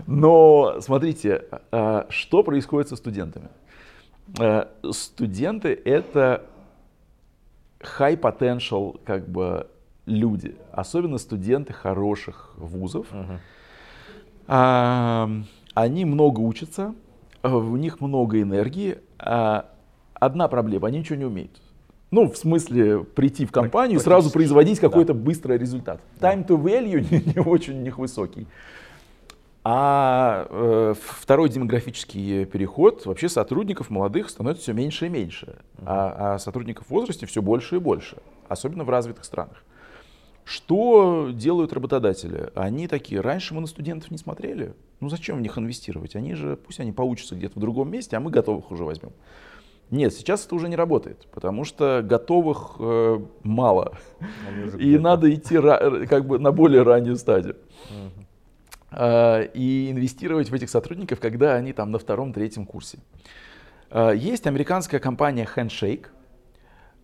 Но 0.05 0.75
смотрите, 0.79 1.45
что 2.09 2.43
происходит 2.43 2.89
со 2.89 2.95
студентами. 2.95 3.49
Студенты 4.91 5.69
это 5.69 6.45
high 7.99 8.19
potential 8.19 8.99
как 9.05 9.27
бы 9.27 9.67
люди, 10.05 10.55
особенно 10.71 11.17
студенты 11.17 11.73
хороших 11.73 12.51
вузов. 12.57 13.07
Uh-huh. 14.47 15.43
Они 15.73 16.05
много 16.05 16.39
учатся, 16.39 16.93
у 17.43 17.75
них 17.75 18.01
много 18.01 18.41
энергии. 18.41 18.97
Одна 19.17 20.47
проблема, 20.47 20.87
они 20.87 20.99
ничего 20.99 21.17
не 21.17 21.25
умеют. 21.25 21.61
Ну, 22.11 22.29
в 22.29 22.37
смысле, 22.37 23.03
прийти 23.03 23.45
в 23.45 23.51
компанию 23.51 23.99
и 23.99 24.03
сразу 24.03 24.29
производить 24.29 24.79
какой-то 24.79 25.15
да. 25.15 25.19
быстрый 25.19 25.57
результат. 25.57 25.99
Time 26.19 26.45
to 26.45 26.61
value 26.61 27.01
не, 27.01 27.33
не 27.33 27.39
очень 27.39 27.79
у 27.79 27.81
них 27.81 27.97
высокий. 27.97 28.45
А 29.65 30.45
э, 30.49 30.93
второй 30.99 31.47
демографический 31.47 32.45
переход, 32.45 33.05
вообще 33.05 33.29
сотрудников 33.29 33.89
молодых 33.89 34.29
становится 34.29 34.63
все 34.63 34.73
меньше 34.73 35.05
и 35.05 35.09
меньше, 35.09 35.59
а, 35.85 36.33
а 36.35 36.39
сотрудников 36.39 36.87
в 36.87 36.89
возрасте 36.89 37.25
все 37.25 37.41
больше 37.41 37.77
и 37.77 37.79
больше, 37.79 38.17
особенно 38.49 38.83
в 38.83 38.89
развитых 38.89 39.23
странах. 39.23 39.63
Что 40.43 41.29
делают 41.31 41.71
работодатели? 41.71 42.51
Они 42.55 42.89
такие, 42.89 43.21
раньше 43.21 43.53
мы 43.53 43.61
на 43.61 43.67
студентов 43.67 44.11
не 44.11 44.17
смотрели, 44.17 44.73
ну 44.99 45.07
зачем 45.07 45.37
в 45.37 45.41
них 45.41 45.57
инвестировать? 45.57 46.17
Они 46.17 46.33
же, 46.33 46.57
пусть 46.57 46.81
они 46.81 46.91
поучатся 46.91 47.35
где-то 47.35 47.57
в 47.57 47.61
другом 47.61 47.89
месте, 47.89 48.17
а 48.17 48.19
мы 48.19 48.31
готовых 48.31 48.69
уже 48.69 48.83
возьмем. 48.83 49.13
Нет, 49.91 50.13
сейчас 50.13 50.45
это 50.45 50.55
уже 50.55 50.67
не 50.67 50.75
работает, 50.75 51.27
потому 51.31 51.63
что 51.63 52.01
готовых 52.03 52.75
э, 52.79 53.19
мало. 53.43 53.93
И 54.77 54.97
надо 54.97 55.33
идти 55.33 55.55
как 56.07 56.25
бы 56.25 56.39
на 56.39 56.51
более 56.51 56.81
раннюю 56.81 57.15
стадию. 57.15 57.55
Э, 58.95 59.47
и 59.53 59.91
инвестировать 59.91 60.49
в 60.49 60.53
этих 60.53 60.69
сотрудников, 60.69 61.19
когда 61.19 61.55
они 61.55 61.73
там 61.73 61.91
на 61.91 61.99
втором-третьем 61.99 62.65
курсе. 62.65 62.99
Э, 63.89 64.13
есть 64.15 64.45
американская 64.45 64.99
компания 64.99 65.47
Handshake, 65.55 66.07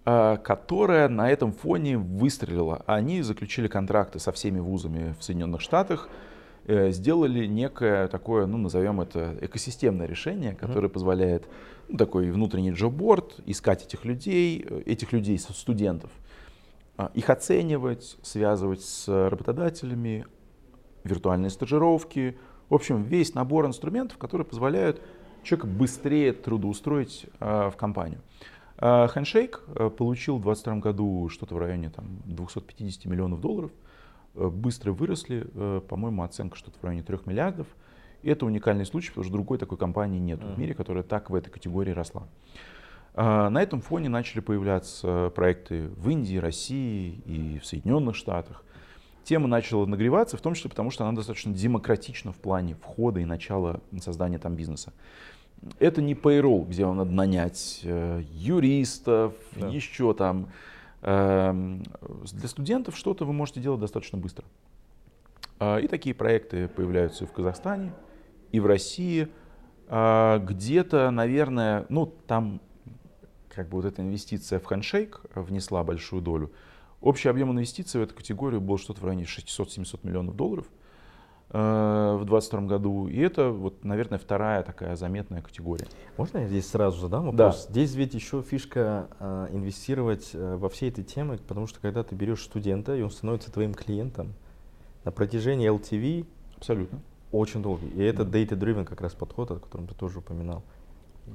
э, 0.06 0.38
которая 0.44 1.10
на 1.10 1.30
этом 1.32 1.52
фоне 1.52 1.98
выстрелила. 1.98 2.84
Они 2.86 3.22
заключили 3.22 3.68
контракты 3.68 4.20
со 4.20 4.32
всеми 4.32 4.60
вузами 4.60 5.16
в 5.20 5.24
Соединенных 5.24 5.62
Штатах, 5.62 6.10
сделали 6.68 7.48
некое 7.48 8.08
такое, 8.10 8.46
ну 8.46 8.60
назовем 8.60 9.02
это 9.02 9.36
экосистемное 9.42 10.06
решение, 10.06 10.54
которое 10.54 10.88
mm-hmm. 10.88 10.90
позволяет 10.92 11.48
ну, 11.88 11.98
такой 11.98 12.30
внутренний 12.30 12.72
джобборд, 12.72 13.40
искать 13.48 13.86
этих 13.86 14.06
людей, 14.06 14.60
этих 14.86 15.12
людей, 15.12 15.40
студентов, 15.40 16.12
их 17.16 17.28
оценивать, 17.32 18.18
связывать 18.22 18.84
с 18.84 19.08
работодателями, 19.08 20.28
виртуальные 21.04 21.50
стажировки, 21.50 22.38
в 22.70 22.76
общем, 22.76 23.04
весь 23.04 23.34
набор 23.34 23.66
инструментов, 23.66 24.18
которые 24.18 24.46
позволяют 24.46 25.02
человека 25.44 25.68
быстрее 25.68 26.34
трудоустроить 26.34 27.26
э, 27.40 27.70
в 27.70 27.76
компанию. 27.78 28.22
Э, 28.78 29.08
Handshake 29.08 29.60
э, 29.68 29.90
получил 29.90 30.38
в 30.38 30.44
2022 30.44 30.76
году 30.78 31.30
что-то 31.30 31.56
в 31.56 31.58
районе 31.58 31.90
там, 31.90 32.06
250 32.26 33.06
миллионов 33.06 33.42
долларов. 33.42 33.72
Э, 34.36 34.50
быстро 34.50 34.92
выросли, 34.92 35.48
э, 35.54 35.82
по-моему, 35.88 36.24
оценка 36.24 36.58
что-то 36.58 36.78
в 36.80 36.84
районе 36.84 37.04
3 37.04 37.18
миллиардов. 37.26 37.68
И 38.22 38.30
это 38.30 38.46
уникальный 38.46 38.86
случай, 38.86 39.10
потому 39.10 39.24
что 39.24 39.34
другой 39.34 39.58
такой 39.58 39.78
компании 39.78 40.20
нет 40.20 40.40
mm-hmm. 40.40 40.56
в 40.56 40.60
мире, 40.60 40.74
которая 40.74 41.04
так 41.04 41.30
в 41.30 41.36
этой 41.36 41.50
категории 41.50 41.92
росла. 41.92 42.28
А, 43.14 43.50
на 43.50 43.62
этом 43.62 43.82
фоне 43.82 44.10
начали 44.10 44.42
появляться 44.42 45.32
проекты 45.36 45.88
в 45.88 46.10
Индии, 46.10 46.38
России 46.38 47.22
и 47.26 47.60
в 47.60 47.66
Соединенных 47.66 48.16
Штатах. 48.16 48.64
Тема 49.30 49.48
начала 49.48 49.86
нагреваться, 49.86 50.38
в 50.38 50.42
том 50.42 50.56
числе 50.56 50.72
потому, 50.72 50.90
что 50.90 51.06
она 51.06 51.16
достаточно 51.16 51.54
демократична 51.54 52.32
в 52.32 52.38
плане 52.38 52.74
входа 52.74 53.20
и 53.20 53.26
начала 53.26 53.80
создания 54.02 54.40
там 54.40 54.56
бизнеса. 54.56 54.92
Это 55.78 56.02
не 56.02 56.16
payroll, 56.16 56.68
где 56.68 56.84
вам 56.84 56.98
надо 56.98 57.12
нанять 57.12 57.82
э, 57.84 58.24
юристов, 58.32 59.36
да. 59.56 59.68
еще 59.68 60.16
там. 60.16 60.50
Э, 61.04 61.54
для 62.32 62.48
студентов 62.48 62.98
что-то 62.98 63.24
вы 63.24 63.34
можете 63.34 63.60
делать 63.60 63.80
достаточно 63.80 64.18
быстро. 64.18 64.46
Э, 65.60 65.80
и 65.80 65.88
такие 65.88 66.16
проекты 66.16 66.68
появляются 66.68 67.26
и 67.26 67.28
в 67.28 67.32
Казахстане, 67.32 67.94
и 68.52 68.60
в 68.60 68.66
России. 68.66 69.28
А, 69.90 70.40
где-то, 70.40 71.12
наверное, 71.12 71.86
ну 71.90 72.12
там 72.26 72.62
как 73.54 73.70
бы 73.70 73.76
вот 73.76 73.86
эта 73.86 74.02
инвестиция 74.02 74.58
в 74.58 74.66
хендшейк 74.66 75.22
внесла 75.36 75.84
большую 75.84 76.24
долю. 76.24 76.52
Общий 77.02 77.30
объем 77.30 77.52
инвестиций 77.52 78.02
в 78.02 78.04
эту 78.04 78.16
категорию 78.16 78.62
был 78.62 78.78
что-то 78.78 79.02
в 79.02 79.06
районе 79.06 79.24
600-700 79.24 80.00
миллионов 80.04 80.36
долларов 80.36 80.66
э, 81.52 81.58
в 82.20 82.26
2022 82.26 82.62
году. 82.62 83.08
И 83.08 83.18
это, 83.20 83.50
вот, 83.52 83.86
наверное, 83.86 84.20
вторая 84.20 84.64
такая 84.64 84.96
заметная 84.96 85.42
категория. 85.42 85.88
Можно 86.18 86.40
я 86.40 86.48
здесь 86.48 86.68
сразу 86.68 87.00
задам 87.00 87.26
вопрос? 87.26 87.66
Да. 87.66 87.72
Здесь 87.72 87.96
ведь 87.96 88.14
еще 88.14 88.42
фишка 88.42 89.08
э, 89.20 89.48
инвестировать 89.52 90.32
э, 90.34 90.58
во 90.58 90.68
все 90.68 90.90
эти 90.90 91.04
темы, 91.04 91.38
потому 91.38 91.68
что 91.68 91.80
когда 91.80 92.04
ты 92.04 92.16
берешь 92.16 92.44
студента, 92.44 92.96
и 92.96 93.02
он 93.02 93.12
становится 93.12 93.52
твоим 93.52 93.74
клиентом, 93.74 94.34
на 95.06 95.12
протяжении 95.12 95.72
LTV 95.72 96.26
Абсолютно 96.58 97.00
очень 97.32 97.62
долгий. 97.62 97.88
И 97.90 98.02
это 98.02 98.24
data-driven 98.24 98.86
как 98.86 99.02
раз 99.02 99.14
подход, 99.14 99.52
о 99.52 99.56
котором 99.56 99.88
ты 99.88 99.94
тоже 99.94 100.20
упоминал. 100.20 100.64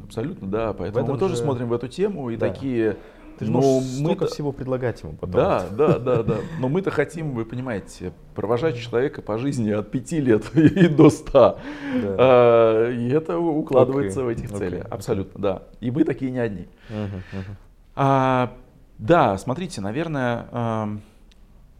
Абсолютно, 0.02 0.48
да. 0.48 0.72
Поэтому 0.72 1.12
мы 1.12 1.18
тоже 1.18 1.36
смотрим 1.36 1.68
в 1.68 1.72
эту 1.72 1.88
тему 1.88 2.30
и 2.30 2.36
да. 2.36 2.48
такие... 2.48 2.96
Ты 3.38 3.46
же 3.46 3.50
можешь 3.50 3.70
мы 3.70 3.82
столько 3.82 4.26
всего 4.26 4.52
предлагать 4.52 5.02
ему 5.02 5.12
потом. 5.14 5.32
Да, 5.32 5.66
да, 5.70 5.98
да, 5.98 6.22
да. 6.22 6.36
Но 6.60 6.68
мы-то 6.68 6.90
хотим, 6.90 7.32
вы 7.32 7.44
понимаете, 7.44 8.12
провожать 8.34 8.76
человека 8.76 9.22
по 9.22 9.38
жизни 9.38 9.70
от 9.70 9.90
5 9.90 10.12
лет 10.12 10.44
и 10.54 10.88
до 10.88 11.10
100. 11.10 11.32
Да. 11.32 11.58
А, 12.02 12.90
и 12.90 13.08
это 13.08 13.38
укладывается 13.38 14.20
okay. 14.20 14.24
в 14.24 14.28
этих 14.28 14.52
целях. 14.52 14.84
Okay. 14.84 14.88
Абсолютно, 14.88 15.40
да. 15.40 15.62
И 15.80 15.90
вы 15.90 16.04
такие 16.04 16.30
не 16.30 16.38
одни. 16.38 16.68
Uh-huh, 16.90 17.08
uh-huh. 17.32 17.54
А, 17.96 18.56
да, 18.98 19.38
смотрите, 19.38 19.80
наверное, 19.80 20.46
а, 20.50 20.98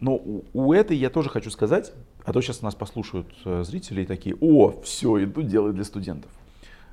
но 0.00 0.14
у, 0.14 0.44
у 0.52 0.72
этой 0.72 0.96
я 0.96 1.10
тоже 1.10 1.30
хочу 1.30 1.50
сказать, 1.50 1.92
а 2.24 2.32
то 2.32 2.40
сейчас 2.40 2.62
нас 2.62 2.74
послушают 2.74 3.28
э, 3.44 3.62
зрители 3.64 4.02
и 4.02 4.06
такие, 4.06 4.36
о, 4.40 4.80
все, 4.82 5.22
иду 5.22 5.42
делать 5.42 5.74
для 5.74 5.84
студентов. 5.84 6.30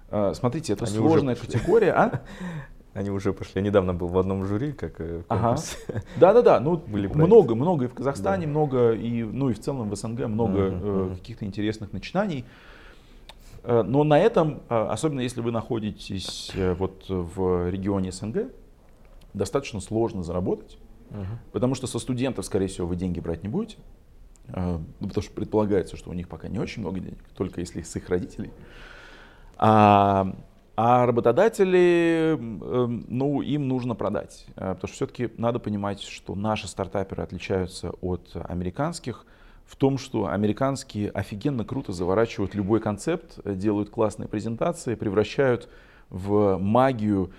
А, 0.09 0.33
смотрите, 0.33 0.73
это 0.73 0.85
Они 0.85 0.95
сложная 0.95 1.35
категория, 1.35 1.93
а? 1.93 2.21
Они 2.93 3.09
уже 3.09 3.31
пошли. 3.31 3.53
Я 3.55 3.61
недавно 3.61 3.93
был 3.93 4.07
в 4.07 4.17
одном 4.17 4.45
жюри, 4.45 4.73
как 4.73 4.99
э, 4.99 5.23
конкурс. 5.27 5.77
Ага. 5.87 6.03
Да, 6.19 6.33
да, 6.33 6.41
да. 6.41 6.59
Ну, 6.59 6.77
Были 6.87 7.07
много, 7.07 7.55
много 7.55 7.85
и 7.85 7.87
в 7.87 7.93
Казахстане, 7.93 8.45
да. 8.45 8.51
много 8.51 8.91
и, 8.91 9.23
ну, 9.23 9.49
и 9.49 9.53
в 9.53 9.59
целом 9.59 9.89
в 9.89 9.95
СНГ 9.95 10.27
много 10.27 10.59
uh-huh. 10.59 11.15
каких-то 11.15 11.45
интересных 11.45 11.93
начинаний. 11.93 12.45
Но 13.63 14.03
на 14.03 14.19
этом, 14.19 14.63
особенно 14.69 15.19
если 15.19 15.39
вы 15.41 15.51
находитесь 15.51 16.51
вот 16.79 17.05
в 17.07 17.69
регионе 17.69 18.11
СНГ, 18.11 18.51
достаточно 19.35 19.79
сложно 19.79 20.23
заработать, 20.23 20.79
uh-huh. 21.11 21.25
потому 21.51 21.75
что 21.75 21.85
со 21.85 21.99
студентов, 21.99 22.43
скорее 22.45 22.65
всего, 22.65 22.87
вы 22.87 22.95
деньги 22.95 23.19
брать 23.19 23.43
не 23.43 23.49
будете. 23.49 23.77
Ну, 24.47 24.83
потому 24.99 25.21
что 25.21 25.31
предполагается, 25.31 25.95
что 25.95 26.09
у 26.09 26.13
них 26.13 26.27
пока 26.27 26.47
не 26.47 26.57
очень 26.57 26.81
много 26.81 26.99
денег, 26.99 27.23
только 27.37 27.61
если 27.61 27.83
с 27.83 27.95
их 27.95 28.09
родителей. 28.09 28.51
А, 29.57 30.35
а 30.75 31.05
работодатели, 31.05 32.37
эм, 32.39 33.05
ну, 33.07 33.41
им 33.41 33.67
нужно 33.67 33.95
продать. 33.95 34.45
А, 34.55 34.73
потому 34.73 34.87
что 34.87 34.95
все-таки 34.95 35.29
надо 35.37 35.59
понимать, 35.59 36.01
что 36.01 36.35
наши 36.35 36.67
стартаперы 36.67 37.23
отличаются 37.23 37.91
от 38.01 38.31
американских 38.35 39.25
в 39.65 39.75
том, 39.75 39.97
что 39.97 40.27
американские 40.27 41.09
офигенно 41.11 41.63
круто 41.63 41.93
заворачивают 41.93 42.55
любой 42.55 42.79
концепт, 42.79 43.39
делают 43.45 43.89
классные 43.89 44.27
презентации, 44.27 44.95
превращают 44.95 45.69
в 46.09 46.57
магию 46.57 47.31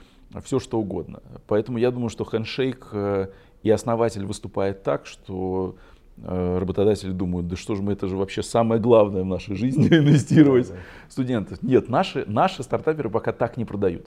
все 0.43 0.59
что 0.59 0.79
угодно. 0.79 1.21
Поэтому 1.47 1.77
я 1.79 1.91
думаю, 1.91 2.09
что 2.09 2.25
хендшейк 2.25 2.89
э, 2.93 3.27
и 3.63 3.71
основатель 3.71 4.25
выступает 4.25 4.83
так, 4.83 5.05
что 5.05 5.77
Э, 5.77 5.92
работодатели 6.25 7.11
думают, 7.11 7.49
да 7.49 7.57
что 7.57 7.75
же 7.75 7.83
мы, 7.83 7.93
это 7.93 8.07
же 8.07 8.17
вообще 8.17 8.43
самое 8.43 8.81
главное 8.81 9.23
в 9.23 9.27
нашей 9.27 9.57
жизни 9.57 9.87
инвестировать 9.91 10.73
в 11.09 11.13
студентов. 11.13 11.63
Нет, 11.63 11.89
наши, 11.89 12.25
наши 12.27 12.63
стартаперы 12.63 13.11
пока 13.11 13.33
так 13.33 13.57
не 13.57 13.65
продают. 13.65 14.07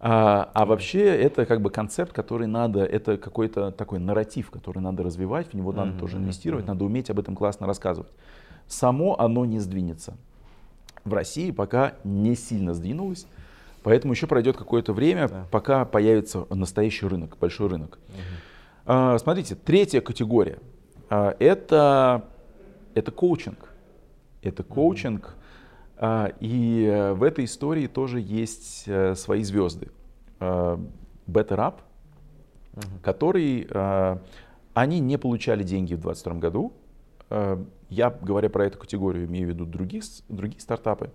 А, 0.00 0.50
а 0.54 0.64
вообще 0.64 1.04
это 1.04 1.44
как 1.44 1.60
бы 1.60 1.70
концепт, 1.70 2.12
который 2.12 2.46
надо, 2.46 2.84
это 2.84 3.16
какой-то 3.16 3.72
такой 3.72 3.98
нарратив, 3.98 4.50
который 4.50 4.78
надо 4.78 5.02
развивать, 5.02 5.48
в 5.48 5.54
него 5.54 5.72
надо 5.72 5.98
тоже 5.98 6.18
инвестировать, 6.18 6.66
надо 6.66 6.84
уметь 6.84 7.10
об 7.10 7.18
этом 7.18 7.34
классно 7.34 7.66
рассказывать. 7.66 8.12
Само 8.68 9.18
оно 9.18 9.44
не 9.44 9.58
сдвинется. 9.58 10.16
В 11.04 11.12
России 11.14 11.50
пока 11.50 11.94
не 12.04 12.36
сильно 12.36 12.74
сдвинулось, 12.74 13.26
поэтому 13.82 14.12
еще 14.12 14.26
пройдет 14.26 14.56
какое-то 14.56 14.92
время, 14.92 15.22
yeah. 15.22 15.44
пока 15.50 15.84
появится 15.84 16.46
настоящий 16.50 17.06
рынок, 17.06 17.36
большой 17.40 17.68
рынок. 17.68 17.98
Uh-huh. 18.08 18.22
А, 18.86 19.18
смотрите, 19.18 19.56
третья 19.56 20.00
категория– 20.00 20.58
это, 21.08 22.24
это 22.94 23.10
коучинг. 23.10 23.72
Это 24.42 24.62
коучинг. 24.62 25.34
Mm-hmm. 25.96 26.34
И 26.40 26.84
э, 26.84 27.12
в 27.12 27.22
этой 27.24 27.44
истории 27.44 27.86
тоже 27.88 28.20
есть 28.20 28.84
э, 28.86 29.14
свои 29.14 29.42
звезды. 29.42 29.88
Better 30.38 30.86
Up, 31.26 31.74
uh-huh. 32.74 33.00
который 33.02 33.68
они 34.72 35.00
не 35.00 35.16
получали 35.16 35.64
деньги 35.64 35.94
в 35.94 36.00
2022 36.00 36.34
году. 36.34 36.72
Я, 37.90 38.10
говоря 38.10 38.48
про 38.48 38.66
эту 38.66 38.78
категорию, 38.78 39.26
имею 39.26 39.46
в 39.46 39.48
виду 39.48 39.66
других, 39.66 40.04
другие 40.28 40.60
стартапы. 40.60 41.10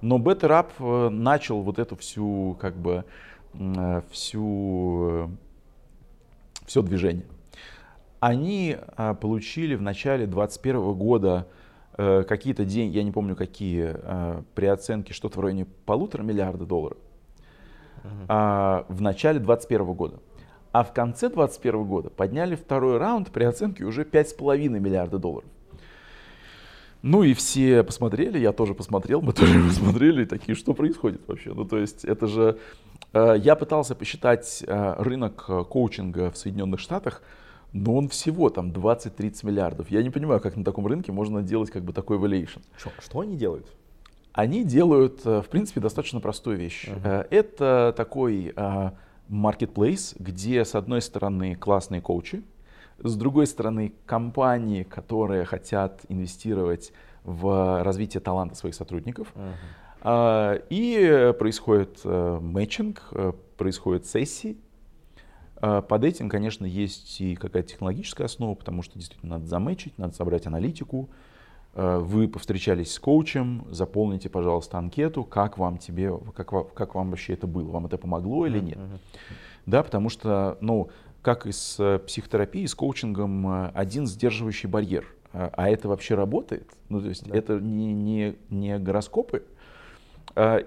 Но 0.00 0.18
BetterUp 0.18 0.70
э, 0.78 1.08
начал 1.10 1.62
вот 1.62 1.78
эту 1.78 1.96
всю, 1.96 2.56
как 2.60 2.76
бы, 2.76 3.04
всю, 4.10 5.30
все 6.66 6.82
движение. 6.82 7.26
Они 8.20 8.76
получили 9.20 9.74
в 9.74 9.82
начале 9.82 10.26
2021 10.26 10.92
года 10.94 11.46
какие-то 11.96 12.64
деньги, 12.64 12.96
я 12.96 13.02
не 13.02 13.10
помню 13.10 13.36
какие, 13.36 13.96
при 14.54 14.66
оценке 14.66 15.12
что-то 15.12 15.38
в 15.38 15.42
районе 15.42 15.66
полутора 15.84 16.22
миллиарда 16.22 16.64
долларов. 16.64 16.98
Uh-huh. 18.04 18.84
В 18.88 19.00
начале 19.00 19.40
2021 19.40 19.92
года. 19.94 20.20
А 20.72 20.84
в 20.84 20.92
конце 20.92 21.28
2021 21.28 21.84
года 21.84 22.10
подняли 22.10 22.54
второй 22.54 22.98
раунд 22.98 23.30
при 23.32 23.44
оценке 23.44 23.84
уже 23.84 24.02
5,5 24.02 24.68
миллиарда 24.68 25.18
долларов. 25.18 25.48
Ну 27.02 27.22
и 27.22 27.32
все 27.34 27.84
посмотрели, 27.84 28.38
я 28.38 28.52
тоже 28.52 28.74
посмотрел, 28.74 29.22
мы 29.22 29.32
тоже 29.34 29.60
посмотрели, 29.60 30.24
такие, 30.24 30.54
что 30.54 30.74
происходит 30.74 31.22
вообще? 31.26 31.54
Ну 31.54 31.64
то 31.64 31.78
есть 31.78 32.04
это 32.04 32.26
же... 32.26 32.58
Э, 33.12 33.36
я 33.38 33.54
пытался 33.54 33.94
посчитать 33.94 34.64
э, 34.66 34.94
рынок 34.98 35.44
э, 35.48 35.64
коучинга 35.64 36.30
в 36.30 36.36
Соединенных 36.36 36.80
Штатах, 36.80 37.22
но 37.72 37.94
он 37.94 38.08
всего 38.08 38.50
там 38.50 38.70
20-30 38.70 39.46
миллиардов. 39.46 39.90
Я 39.90 40.02
не 40.02 40.10
понимаю, 40.10 40.40
как 40.40 40.56
на 40.56 40.64
таком 40.64 40.86
рынке 40.86 41.12
можно 41.12 41.42
делать 41.42 41.70
как 41.70 41.84
бы 41.84 41.92
такой 41.92 42.18
valuation. 42.18 42.62
Что, 42.76 42.90
что 43.00 43.20
они 43.20 43.36
делают? 43.36 43.66
Они 44.32 44.64
делают, 44.64 45.24
в 45.24 45.46
принципе, 45.50 45.80
достаточно 45.80 46.20
простую 46.20 46.58
вещь. 46.58 46.88
Uh-huh. 46.88 47.26
Это 47.30 47.92
такой 47.96 48.54
marketplace, 49.28 50.14
где 50.18 50.64
с 50.64 50.74
одной 50.74 51.02
стороны 51.02 51.56
классные 51.56 52.00
коучи, 52.00 52.42
с 53.02 53.16
другой 53.16 53.46
стороны 53.46 53.92
компании, 54.06 54.84
которые 54.84 55.44
хотят 55.44 56.02
инвестировать 56.08 56.92
в 57.24 57.82
развитие 57.82 58.20
таланта 58.20 58.54
своих 58.54 58.74
сотрудников. 58.74 59.32
Uh-huh. 59.34 59.54
И 60.70 61.34
происходит 61.38 62.00
э, 62.04 62.38
мэтчинг, 62.40 63.02
э, 63.12 63.32
происходят 63.56 64.06
сессии. 64.06 64.56
А, 65.60 65.82
под 65.82 66.04
этим, 66.04 66.28
конечно, 66.28 66.64
есть 66.64 67.20
и 67.20 67.34
какая-то 67.34 67.68
технологическая 67.68 68.24
основа, 68.24 68.54
потому 68.54 68.82
что 68.82 68.98
действительно 68.98 69.34
надо 69.34 69.46
замечить, 69.46 69.96
надо 69.98 70.14
собрать 70.14 70.46
аналитику, 70.46 71.08
Э, 71.74 71.98
вы 71.98 72.26
повстречались 72.26 72.92
с 72.92 72.98
коучем, 72.98 73.64
заполните, 73.70 74.28
пожалуйста, 74.28 74.78
анкету, 74.78 75.22
как 75.22 75.58
вам 75.58 75.78
тебе, 75.78 76.12
как, 76.34 76.74
как 76.74 76.94
вам 76.96 77.10
вообще 77.10 77.34
это 77.34 77.46
было, 77.46 77.70
вам 77.70 77.86
это 77.86 77.98
помогло 77.98 78.46
или 78.46 78.58
нет. 78.58 78.78
Да, 79.64 79.84
потому 79.84 80.08
что, 80.08 80.58
ну, 80.60 80.90
как 81.22 81.46
и 81.46 81.52
с 81.52 81.76
э, 81.78 82.00
психотерапией, 82.00 82.66
с 82.66 82.74
коучингом 82.74 83.46
э, 83.46 83.70
один 83.74 84.06
сдерживающий 84.06 84.68
барьер. 84.68 85.06
А 85.30 85.68
это 85.68 85.88
вообще 85.88 86.14
работает? 86.14 86.72
Ну, 86.88 87.02
то 87.02 87.08
есть 87.08 87.28
да. 87.28 87.36
это 87.36 87.60
не, 87.60 87.92
не, 87.92 88.36
не 88.48 88.78
гороскопы. 88.78 89.44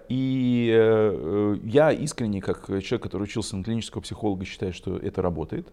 И 0.09 1.59
я 1.63 1.91
искренне, 1.91 2.41
как 2.41 2.67
человек, 2.67 3.03
который 3.03 3.23
учился 3.23 3.55
на 3.55 3.63
клинического 3.63 4.01
психолога, 4.01 4.43
считаю, 4.43 4.73
что 4.73 4.97
это 4.97 5.21
работает. 5.21 5.71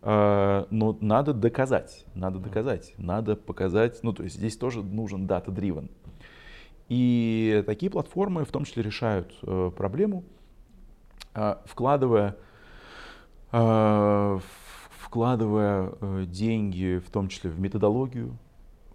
А, 0.00 0.66
но 0.70 0.96
надо 1.00 1.32
доказать, 1.32 2.04
надо 2.14 2.38
доказать, 2.38 2.94
надо 2.98 3.34
показать, 3.36 4.00
ну 4.02 4.12
то 4.12 4.22
есть 4.22 4.36
здесь 4.36 4.56
тоже 4.56 4.82
нужен 4.82 5.26
data-driven. 5.26 5.90
И 6.88 7.62
такие 7.66 7.90
платформы 7.90 8.44
в 8.44 8.50
том 8.50 8.64
числе 8.64 8.82
решают 8.82 9.34
э, 9.42 9.70
проблему, 9.76 10.24
а, 11.34 11.60
вкладывая, 11.66 12.36
а, 13.52 14.38
вкладывая 14.98 15.92
э, 16.00 16.24
деньги 16.26 16.98
в 17.04 17.10
том 17.10 17.28
числе 17.28 17.50
в 17.50 17.60
методологию, 17.60 18.38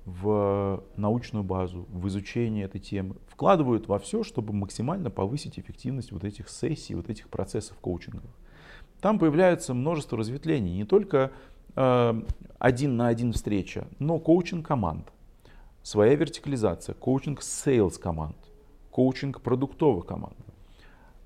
в 0.05 0.83
научную 0.97 1.43
базу, 1.43 1.85
в 1.89 2.07
изучение 2.07 2.65
этой 2.65 2.79
темы, 2.79 3.15
вкладывают 3.27 3.87
во 3.87 3.99
все, 3.99 4.23
чтобы 4.23 4.53
максимально 4.53 5.09
повысить 5.09 5.57
эффективность 5.57 6.11
вот 6.11 6.23
этих 6.23 6.49
сессий, 6.49 6.95
вот 6.95 7.09
этих 7.09 7.29
процессов 7.29 7.77
коучинговых 7.79 8.31
там 9.03 9.19
появляется 9.19 9.73
множество 9.73 10.17
разветвлений. 10.17 10.77
Не 10.77 10.85
только 10.85 11.33
э, 11.75 12.21
один 12.57 12.95
на 12.95 13.09
один 13.09 13.33
встреча, 13.33 13.85
но 13.99 14.17
коучинг 14.17 14.65
команд, 14.65 15.11
своя 15.81 16.15
вертикализация, 16.15 16.95
коучинг 16.95 17.43
sales 17.43 17.97
команд, 17.97 18.37
коучинг 18.91 19.41
продуктовых 19.41 20.05
команд. 20.05 20.37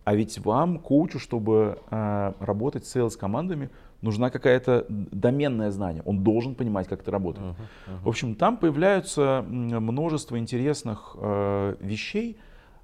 А 0.06 0.16
ведь 0.16 0.40
вам, 0.40 0.80
коучу, 0.80 1.20
чтобы 1.20 1.78
э, 1.92 2.34
работать 2.40 2.88
с 2.88 2.92
sales 2.94 3.16
командами, 3.16 3.70
нужна 4.08 4.30
какая-то 4.30 4.86
доменное 4.90 5.72
знание. 5.72 6.02
Он 6.06 6.24
должен 6.24 6.56
понимать, 6.56 6.88
как 6.88 7.02
это 7.02 7.12
работает. 7.12 7.48
Uh-huh, 7.48 7.56
uh-huh. 7.88 8.04
В 8.04 8.08
общем, 8.08 8.36
там 8.36 8.58
появляются 8.58 9.46
множество 9.48 10.40
интересных 10.40 11.16
э, 11.20 11.76
вещей, 11.80 12.38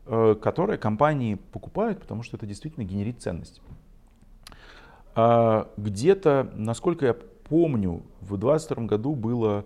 э, 0.06 0.36
которые 0.42 0.78
компании 0.78 1.36
покупают, 1.36 2.00
потому 2.00 2.24
что 2.24 2.38
это 2.38 2.46
действительно 2.46 2.84
генерит 2.84 3.22
ценность. 3.22 3.62
А 5.16 5.70
где-то, 5.78 6.52
насколько 6.56 7.06
я 7.06 7.14
помню, 7.14 8.04
в 8.20 8.38
2022 8.38 8.86
году 8.86 9.16
было 9.16 9.66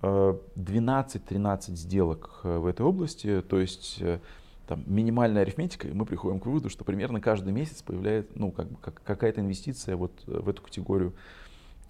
12-13 0.00 1.72
э, 1.72 1.74
сделок 1.74 2.40
э, 2.44 2.58
в 2.58 2.66
этой 2.66 2.84
области, 2.86 3.42
то 3.42 3.58
есть 3.58 3.98
э, 4.00 4.20
там, 4.66 4.82
минимальная 4.86 5.42
арифметика, 5.42 5.88
и 5.88 5.92
мы 5.92 6.06
приходим 6.06 6.40
к 6.40 6.46
выводу, 6.46 6.70
что 6.70 6.84
примерно 6.84 7.20
каждый 7.20 7.52
месяц 7.52 7.82
появляется 7.82 8.32
ну, 8.34 8.50
как, 8.50 8.66
как, 8.80 9.02
какая-то 9.02 9.40
инвестиция 9.40 9.96
вот 9.96 10.12
в 10.26 10.48
эту 10.48 10.62
категорию 10.62 11.12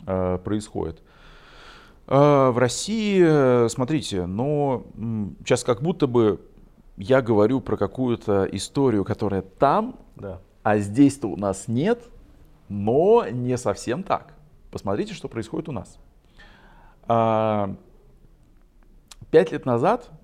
э, 0.07 0.39
происходит. 0.43 1.03
Э, 2.07 2.51
в 2.51 2.59
России, 2.59 3.69
смотрите, 3.69 4.27
но 4.27 4.87
сейчас 5.45 5.65
как 5.65 5.83
будто 5.83 6.07
бы 6.07 6.41
я 6.97 7.23
говорю 7.23 7.61
про 7.61 7.77
какую-то 7.77 8.49
историю, 8.53 9.05
которая 9.05 9.43
там, 9.43 9.97
да. 10.17 10.41
а 10.63 10.79
здесь-то 10.79 11.29
у 11.29 11.37
нас 11.37 11.67
нет, 11.67 12.03
но 12.69 13.27
не 13.31 13.57
совсем 13.59 14.03
так. 14.03 14.35
Посмотрите, 14.71 15.15
что 15.15 15.29
происходит 15.29 15.69
у 15.69 15.73
нас. 15.73 15.99
А, 17.07 17.75
пять 19.31 19.53
лет 19.53 19.67
назад 19.67 20.11
э, 20.11 20.15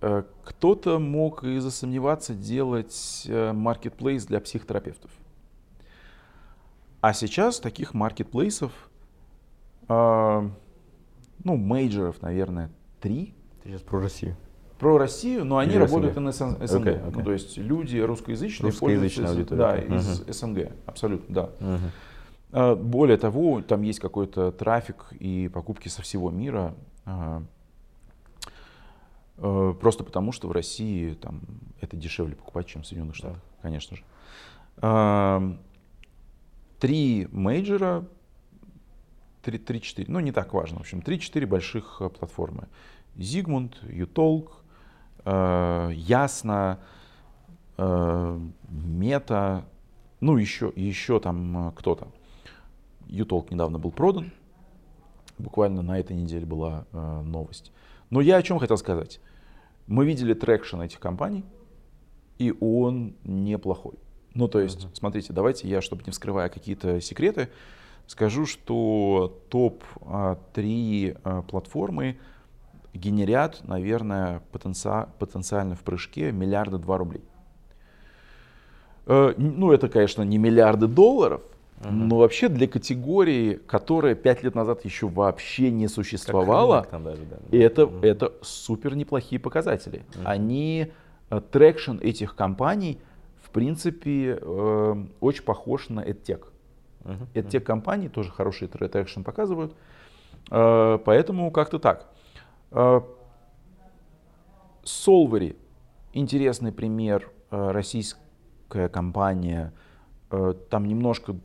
кто-то 0.00 0.98
мог 0.98 1.44
и 1.44 1.58
засомневаться 1.58 2.34
делать 2.34 3.26
маркетплейс 3.28 4.26
для 4.26 4.40
психотерапевтов. 4.40 5.10
А 7.00 7.12
сейчас 7.12 7.60
таких 7.60 7.94
маркетплейсов, 7.94 8.72
а, 9.88 10.50
ну, 11.44 11.56
мейджеров, 11.56 12.22
наверное, 12.22 12.70
три. 13.00 13.34
Ты 13.62 13.70
сейчас 13.70 13.82
про 13.82 14.00
Россию 14.00 14.36
про 14.78 14.96
Россию, 14.96 15.44
но 15.44 15.58
они 15.58 15.72
Или 15.72 15.80
работают 15.80 16.14
СНГ. 16.14 16.20
на 16.22 16.32
СНГ. 16.32 16.86
Okay, 16.86 17.06
okay. 17.06 17.12
Ну, 17.16 17.24
то 17.24 17.32
есть 17.32 17.56
люди 17.56 17.98
русскоязычные, 17.98 18.70
русскоязычная 18.70 19.30
аудитория. 19.30 19.58
Да, 19.58 19.76
из 19.76 20.20
uh-huh. 20.20 20.32
СНГ, 20.32 20.72
абсолютно, 20.86 21.34
да. 21.34 21.50
Uh-huh. 22.52 22.76
Более 22.76 23.16
того, 23.16 23.60
там 23.60 23.82
есть 23.82 24.00
какой-то 24.00 24.52
трафик 24.52 25.06
и 25.18 25.50
покупки 25.52 25.88
со 25.88 26.02
всего 26.02 26.30
мира. 26.30 26.74
Э, 29.40 29.72
просто 29.80 30.04
потому, 30.04 30.32
что 30.32 30.48
в 30.48 30.52
России 30.52 31.14
там, 31.14 31.40
это 31.80 31.96
дешевле 31.96 32.34
покупать, 32.34 32.66
чем 32.66 32.82
в 32.82 32.86
Соединенных 32.86 33.14
Штатах, 33.14 33.38
да. 33.38 33.62
конечно 33.62 33.96
же. 33.96 34.04
Три 36.80 37.28
мейджора, 37.32 38.06
три-четыре, 39.42 40.10
ну 40.10 40.20
не 40.20 40.30
так 40.30 40.54
важно, 40.54 40.78
в 40.78 40.82
общем, 40.82 41.02
три-четыре 41.02 41.46
больших 41.46 41.96
э, 42.00 42.08
платформы. 42.08 42.68
Зигмунд, 43.16 43.78
Ютолк, 43.82 44.62
э, 45.24 45.90
ясно, 45.94 46.80
мета, 47.76 49.64
ну 50.20 50.36
еще, 50.36 50.72
еще 50.74 51.20
там 51.20 51.72
кто-то. 51.76 52.08
YouTalk 53.06 53.52
недавно 53.52 53.78
был 53.78 53.92
продан, 53.92 54.32
буквально 55.38 55.82
на 55.82 56.00
этой 56.00 56.16
неделе 56.16 56.44
была 56.44 56.86
новость. 56.92 57.70
Но 58.10 58.20
я 58.20 58.36
о 58.36 58.42
чем 58.42 58.58
хотел 58.58 58.78
сказать. 58.78 59.20
Мы 59.88 60.04
видели 60.04 60.34
traction 60.34 60.82
этих 60.82 61.00
компаний, 61.00 61.44
и 62.38 62.54
он 62.60 63.16
неплохой. 63.24 63.94
Ну, 64.34 64.46
то 64.46 64.60
есть, 64.60 64.84
uh-huh. 64.84 64.94
смотрите, 64.94 65.32
давайте 65.32 65.66
я, 65.66 65.80
чтобы 65.80 66.02
не 66.04 66.12
вскрывая 66.12 66.50
какие-то 66.50 67.00
секреты, 67.00 67.48
скажу, 68.06 68.44
что 68.44 69.40
топ-3 69.48 70.56
э, 70.56 71.16
э, 71.24 71.42
платформы 71.48 72.18
генерят, 72.92 73.62
наверное, 73.66 74.42
потенциально, 74.52 75.10
потенциально 75.18 75.74
в 75.74 75.80
прыжке 75.80 76.32
миллиарда 76.32 76.78
два 76.78 76.98
рублей. 76.98 77.24
Э, 79.06 79.32
ну, 79.38 79.72
это, 79.72 79.88
конечно, 79.88 80.22
не 80.22 80.36
миллиарды 80.36 80.86
долларов, 80.86 81.40
но 81.84 82.16
вообще 82.18 82.48
для 82.48 82.66
категории, 82.66 83.54
которая 83.54 84.14
пять 84.14 84.42
лет 84.42 84.54
назад 84.54 84.84
еще 84.84 85.06
вообще 85.06 85.70
не 85.70 85.86
существовала, 85.86 86.86
даже, 86.90 87.22
да. 87.24 87.36
это, 87.56 87.82
uh-huh. 87.82 88.04
это 88.04 88.32
супер 88.42 88.96
неплохие 88.96 89.40
показатели. 89.40 90.04
Uh-huh. 90.10 90.22
Они, 90.24 90.92
э, 91.30 91.40
traction 91.52 91.98
этих 92.00 92.34
компаний, 92.34 92.98
в 93.42 93.50
принципе, 93.50 94.38
э, 94.40 95.04
очень 95.20 95.44
похож 95.44 95.88
на 95.88 96.00
EdTech. 96.00 96.46
Это 97.32 97.48
те 97.48 97.60
компании, 97.60 98.08
тоже 98.08 98.30
хорошие 98.30 98.68
traction 98.68 99.22
показывают. 99.22 99.74
Э, 100.50 100.98
поэтому 101.04 101.50
как-то 101.50 101.78
так. 101.78 102.10
Solvery 104.82 105.56
интересный 106.12 106.72
пример, 106.72 107.30
российская 107.50 108.88
компания, 108.90 109.72
там 110.28 110.86
немножко 110.86 111.36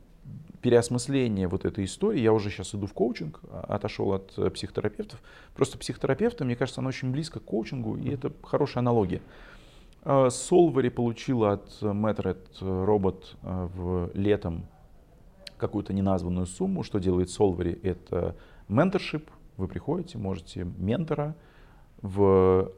переосмысление 0.64 1.46
вот 1.46 1.66
этой 1.66 1.84
истории. 1.84 2.20
Я 2.20 2.32
уже 2.32 2.48
сейчас 2.48 2.74
иду 2.74 2.86
в 2.86 2.94
коучинг, 2.94 3.38
а, 3.50 3.66
отошел 3.68 4.14
от 4.14 4.32
э, 4.38 4.48
психотерапевтов. 4.48 5.20
Просто 5.54 5.76
психотерапевты, 5.76 6.46
мне 6.46 6.56
кажется, 6.56 6.80
она 6.80 6.88
очень 6.88 7.12
близко 7.12 7.38
к 7.38 7.44
коучингу, 7.44 7.98
и 7.98 8.08
это 8.08 8.32
хорошая 8.42 8.80
аналогия. 8.80 9.20
Solvery 10.04 10.88
получила 10.88 11.52
от 11.52 11.68
Matter 11.82 12.38
робот 12.60 13.36
э, 13.42 13.68
в 13.74 14.10
летом 14.14 14.64
какую-то 15.58 15.92
неназванную 15.92 16.46
сумму. 16.46 16.82
Что 16.82 16.98
делает 16.98 17.28
Solvery? 17.28 17.78
Это 17.82 18.34
менторшип. 18.68 19.30
Вы 19.58 19.68
приходите, 19.68 20.16
можете 20.16 20.64
ментора 20.64 21.36
в 22.00 22.72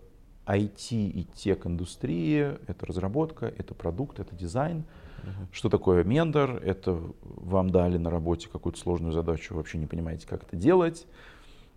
IT 0.47 0.90
и 0.90 1.24
тех 1.34 1.66
индустрии. 1.66 2.57
Это 2.66 2.86
разработка, 2.86 3.47
это 3.47 3.74
продукт, 3.74 4.20
это 4.20 4.34
дизайн. 4.34 4.84
Uh-huh. 5.22 5.47
Что 5.53 5.68
такое 5.68 6.05
мендор? 6.05 6.62
Это 6.62 6.99
вам 7.22 7.70
дали 7.70 7.99
на 7.99 8.11
работе 8.11 8.49
какую-то 8.49 8.78
сложную 8.78 9.12
задачу, 9.12 9.55
вообще 9.55 9.78
не 9.78 9.86
понимаете, 9.86 10.26
как 10.26 10.44
это 10.44 10.57
делать. 10.57 11.07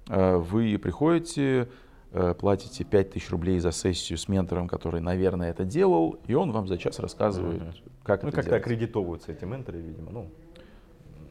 Э, 0.08 0.38
вы 0.38 0.78
приходите, 0.78 1.70
э, 2.12 2.36
платите 2.36 2.84
5000 2.84 3.30
рублей 3.32 3.60
за 3.60 3.72
сессию 3.72 4.18
с 4.18 4.28
ментором, 4.28 4.68
который, 4.68 5.02
наверное, 5.02 5.50
это 5.50 5.66
делал, 5.66 6.20
и 6.28 6.34
он 6.36 6.52
вам 6.52 6.68
за 6.68 6.78
час 6.78 7.00
рассказывает, 7.00 7.62
uh-huh. 7.62 7.92
как 8.04 8.24
ну, 8.24 8.30
это 8.30 8.38
как-то 8.38 8.56
аккредитовываются 8.56 9.32
эти 9.32 9.46
менторы, 9.46 9.80
видимо. 9.80 10.12
Ну, 10.12 10.30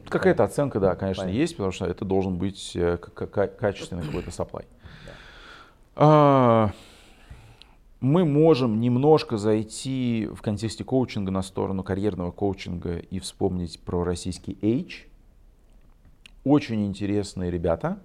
Какая-то 0.09 0.43
оценка, 0.43 0.79
да, 0.79 0.95
конечно, 0.95 1.25
Понятно. 1.25 1.39
есть, 1.39 1.55
потому 1.55 1.71
что 1.71 1.85
это 1.85 2.03
должен 2.03 2.37
быть 2.37 2.75
э, 2.75 2.97
качественный 2.97 4.03
какой-то 4.03 4.31
supply. 4.31 4.65
Да. 5.95 6.73
Мы 8.01 8.23
можем 8.23 8.79
немножко 8.79 9.37
зайти 9.37 10.29
в 10.33 10.41
контексте 10.41 10.85
коучинга 10.85 11.31
на 11.31 11.41
сторону 11.41 11.83
карьерного 11.83 12.31
коучинга 12.31 12.99
и 12.99 13.19
вспомнить 13.19 13.81
про 13.81 14.05
российский 14.05 14.57
H. 14.61 15.05
Очень 16.45 16.85
интересные 16.85 17.51
ребята. 17.51 17.99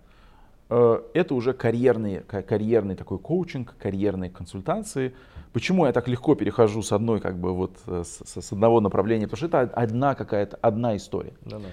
Э, 0.69 1.01
это 1.15 1.37
уже 1.37 1.53
карьерный, 1.53 2.23
карьерный 2.23 2.97
такой 2.97 3.21
коучинг, 3.21 3.77
карьерные 3.79 4.31
консультации. 4.31 5.15
Почему 5.53 5.87
я 5.87 5.93
так 5.93 6.09
легко 6.09 6.35
перехожу 6.35 6.83
с 6.83 6.91
одной, 6.91 7.21
как 7.21 7.39
бы 7.39 7.55
вот 7.55 7.77
э, 7.87 8.03
с, 8.05 8.25
с 8.27 8.53
одного 8.53 8.81
направления? 8.81 9.29
Потому 9.29 9.37
что 9.37 9.47
это 9.47 9.61
одна 9.61 10.17
какая-то, 10.17 10.57
одна 10.57 10.97
история. 10.97 11.35
Да-да. 11.43 11.69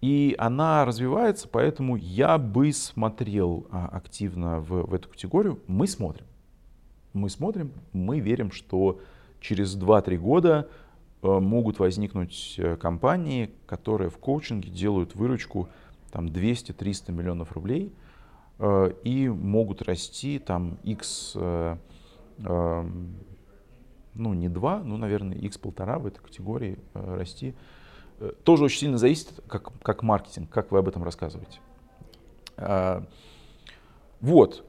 И 0.00 0.34
она 0.36 0.84
развивается, 0.84 1.48
поэтому 1.48 1.94
я 1.94 2.38
бы 2.38 2.72
смотрел 2.72 3.68
а, 3.70 3.86
активно 3.86 4.58
в, 4.60 4.82
в 4.82 4.94
эту 4.94 5.08
категорию. 5.08 5.60
Мы 5.68 5.86
смотрим 5.86 6.26
мы 7.16 7.30
смотрим, 7.30 7.72
мы 7.92 8.20
верим, 8.20 8.52
что 8.52 9.00
через 9.40 9.76
2-3 9.76 10.16
года 10.18 10.68
э, 11.22 11.28
могут 11.28 11.78
возникнуть 11.78 12.54
э, 12.58 12.76
компании, 12.76 13.50
которые 13.66 14.10
в 14.10 14.18
коучинге 14.18 14.70
делают 14.70 15.14
выручку 15.14 15.68
там 16.12 16.26
200-300 16.26 17.12
миллионов 17.12 17.52
рублей 17.52 17.92
э, 18.58 18.92
и 19.02 19.28
могут 19.28 19.82
расти 19.82 20.38
там 20.38 20.78
x, 20.84 21.36
ну 24.18 24.34
не 24.34 24.48
2, 24.48 24.82
ну 24.84 24.96
наверное 24.98 25.38
x 25.38 25.56
полтора 25.56 25.98
в 25.98 26.06
этой 26.06 26.20
категории 26.20 26.78
расти. 26.92 27.54
Тоже 28.44 28.64
очень 28.64 28.80
сильно 28.80 28.98
зависит, 28.98 29.40
как, 29.46 29.72
как 29.80 30.02
маркетинг, 30.02 30.50
как 30.50 30.70
вы 30.70 30.78
об 30.78 30.88
этом 30.88 31.02
рассказываете. 31.02 31.60
Вот, 34.20 34.64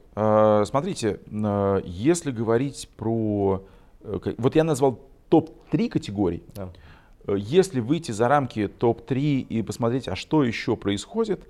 смотрите, 0.64 1.20
а, 1.30 1.80
если 1.84 2.30
говорить 2.32 2.88
про... 2.96 3.64
Э, 4.00 4.18
вот 4.38 4.56
я 4.56 4.64
назвал 4.64 5.00
топ-3 5.28 5.88
категорий. 5.88 6.42
Да. 6.54 6.70
Э, 7.26 7.36
если 7.38 7.80
выйти 7.80 8.10
за 8.10 8.26
рамки 8.26 8.66
топ-3 8.66 9.40
и 9.40 9.62
посмотреть, 9.62 10.08
а 10.08 10.16
что 10.16 10.42
еще 10.42 10.76
происходит, 10.76 11.46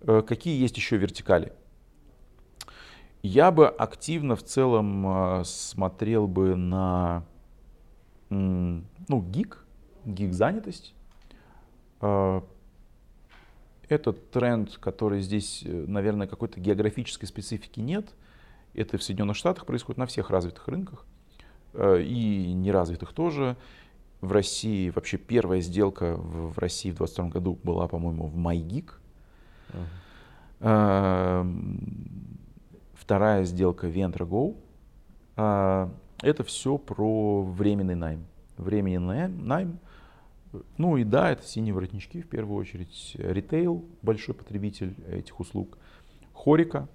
э, 0.00 0.22
какие 0.26 0.60
есть 0.60 0.76
еще 0.76 0.96
вертикали. 0.96 1.52
Я 3.22 3.50
бы 3.50 3.68
активно 3.68 4.36
в 4.36 4.42
целом 4.42 5.42
смотрел 5.44 6.28
бы 6.28 6.54
на 6.54 7.24
ну, 8.30 8.84
гик, 9.08 9.64
гик-занятость. 10.04 10.94
Это 13.88 14.12
тренд, 14.12 14.76
который 14.78 15.20
здесь, 15.22 15.62
э, 15.64 15.84
наверное, 15.86 16.26
какой-то 16.26 16.60
географической 16.60 17.26
специфики 17.26 17.80
нет. 17.80 18.06
Это 18.74 18.98
в 18.98 19.02
Соединенных 19.02 19.36
Штатах 19.36 19.64
происходит 19.64 19.98
на 19.98 20.06
всех 20.06 20.30
развитых 20.30 20.68
рынках 20.68 21.06
э, 21.72 22.02
и 22.02 22.52
неразвитых 22.52 23.12
тоже. 23.12 23.56
В 24.20 24.32
России 24.32 24.90
вообще 24.90 25.16
первая 25.16 25.60
сделка 25.60 26.16
в 26.16 26.58
России 26.58 26.90
в 26.90 26.96
2022 26.96 27.28
году 27.30 27.58
была, 27.62 27.88
по-моему, 27.88 28.26
в 28.26 28.36
MyGeek. 28.36 28.90
Uh-huh. 30.60 31.46
Вторая 32.94 33.44
сделка 33.44 33.86
VentraGo. 33.86 34.56
Это 35.36 36.42
все 36.44 36.78
про 36.78 37.42
временный 37.42 37.94
найм. 37.94 38.26
Временный 38.56 39.28
найм 39.28 39.78
ну 40.76 40.96
и 40.96 41.04
да, 41.04 41.30
это 41.30 41.42
синие 41.42 41.74
воротнички 41.74 42.22
в 42.22 42.28
первую 42.28 42.58
очередь. 42.58 43.14
Ритейл, 43.18 43.84
большой 44.02 44.34
потребитель 44.34 44.94
этих 45.08 45.40
услуг. 45.40 45.78
Хорика, 46.34 46.88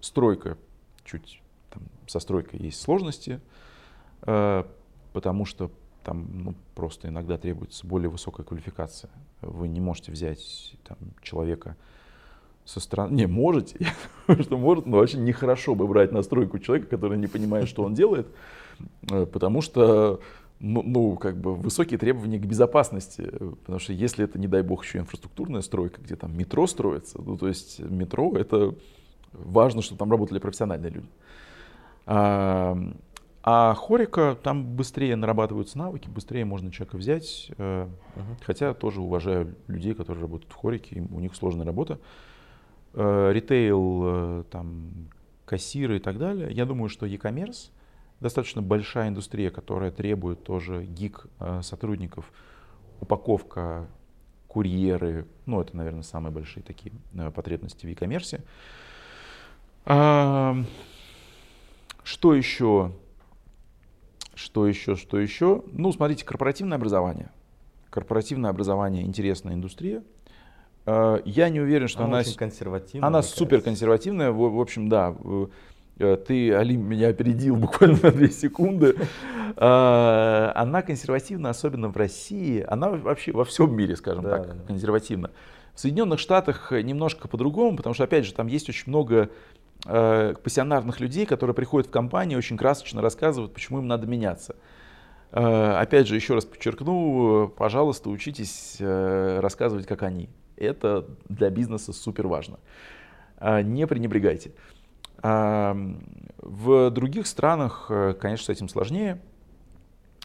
стройка, 0.00 0.58
чуть 1.04 1.40
там, 1.70 1.82
со 2.06 2.20
стройкой 2.20 2.60
есть 2.60 2.80
сложности, 2.80 3.40
э, 4.22 4.64
потому 5.12 5.44
что 5.44 5.70
там 6.02 6.28
ну, 6.32 6.54
просто 6.74 7.08
иногда 7.08 7.38
требуется 7.38 7.86
более 7.86 8.10
высокая 8.10 8.44
квалификация. 8.44 9.10
Вы 9.40 9.68
не 9.68 9.80
можете 9.80 10.12
взять 10.12 10.76
там, 10.84 10.98
человека 11.22 11.76
со 12.64 12.80
стороны... 12.80 13.14
Не, 13.14 13.26
можете, 13.26 13.86
что 14.40 14.58
может, 14.58 14.86
но 14.86 14.98
очень 14.98 15.24
нехорошо 15.24 15.74
бы 15.74 15.86
брать 15.86 16.12
на 16.12 16.22
стройку 16.22 16.58
человека, 16.58 16.88
который 16.88 17.18
не 17.18 17.26
понимает, 17.26 17.68
что 17.68 17.82
он 17.82 17.94
делает, 17.94 18.26
э, 19.10 19.26
потому 19.26 19.62
что 19.62 20.20
ну, 20.64 20.82
ну, 20.82 21.16
как 21.16 21.36
бы 21.36 21.54
высокие 21.54 21.98
требования 21.98 22.38
к 22.38 22.46
безопасности, 22.46 23.30
потому 23.60 23.78
что 23.78 23.92
если 23.92 24.24
это, 24.24 24.38
не 24.38 24.48
дай 24.48 24.62
бог, 24.62 24.84
еще 24.84 24.98
инфраструктурная 24.98 25.60
стройка, 25.60 26.00
где 26.00 26.16
там 26.16 26.36
метро 26.36 26.66
строится, 26.66 27.20
ну, 27.20 27.36
то 27.36 27.48
есть 27.48 27.80
метро, 27.80 28.32
это 28.34 28.74
важно, 29.32 29.82
чтобы 29.82 29.98
там 29.98 30.10
работали 30.10 30.38
профессиональные 30.38 30.90
люди. 30.90 31.08
А, 32.06 32.78
а 33.42 33.74
хорика, 33.74 34.38
там 34.42 34.64
быстрее 34.74 35.16
нарабатываются 35.16 35.76
навыки, 35.76 36.08
быстрее 36.08 36.46
можно 36.46 36.72
человека 36.72 36.96
взять, 36.96 37.50
uh-huh. 37.58 37.88
хотя 38.40 38.72
тоже 38.72 39.02
уважаю 39.02 39.54
людей, 39.66 39.92
которые 39.94 40.22
работают 40.22 40.50
в 40.50 40.56
хорике, 40.56 41.06
у 41.10 41.20
них 41.20 41.34
сложная 41.34 41.66
работа. 41.66 41.98
Э, 42.94 43.32
ритейл, 43.32 44.02
э, 44.04 44.44
там, 44.50 45.10
кассиры 45.44 45.96
и 45.96 46.00
так 46.00 46.16
далее. 46.16 46.50
Я 46.52 46.64
думаю, 46.64 46.88
что 46.88 47.04
e-commerce— 47.04 47.70
достаточно 48.20 48.62
большая 48.62 49.08
индустрия, 49.08 49.50
которая 49.50 49.90
требует 49.90 50.42
тоже 50.44 50.84
гик 50.84 51.26
э, 51.40 51.60
сотрудников, 51.62 52.32
упаковка, 53.00 53.86
курьеры, 54.48 55.26
ну 55.46 55.60
это, 55.60 55.76
наверное, 55.76 56.02
самые 56.02 56.32
большие 56.32 56.62
такие 56.62 56.92
э, 57.14 57.30
потребности 57.30 57.86
в 57.86 57.88
e-commerce. 57.88 58.40
Что 62.04 62.34
еще? 62.34 62.92
Что 64.34 64.66
еще? 64.66 64.94
Что 64.94 65.18
еще? 65.18 65.62
Ну, 65.72 65.92
смотрите, 65.92 66.24
корпоративное 66.24 66.76
образование. 66.76 67.30
Корпоративное 67.90 68.50
образование 68.50 69.04
интересная 69.04 69.54
индустрия. 69.54 70.02
Э, 70.86 71.20
я 71.24 71.48
не 71.48 71.60
уверен, 71.60 71.88
что 71.88 72.00
она... 72.00 72.08
Она 72.08 72.18
очень 72.20 72.36
консервативная. 72.36 73.06
Она 73.06 73.22
супер 73.22 73.60
консервативная. 73.60 74.32
В, 74.32 74.54
в 74.54 74.60
общем, 74.60 74.88
да. 74.88 75.14
Э, 75.98 76.16
ты, 76.16 76.54
Алим, 76.54 76.88
меня 76.88 77.08
опередил 77.08 77.56
буквально 77.56 77.98
на 78.02 78.10
2 78.10 78.28
секунды. 78.28 78.96
А, 79.56 80.52
она 80.56 80.82
консервативна, 80.82 81.50
особенно 81.50 81.88
в 81.88 81.96
России. 81.96 82.64
Она 82.66 82.90
вообще 82.90 83.32
во 83.32 83.44
всем 83.44 83.74
мире, 83.74 83.96
скажем 83.96 84.24
да, 84.24 84.38
так, 84.38 84.66
консервативна. 84.66 85.30
В 85.74 85.80
Соединенных 85.80 86.18
Штатах 86.20 86.72
немножко 86.72 87.28
по-другому, 87.28 87.76
потому 87.76 87.94
что, 87.94 88.04
опять 88.04 88.24
же, 88.24 88.34
там 88.34 88.46
есть 88.46 88.68
очень 88.68 88.84
много 88.86 89.30
э, 89.86 90.34
пассионарных 90.42 91.00
людей, 91.00 91.26
которые 91.26 91.54
приходят 91.54 91.88
в 91.88 91.90
компанию, 91.90 92.38
очень 92.38 92.56
красочно 92.56 93.02
рассказывают, 93.02 93.52
почему 93.52 93.78
им 93.78 93.88
надо 93.88 94.06
меняться. 94.06 94.54
Э, 95.32 95.76
опять 95.80 96.06
же, 96.06 96.14
еще 96.14 96.34
раз 96.34 96.44
подчеркну, 96.44 97.52
пожалуйста, 97.56 98.10
учитесь 98.10 98.76
рассказывать, 98.78 99.86
как 99.86 100.02
они. 100.02 100.28
Это 100.56 101.06
для 101.28 101.50
бизнеса 101.50 101.92
супер 101.92 102.28
важно. 102.28 102.58
Не 103.40 103.88
пренебрегайте. 103.88 104.52
В 105.24 106.90
других 106.90 107.26
странах, 107.26 107.86
э, 107.88 108.12
конечно, 108.20 108.44
с 108.44 108.48
этим 108.50 108.68
сложнее. 108.68 109.18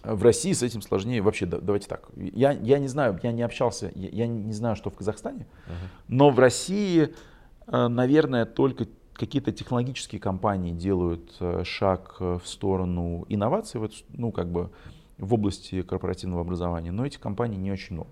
В 0.04 0.22
России 0.22 0.52
с 0.52 0.62
этим 0.62 0.82
сложнее. 0.82 1.22
Вообще, 1.22 1.45
давайте 1.45 1.88
так. 1.88 2.10
Я, 2.18 2.52
я 2.52 2.78
не 2.78 2.89
знаю, 2.89 3.18
я 3.24 3.32
не 3.32 3.41
общался, 3.41 3.89
я, 3.95 4.10
я 4.10 4.28
не 4.28 4.52
знаю, 4.52 4.76
что 4.76 4.89
в 4.89 4.95
Казахстане, 4.95 5.47
uh-huh. 5.68 5.88
но 6.10 6.30
в 6.30 6.39
России, 6.39 7.16
э, 7.68 7.88
наверное, 7.88 8.45
только 8.45 8.88
какие-то 9.14 9.54
технологические 9.54 10.20
компании 10.20 10.74
делают 10.74 11.34
э, 11.39 11.64
шаг 11.64 12.18
в 12.20 12.41
сторону 12.43 13.26
инноваций, 13.30 13.80
вот, 13.80 13.93
ну, 14.10 14.34
как 14.34 14.52
бы 14.52 14.72
в 15.18 15.34
области 15.34 15.82
корпоративного 15.84 16.41
образования, 16.41 16.91
но 16.91 17.06
этих 17.06 17.22
компаний 17.22 17.56
не 17.56 17.72
очень 17.72 17.95
много. 17.95 18.10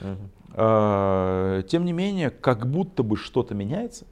Uh-huh. 0.00 1.62
Тем 1.64 1.84
не 1.84 1.92
менее, 1.92 2.30
как 2.30 2.66
будто 2.66 3.02
бы 3.02 3.16
что-то 3.16 3.54
меняется. 3.54 4.06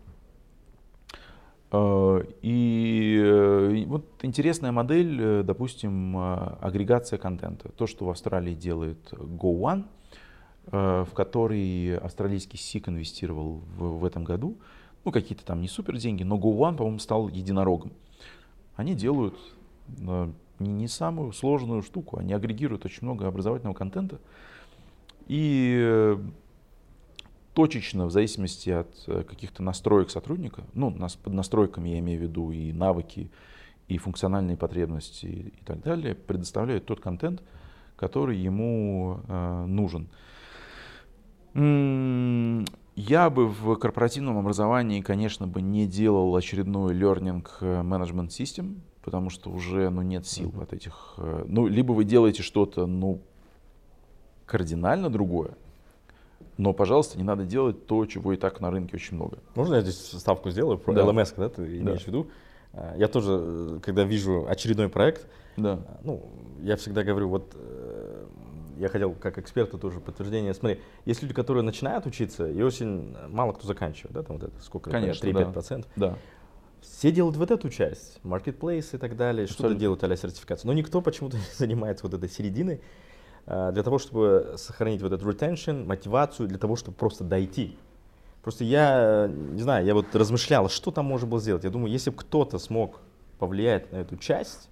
Э, 1.75 2.25
и 2.43 3.85
вот 3.89 4.07
интересная 4.23 4.73
модель, 4.73 5.43
допустим, 5.43 6.17
агрегация 6.17 7.19
контента. 7.19 7.71
То, 7.71 7.87
что 7.87 8.07
в 8.07 8.11
Австралии 8.11 8.55
делает 8.55 9.13
GoOne, 9.13 9.85
в 10.67 11.09
который 11.15 11.99
австралийский 11.99 12.57
СИК 12.57 12.89
инвестировал 12.89 13.61
в, 13.77 13.99
в 13.99 14.05
этом 14.05 14.25
году 14.25 14.57
ну 15.05 15.13
какие-то 15.13 15.45
там 15.45 15.61
не 15.61 15.69
супер 15.69 15.97
деньги, 15.99 16.23
но 16.23 16.37
GoOne, 16.37 16.77
по-моему, 16.77 16.99
стал 16.99 17.29
единорогом. 17.29 17.93
Они 18.77 18.95
делают 18.95 19.37
э, 20.01 20.33
не, 20.59 20.89
самую 20.89 21.33
сложную 21.33 21.83
штуку, 21.83 22.19
они 22.19 22.33
агрегируют 22.33 22.85
очень 22.85 23.01
много 23.03 23.27
образовательного 23.27 23.75
контента 23.75 24.19
и 25.27 25.77
э, 25.79 26.19
точечно, 27.55 28.07
в 28.07 28.11
зависимости 28.11 28.71
от 28.71 28.93
э, 29.07 29.23
каких-то 29.23 29.63
настроек 29.63 30.11
сотрудника, 30.11 30.65
ну, 30.75 30.91
нас, 30.91 31.17
под 31.17 31.33
настройками 31.33 31.89
я 31.91 31.99
имею 32.01 32.21
в 32.21 32.23
виду 32.23 32.51
и 32.51 32.73
навыки, 32.73 33.31
и 33.89 33.99
функциональные 33.99 34.57
потребности 34.57 35.27
и, 35.27 35.65
так 35.65 35.83
далее, 35.83 36.15
предоставляют 36.15 36.87
тот 36.87 37.01
контент, 37.01 37.43
который 37.97 38.37
ему 38.37 39.21
э, 39.27 39.65
нужен. 39.67 40.09
Я 42.97 43.31
бы 43.31 43.49
в 43.49 43.77
корпоративном 43.77 44.39
образовании, 44.39 45.01
конечно, 45.01 45.47
бы 45.47 45.63
не 45.63 45.87
делал 45.87 46.35
очередной 46.37 46.95
learning 46.95 47.47
э, 47.61 47.83
management 47.83 48.29
system, 48.29 48.81
потому 49.03 49.31
что 49.31 49.51
уже 49.51 49.91
ну, 49.91 50.03
нет 50.03 50.27
сил 50.27 50.51
mm-hmm. 50.51 50.63
от 50.63 50.73
этих. 50.73 51.15
Э, 51.19 51.45
ну, 51.49 51.67
либо 51.67 51.93
вы 51.93 52.05
делаете 52.05 52.43
что-то 52.43 52.87
ну, 52.87 53.21
кардинально 54.47 55.11
другое, 55.11 55.57
но, 56.57 56.73
пожалуйста, 56.73 57.19
не 57.19 57.25
надо 57.25 57.45
делать 57.45 57.87
то, 57.87 58.07
чего 58.07 58.33
и 58.33 58.37
так 58.37 58.61
на 58.61 58.71
рынке 58.71 58.97
очень 58.97 59.17
много. 59.17 59.39
Можно 59.55 59.77
я 59.77 59.81
здесь 59.81 59.97
ставку 59.97 60.51
сделаю 60.51 60.79
про 60.79 60.93
да. 60.93 61.03
LMS, 61.03 61.35
да, 61.37 61.49
ты 61.49 61.63
имеешь 61.63 62.01
да. 62.01 62.05
в 62.05 62.07
виду? 62.07 62.27
Э, 62.73 62.95
я 62.97 63.09
тоже, 63.09 63.81
когда 63.83 64.05
вижу 64.05 64.47
очередной 64.49 64.89
проект, 64.89 65.27
да. 65.57 65.81
ну, 66.03 66.29
я 66.63 66.77
всегда 66.77 67.03
говорю, 67.03 67.29
вот 67.29 67.55
я 68.79 68.89
хотел 68.89 69.13
как 69.13 69.39
эксперта 69.39 69.79
тоже 69.79 70.01
подтверждение. 70.01 70.55
Смотри, 70.55 70.81
есть 71.05 71.23
люди, 71.23 71.35
которые 71.35 71.63
начинают 71.63 72.07
учиться, 72.07 72.49
и 72.49 72.63
очень 72.63 73.17
мало 73.29 73.53
кто 73.53 73.67
заканчивает, 73.67 74.15
да, 74.15 74.23
там 74.23 74.39
вот 74.39 74.49
это 74.49 74.63
сколько, 74.63 74.91
Конечно, 74.91 75.27
3-5%. 75.27 75.87
Да. 75.97 76.09
да. 76.09 76.19
Все 76.81 77.11
делают 77.11 77.37
вот 77.37 77.51
эту 77.51 77.71
часть, 77.71 78.21
marketplace 78.25 78.95
и 78.95 78.99
так 78.99 79.17
далее, 79.17 79.47
что-то 79.47 79.75
делают 79.75 80.05
а 80.05 80.17
сертификацию. 80.17 80.69
Но 80.69 80.75
никто 80.75 81.01
почему-то 81.01 81.37
не 81.39 81.43
занимается 81.57 82.05
вот 82.07 82.15
этой 82.15 82.29
серединой 82.29 82.75
а, 82.75 82.81
для 83.47 83.83
того, 83.83 83.99
чтобы 83.99 84.55
сохранить 84.57 85.03
вот 85.03 85.13
этот 85.13 85.27
retention, 85.27 85.85
мотивацию, 85.85 86.49
для 86.49 86.59
того, 86.59 86.77
чтобы 86.77 86.97
просто 86.97 87.25
дойти. 87.25 87.77
Просто 88.43 88.65
я, 88.65 89.27
не 89.29 89.63
знаю, 89.63 89.87
я 89.87 89.95
вот 89.95 90.15
размышлял, 90.15 90.69
что 90.69 90.91
там 90.91 91.07
можно 91.07 91.27
было 91.27 91.41
сделать. 91.41 91.65
Я 91.65 91.71
думаю, 91.71 91.91
если 91.91 92.11
бы 92.11 92.17
кто-то 92.17 92.59
смог 92.59 93.01
повлиять 93.39 93.91
на 93.93 93.97
эту 93.97 94.17
часть, 94.17 94.69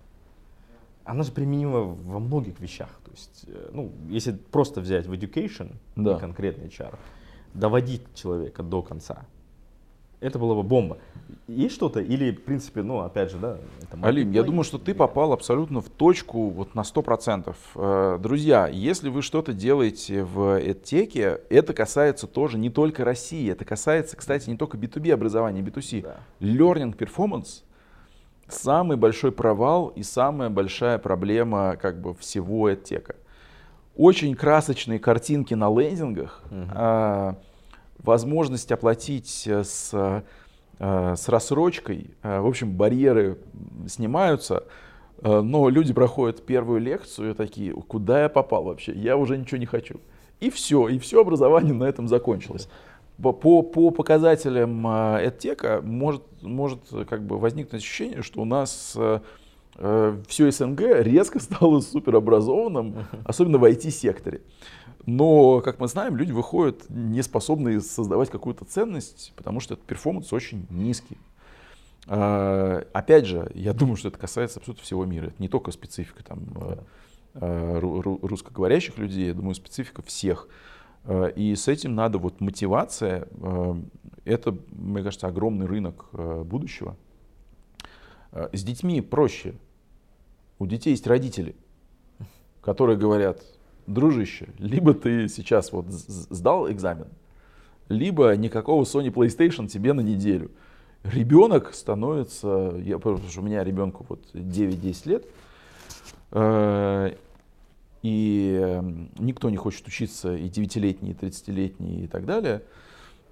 она 1.04 1.24
же 1.24 1.32
применима 1.32 1.80
во 1.80 2.18
многих 2.18 2.60
вещах. 2.60 2.88
То 3.04 3.10
есть, 3.10 3.44
э, 3.46 3.70
ну, 3.72 3.92
если 4.08 4.32
просто 4.32 4.80
взять 4.80 5.06
в 5.06 5.12
education, 5.12 5.76
да. 5.96 6.18
конкретный 6.18 6.68
HR, 6.68 6.94
доводить 7.54 8.02
человека 8.14 8.62
до 8.62 8.82
конца, 8.82 9.26
это 10.22 10.38
было 10.38 10.54
бы 10.54 10.62
бомба. 10.62 10.98
Есть 11.48 11.74
что-то? 11.74 12.00
Или, 12.00 12.30
в 12.30 12.44
принципе, 12.44 12.82
ну, 12.82 13.00
опять 13.00 13.30
же, 13.30 13.38
да, 13.38 13.58
это 13.82 13.98
Алим, 14.06 14.30
я 14.30 14.42
думаю, 14.42 14.64
что 14.64 14.78
ты 14.78 14.94
попал 14.94 15.32
абсолютно 15.32 15.80
в 15.80 15.88
точку 15.88 16.48
вот 16.48 16.74
на 16.74 16.80
100%. 16.82 17.54
Э, 17.74 18.18
друзья, 18.22 18.68
если 18.68 19.08
вы 19.08 19.22
что-то 19.22 19.52
делаете 19.52 20.24
в 20.24 20.60
EdTech, 20.60 21.42
это 21.50 21.74
касается 21.74 22.26
тоже 22.26 22.58
не 22.58 22.70
только 22.70 23.04
России, 23.04 23.50
это 23.50 23.64
касается, 23.64 24.16
кстати, 24.16 24.48
не 24.48 24.56
только 24.56 24.78
B2B 24.78 25.12
образования, 25.12 25.60
B2C. 25.60 26.02
Да. 26.02 26.16
Learning 26.40 26.96
Performance 26.96 27.64
самый 28.48 28.96
большой 28.96 29.32
провал 29.32 29.88
и 29.88 30.02
самая 30.02 30.50
большая 30.50 30.98
проблема 30.98 31.76
как 31.80 32.00
бы 32.00 32.14
всего 32.14 32.70
EdTech. 32.70 33.16
Очень 33.96 34.34
красочные 34.34 34.98
картинки 34.98 35.54
на 35.54 35.68
лендингах, 35.68 36.42
угу. 36.50 37.36
Возможность 37.98 38.72
оплатить 38.72 39.46
с, 39.46 39.90
а, 39.92 40.22
с 41.16 41.28
рассрочкой, 41.28 42.10
а, 42.22 42.40
в 42.40 42.46
общем, 42.46 42.72
барьеры 42.76 43.38
снимаются, 43.86 44.64
но 45.22 45.68
люди 45.68 45.92
проходят 45.92 46.44
первую 46.44 46.80
лекцию 46.80 47.30
и 47.30 47.34
такие, 47.34 47.72
куда 47.72 48.22
я 48.22 48.28
попал 48.28 48.64
вообще, 48.64 48.92
я 48.92 49.16
уже 49.16 49.38
ничего 49.38 49.58
не 49.58 49.66
хочу. 49.66 50.00
И 50.40 50.50
все, 50.50 50.88
и 50.88 50.98
все 50.98 51.20
образование 51.20 51.74
на 51.74 51.84
этом 51.84 52.08
закончилось 52.08 52.68
по, 53.20 53.62
по 53.62 53.90
показателям 53.90 54.86
EdTech 54.86 55.82
может, 55.82 56.22
может 56.42 56.80
как 57.08 57.24
бы 57.24 57.38
возникнуть 57.38 57.82
ощущение, 57.82 58.22
что 58.22 58.40
у 58.40 58.44
нас 58.44 58.94
э, 58.96 59.20
э 59.76 60.16
все 60.28 60.50
СНГ 60.50 60.80
резко 60.80 61.38
стало 61.40 61.80
суперобразованным, 61.80 63.06
особенно 63.24 63.58
в 63.58 63.64
IT-секторе. 63.64 64.40
Но, 65.06 65.60
как 65.60 65.80
мы 65.80 65.88
знаем, 65.88 66.16
люди 66.16 66.32
выходят 66.32 66.88
не 66.88 67.22
способные 67.22 67.80
создавать 67.80 68.30
какую-то 68.30 68.64
ценность, 68.64 69.32
потому 69.36 69.60
что 69.60 69.74
этот 69.74 69.86
перформанс 69.86 70.32
очень 70.32 70.66
низкий. 70.70 71.18
Э, 72.06 72.84
опять 72.92 73.26
же, 73.26 73.50
я 73.54 73.72
думаю, 73.74 73.96
что 73.96 74.08
это 74.08 74.18
касается 74.18 74.58
абсолютно 74.58 74.84
всего 74.84 75.04
мира. 75.04 75.26
Это 75.26 75.36
не 75.38 75.48
только 75.48 75.72
специфика 75.72 76.22
там, 76.24 76.40
э, 77.34 77.78
русскоговорящих 77.78 78.98
людей, 78.98 79.28
я 79.28 79.34
думаю, 79.34 79.54
специфика 79.54 80.02
всех. 80.02 80.48
Э, 81.04 81.32
и 81.34 81.54
с 81.54 81.68
этим 81.68 81.94
надо 81.94 82.18
вот 82.18 82.40
мотивация. 82.40 83.28
Э, 83.40 83.74
это, 84.24 84.56
мне 84.70 85.02
кажется, 85.02 85.26
огромный 85.26 85.66
рынок 85.66 86.06
э, 86.12 86.42
будущего. 86.44 86.96
С 88.52 88.64
детьми 88.64 89.02
проще. 89.02 89.54
У 90.58 90.66
детей 90.66 90.90
есть 90.90 91.06
родители, 91.06 91.54
которые 92.62 92.96
говорят, 92.96 93.42
дружище, 93.86 94.48
либо 94.58 94.94
ты 94.94 95.28
сейчас 95.28 95.72
вот 95.72 95.86
сдал 95.88 96.70
экзамен, 96.70 97.08
либо 97.88 98.34
никакого 98.36 98.84
Sony 98.84 99.12
PlayStation 99.12 99.66
тебе 99.66 99.92
на 99.92 100.00
неделю. 100.00 100.50
Ребенок 101.04 101.74
становится, 101.74 102.74
я, 102.84 102.98
потому 102.98 103.28
что 103.28 103.40
у 103.40 103.44
меня 103.44 103.64
ребенку 103.64 104.06
вот 104.08 104.20
9-10 104.34 105.08
лет, 105.08 105.26
и 108.02 108.58
эм, 108.60 109.10
никто 109.18 109.48
не 109.48 109.56
хочет 109.56 109.86
учиться, 109.86 110.34
и 110.34 110.48
9-летние, 110.48 111.12
и 111.12 111.16
30-летние, 111.16 112.04
и 112.04 112.06
так 112.08 112.26
далее. 112.26 112.62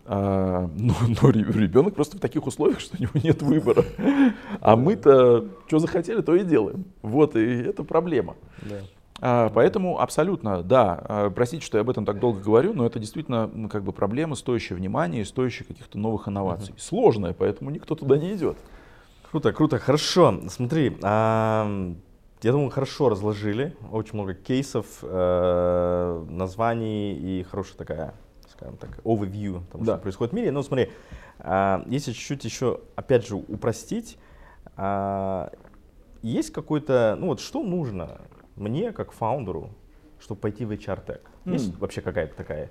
А, 0.06 0.70
но, 0.78 0.94
но 1.22 1.30
ребенок 1.30 1.94
просто 1.94 2.16
в 2.16 2.20
таких 2.20 2.46
условиях, 2.46 2.80
что 2.80 2.96
у 2.96 3.02
него 3.02 3.12
нет 3.14 3.42
выбора. 3.42 3.84
А 4.60 4.76
мы-то 4.76 5.48
что 5.66 5.78
захотели, 5.78 6.20
то 6.20 6.34
и 6.34 6.44
делаем. 6.44 6.84
Вот, 7.02 7.36
и 7.36 7.40
это 7.40 7.84
проблема. 7.84 8.36
Да. 8.62 8.80
А, 9.20 9.50
поэтому 9.50 10.00
абсолютно, 10.00 10.62
да, 10.62 11.02
а, 11.04 11.30
простите, 11.30 11.64
что 11.64 11.78
я 11.78 11.82
об 11.82 11.90
этом 11.90 12.04
так 12.06 12.18
долго 12.18 12.40
говорю, 12.40 12.72
но 12.72 12.86
это 12.86 12.98
действительно 12.98 13.68
как 13.70 13.84
бы 13.84 13.92
проблема, 13.92 14.34
стоящая 14.34 14.76
внимания 14.76 15.20
и 15.20 15.24
стоящая 15.24 15.64
каких-то 15.64 15.98
новых 15.98 16.28
инноваций. 16.28 16.72
Угу. 16.72 16.80
Сложная, 16.80 17.34
поэтому 17.34 17.70
никто 17.70 17.94
туда 17.94 18.16
не 18.16 18.34
идет. 18.34 18.56
Круто, 19.30 19.52
круто, 19.52 19.78
хорошо. 19.78 20.40
Смотри, 20.48 20.96
а, 21.02 21.94
я 22.42 22.52
думаю, 22.52 22.70
хорошо 22.70 23.10
разложили, 23.10 23.76
очень 23.92 24.14
много 24.14 24.34
кейсов, 24.34 24.86
э, 25.02 26.26
названий 26.30 27.12
и 27.12 27.42
хорошая 27.42 27.76
такая, 27.76 28.14
скажем 28.48 28.78
так, 28.78 28.98
overview 29.04 29.60
того, 29.70 29.84
да. 29.84 29.94
что 29.94 30.02
происходит 30.02 30.32
в 30.32 30.36
мире. 30.36 30.50
Но 30.50 30.62
смотри, 30.62 30.90
э, 31.38 31.82
если 31.86 32.12
чуть-чуть 32.12 32.44
еще, 32.44 32.80
опять 32.96 33.26
же, 33.26 33.36
упростить, 33.36 34.16
э, 34.78 35.48
есть 36.22 36.50
какой-то, 36.52 37.16
ну 37.20 37.26
вот 37.26 37.40
что 37.40 37.62
нужно 37.62 38.20
мне, 38.60 38.92
как 38.92 39.12
фаундеру, 39.12 39.70
чтобы 40.20 40.40
пойти 40.40 40.64
в 40.64 40.70
HR 40.70 41.04
Tech? 41.04 41.20
Mm. 41.44 41.52
Есть 41.52 41.78
вообще 41.78 42.00
какая-то 42.00 42.36
такая 42.36 42.70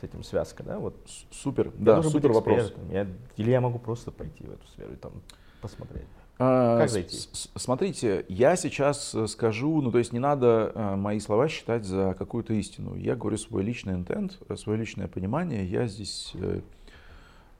с 0.00 0.04
этим 0.04 0.22
связка, 0.22 0.62
да? 0.62 0.78
Вот 0.78 0.96
супер, 1.30 1.72
да, 1.76 2.02
супер 2.02 2.32
вопрос. 2.32 2.72
Я, 2.90 3.06
или 3.36 3.50
я 3.50 3.60
могу 3.60 3.78
просто 3.78 4.10
пойти 4.10 4.44
в 4.44 4.52
эту 4.52 4.66
сферу 4.68 4.92
и 4.92 4.96
там 4.96 5.12
посмотреть? 5.60 6.06
А, 6.38 6.78
как 6.78 6.90
зайти? 6.90 7.16
Смотрите, 7.54 8.24
я 8.28 8.56
сейчас 8.56 9.14
э, 9.14 9.28
скажу, 9.28 9.80
ну 9.80 9.92
то 9.92 9.98
есть 9.98 10.12
не 10.12 10.18
надо 10.18 10.72
э, 10.74 10.96
мои 10.96 11.20
слова 11.20 11.48
считать 11.48 11.84
за 11.84 12.14
какую-то 12.18 12.54
истину. 12.54 12.96
Я 12.96 13.14
говорю 13.14 13.38
свой 13.38 13.62
личный 13.62 13.94
интент, 13.94 14.38
э, 14.48 14.56
свое 14.56 14.78
личное 14.78 15.06
понимание. 15.06 15.64
Я 15.64 15.86
здесь 15.86 16.32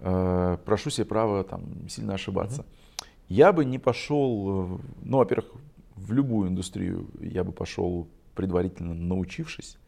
э, 0.00 0.56
прошу 0.64 0.90
себе 0.90 1.04
право 1.04 1.44
там 1.44 1.88
сильно 1.88 2.14
ошибаться. 2.14 2.62
Uh-huh. 2.62 3.06
Я 3.28 3.52
бы 3.52 3.64
не 3.64 3.78
пошел, 3.78 4.80
ну, 5.02 5.18
во-первых, 5.18 5.46
в 5.96 6.12
любую 6.12 6.48
индустрию 6.48 7.08
я 7.20 7.44
бы 7.44 7.52
пошел 7.52 8.08
предварительно 8.34 8.94
научившись. 8.94 9.78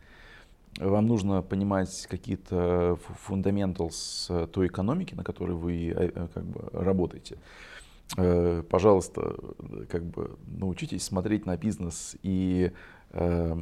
Вам 0.78 1.06
нужно 1.06 1.42
понимать 1.42 2.06
какие-то 2.08 2.98
фундаменталс 3.22 4.30
той 4.52 4.66
экономики, 4.66 5.14
на 5.14 5.24
которой 5.24 5.56
вы 5.56 5.88
э, 5.88 6.28
как 6.32 6.44
бы, 6.44 6.68
работаете. 6.72 7.38
Э, 8.16 8.62
пожалуйста, 8.68 9.36
как 9.88 10.04
бы 10.04 10.36
научитесь 10.46 11.02
смотреть 11.02 11.46
на 11.46 11.56
бизнес 11.56 12.16
и 12.22 12.72
э, 13.10 13.56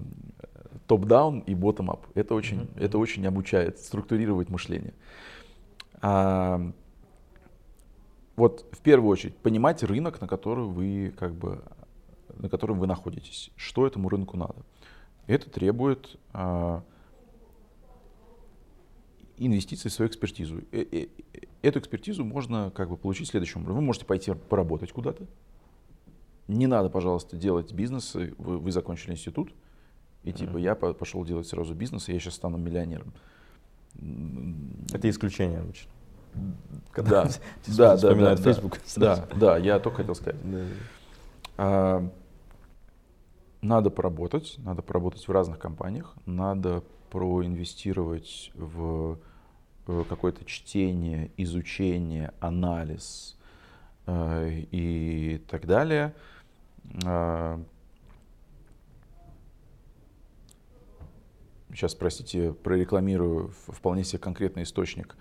топ-даун 0.86 1.40
и 1.40 1.54
bottom-up. 1.54 2.00
Это 2.14 2.34
очень, 2.34 2.62
mm-hmm. 2.62 2.84
это 2.84 2.98
очень 2.98 3.26
обучает 3.26 3.78
структурировать 3.78 4.50
мышление. 4.50 4.94
А, 6.02 6.60
вот 8.36 8.66
в 8.72 8.80
первую 8.80 9.10
очередь 9.10 9.36
понимать 9.36 9.82
рынок, 9.82 10.20
на 10.20 10.28
который 10.28 10.64
вы 10.64 11.14
как 11.16 11.34
бы 11.34 11.62
на 12.38 12.48
котором 12.48 12.78
вы 12.78 12.86
находитесь, 12.86 13.50
что 13.56 13.86
этому 13.86 14.08
рынку 14.08 14.36
надо. 14.36 14.56
Это 15.26 15.48
требует 15.48 16.18
а, 16.32 16.82
инвестиций 19.38 19.90
в 19.90 19.94
свою 19.94 20.10
экспертизу. 20.10 20.62
Э, 20.72 20.84
э, 20.90 21.06
эту 21.62 21.78
экспертизу 21.78 22.24
можно 22.24 22.70
как 22.70 22.90
бы 22.90 22.96
получить 22.96 23.28
следующим 23.28 23.62
образом. 23.62 23.76
Вы 23.76 23.82
можете 23.82 24.06
пойти 24.06 24.32
поработать 24.34 24.92
куда-то. 24.92 25.26
Не 26.46 26.66
надо, 26.66 26.90
пожалуйста, 26.90 27.36
делать 27.36 27.72
бизнес. 27.72 28.14
Вы, 28.14 28.58
вы 28.58 28.70
закончили 28.70 29.12
институт, 29.12 29.52
и 30.24 30.32
типа 30.32 30.58
я 30.58 30.74
пошел 30.74 31.24
делать 31.24 31.46
сразу 31.46 31.74
бизнес, 31.74 32.08
и 32.08 32.12
я 32.12 32.20
сейчас 32.20 32.34
стану 32.34 32.58
миллионером. 32.58 33.14
Это 34.92 35.08
исключение 35.08 35.60
обычно. 35.60 35.90
Когда 36.92 37.24
да, 37.24 37.30
да, 37.96 37.96
да, 37.96 38.14
да, 38.14 38.36
Facebook. 38.36 38.80
Да, 38.96 39.28
да, 39.36 39.56
я 39.56 39.78
только 39.78 39.98
хотел 39.98 40.14
сказать. 40.14 40.40
А, 41.56 42.10
надо 43.64 43.90
поработать, 43.90 44.56
надо 44.58 44.82
поработать 44.82 45.26
в 45.26 45.32
разных 45.32 45.58
компаниях, 45.58 46.14
надо 46.26 46.84
проинвестировать 47.10 48.50
в 48.54 49.18
какое-то 49.86 50.44
чтение, 50.44 51.30
изучение, 51.36 52.32
анализ 52.40 53.36
э, 54.06 54.64
и 54.70 55.42
так 55.48 55.66
далее. 55.66 56.14
Э, 57.04 57.62
сейчас, 61.70 61.94
простите, 61.94 62.52
прорекламирую 62.52 63.52
вполне 63.68 64.04
себе 64.04 64.18
конкретный 64.18 64.62
источник. 64.62 65.16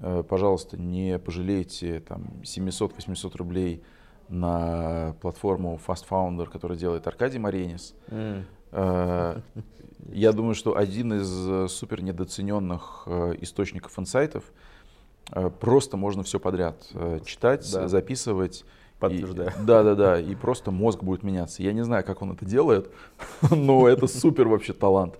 Э, 0.00 0.22
пожалуйста, 0.26 0.78
не 0.78 1.18
пожалейте 1.18 2.00
там 2.00 2.24
700-800 2.42 3.36
рублей 3.36 3.82
на 4.28 5.14
платформу 5.20 5.80
Fast 5.86 6.04
Founder, 6.08 6.46
которую 6.46 6.78
делает 6.78 7.06
Аркадий 7.06 7.38
Маренис. 7.38 7.94
Mm. 8.08 9.42
Я 10.12 10.32
думаю, 10.32 10.54
что 10.54 10.76
один 10.76 11.14
из 11.14 11.48
э, 11.48 11.68
супер 11.68 12.02
недооцененных 12.02 13.04
э, 13.06 13.34
источников 13.40 13.98
инсайтов 13.98 14.44
просто 15.60 15.96
можно 15.96 16.22
все 16.22 16.38
подряд 16.38 16.86
читать, 17.24 17.68
да. 17.72 17.88
записывать. 17.88 18.64
Подтверждаю. 18.98 19.50
И, 19.50 19.52
да, 19.66 19.82
да, 19.82 19.94
да. 19.94 20.20
И 20.20 20.34
просто 20.34 20.70
мозг 20.70 21.02
будет 21.02 21.22
меняться. 21.22 21.62
Я 21.62 21.72
не 21.72 21.84
знаю, 21.84 22.04
как 22.04 22.22
он 22.22 22.32
это 22.32 22.44
делает, 22.44 22.90
но 23.50 23.88
это 23.88 24.06
супер 24.06 24.48
вообще 24.48 24.72
талант. 24.72 25.18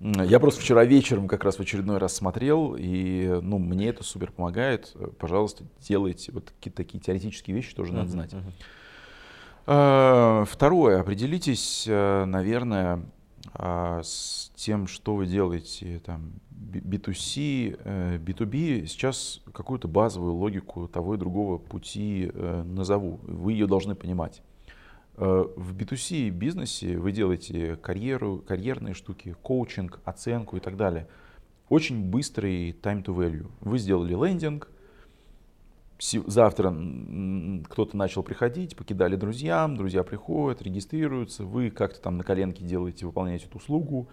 Я 0.00 0.40
просто 0.40 0.60
вчера 0.60 0.84
вечером 0.84 1.28
как 1.28 1.44
раз 1.44 1.56
в 1.56 1.60
очередной 1.60 1.98
раз 1.98 2.14
смотрел, 2.14 2.76
и 2.78 3.40
ну, 3.42 3.58
мне 3.58 3.88
это 3.88 4.04
супер 4.04 4.32
помогает. 4.32 4.94
Пожалуйста, 5.18 5.64
делайте 5.80 6.32
вот 6.32 6.50
какие-то 6.50 6.76
такие 6.76 7.00
теоретические 7.00 7.56
вещи, 7.56 7.74
тоже 7.74 7.92
uh-huh, 7.92 7.96
надо 7.96 8.10
знать. 8.10 8.34
Uh-huh. 9.66 10.44
Второе, 10.46 11.00
определитесь, 11.00 11.86
э, 11.88 12.24
наверное, 12.26 13.02
а, 13.52 14.00
с 14.02 14.50
тем, 14.56 14.86
что 14.86 15.14
вы 15.14 15.26
делаете 15.26 16.00
там 16.04 16.32
B2C, 16.50 18.18
B2B. 18.18 18.82
Э, 18.82 18.86
Сейчас 18.86 19.42
какую-то 19.52 19.88
базовую 19.88 20.34
логику 20.34 20.88
того 20.88 21.14
и 21.14 21.18
другого 21.18 21.58
пути 21.58 22.30
э, 22.32 22.62
назову. 22.62 23.20
Вы 23.22 23.52
ее 23.52 23.66
должны 23.66 23.94
понимать. 23.94 24.42
Э, 25.16 25.44
в 25.56 25.76
B2C 25.76 26.30
бизнесе 26.30 26.98
вы 26.98 27.12
делаете 27.12 27.76
карьеру, 27.76 28.42
карьерные 28.46 28.94
штуки, 28.94 29.36
коучинг, 29.42 30.00
оценку 30.04 30.56
и 30.56 30.60
так 30.60 30.76
далее. 30.76 31.06
Очень 31.68 32.10
быстрый 32.10 32.72
time 32.72 33.02
to 33.02 33.16
value. 33.16 33.50
Вы 33.60 33.78
сделали 33.78 34.14
лендинг, 34.14 34.68
завтра 36.26 36.74
кто-то 37.70 37.96
начал 37.96 38.22
приходить, 38.22 38.76
покидали 38.76 39.16
друзьям, 39.16 39.76
друзья 39.76 40.02
приходят, 40.02 40.62
регистрируются, 40.62 41.44
вы 41.44 41.70
как-то 41.70 42.00
там 42.00 42.18
на 42.18 42.24
коленке 42.24 42.64
делаете, 42.64 43.06
выполняете 43.06 43.46
эту 43.46 43.58
услугу. 43.58 44.08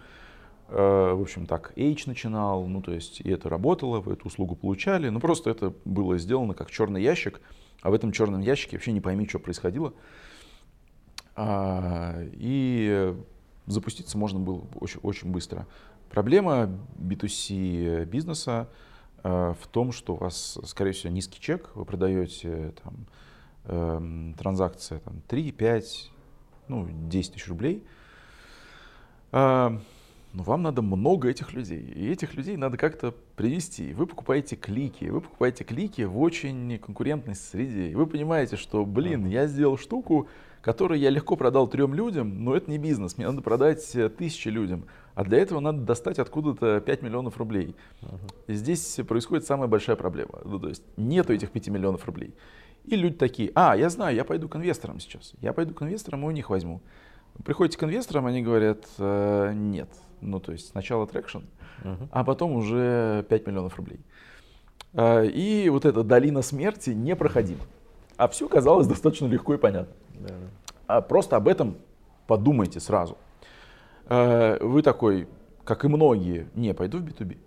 Э, 0.68 1.12
в 1.14 1.20
общем, 1.20 1.46
так 1.46 1.72
H 1.76 2.06
начинал, 2.06 2.66
ну 2.66 2.80
то 2.80 2.92
есть 2.92 3.20
и 3.20 3.28
это 3.28 3.48
работало, 3.48 4.00
вы 4.00 4.12
эту 4.12 4.26
услугу 4.26 4.54
получали, 4.54 5.08
но 5.08 5.18
просто 5.18 5.50
это 5.50 5.74
было 5.84 6.16
сделано 6.18 6.54
как 6.54 6.70
черный 6.70 7.02
ящик, 7.02 7.40
а 7.82 7.90
в 7.90 7.94
этом 7.94 8.12
черном 8.12 8.40
ящике 8.40 8.76
вообще 8.76 8.92
не 8.92 9.00
пойми, 9.00 9.28
что 9.28 9.40
происходило. 9.40 9.92
А, 11.34 12.18
и 12.32 13.14
запуститься 13.66 14.18
можно 14.18 14.40
было 14.40 14.62
очень, 14.74 15.00
очень 15.02 15.30
быстро. 15.30 15.66
Проблема 16.10 16.68
B2C 16.98 18.04
бизнеса 18.04 18.68
э, 19.22 19.54
в 19.58 19.66
том, 19.68 19.92
что 19.92 20.14
у 20.14 20.16
вас, 20.16 20.58
скорее 20.64 20.92
всего, 20.92 21.12
низкий 21.12 21.40
чек, 21.40 21.70
вы 21.74 21.86
продаете 21.86 22.74
там, 22.82 23.06
э, 23.64 24.34
транзакция 24.38 24.98
там, 25.00 25.22
3, 25.28 25.52
5, 25.52 26.10
ну, 26.68 26.86
10 27.08 27.32
тысяч 27.32 27.48
рублей. 27.48 27.82
Э, 29.32 29.78
но 30.34 30.42
вам 30.42 30.62
надо 30.62 30.80
много 30.80 31.28
этих 31.28 31.52
людей. 31.52 31.80
И 31.80 32.10
этих 32.10 32.34
людей 32.34 32.56
надо 32.56 32.78
как-то 32.78 33.14
привести. 33.36 33.92
Вы 33.92 34.06
покупаете 34.06 34.56
клики. 34.56 35.04
Вы 35.04 35.20
покупаете 35.20 35.62
клики 35.64 36.02
в 36.02 36.18
очень 36.18 36.78
конкурентной 36.78 37.34
среде. 37.34 37.90
И 37.90 37.94
вы 37.94 38.06
понимаете, 38.06 38.56
что, 38.56 38.86
блин, 38.86 39.26
я 39.26 39.46
сделал 39.46 39.76
штуку, 39.76 40.28
который 40.62 40.98
я 40.98 41.10
легко 41.10 41.36
продал 41.36 41.66
трем 41.66 41.92
людям, 41.92 42.44
но 42.44 42.56
это 42.56 42.70
не 42.70 42.78
бизнес, 42.78 43.18
мне 43.18 43.26
надо 43.26 43.42
продать 43.42 43.94
э, 43.94 44.08
тысячи 44.08 44.48
людям. 44.48 44.84
А 45.14 45.24
для 45.24 45.38
этого 45.38 45.60
надо 45.60 45.80
достать 45.80 46.18
откуда-то 46.18 46.80
5 46.80 47.02
миллионов 47.02 47.36
рублей. 47.36 47.74
Uh-huh. 48.00 48.32
И 48.46 48.54
здесь 48.54 49.00
происходит 49.06 49.44
самая 49.44 49.68
большая 49.68 49.96
проблема. 49.96 50.38
Ну, 50.44 50.58
то 50.58 50.68
есть 50.68 50.84
нету 50.96 51.34
этих 51.34 51.50
5 51.50 51.68
миллионов 51.68 52.06
рублей. 52.06 52.32
И 52.84 52.96
люди 52.96 53.16
такие, 53.16 53.50
а, 53.54 53.76
я 53.76 53.90
знаю, 53.90 54.16
я 54.16 54.24
пойду 54.24 54.48
к 54.48 54.56
инвесторам 54.56 55.00
сейчас. 55.00 55.34
Я 55.40 55.52
пойду 55.52 55.74
к 55.74 55.82
инвесторам 55.82 56.24
и 56.24 56.28
у 56.28 56.30
них 56.30 56.48
возьму. 56.48 56.80
Приходите 57.44 57.76
к 57.76 57.82
инвесторам, 57.82 58.26
они 58.26 58.42
говорят, 58.42 58.86
э, 58.98 59.52
нет. 59.54 59.90
Ну, 60.20 60.38
то 60.38 60.52
есть 60.52 60.68
сначала 60.68 61.06
traction, 61.06 61.38
uh-huh. 61.82 62.08
а 62.12 62.24
потом 62.24 62.52
уже 62.52 63.26
5 63.28 63.46
миллионов 63.48 63.76
рублей. 63.76 64.00
Э, 64.92 65.26
и 65.26 65.68
вот 65.68 65.84
эта 65.84 66.04
долина 66.04 66.40
смерти 66.40 66.90
непроходима. 66.90 67.64
А 68.22 68.28
все 68.28 68.48
казалось 68.48 68.86
достаточно 68.86 69.26
легко 69.26 69.54
и 69.54 69.58
понятно. 69.58 69.92
Да. 70.20 70.34
А 70.86 71.00
просто 71.00 71.34
об 71.34 71.48
этом 71.48 71.78
подумайте 72.28 72.78
сразу. 72.78 73.18
Э, 74.06 74.64
вы 74.64 74.82
такой, 74.82 75.26
как 75.64 75.84
и 75.84 75.88
многие, 75.88 76.46
не, 76.54 76.72
пойду 76.72 76.98
в 76.98 77.02
B2B. 77.02 77.38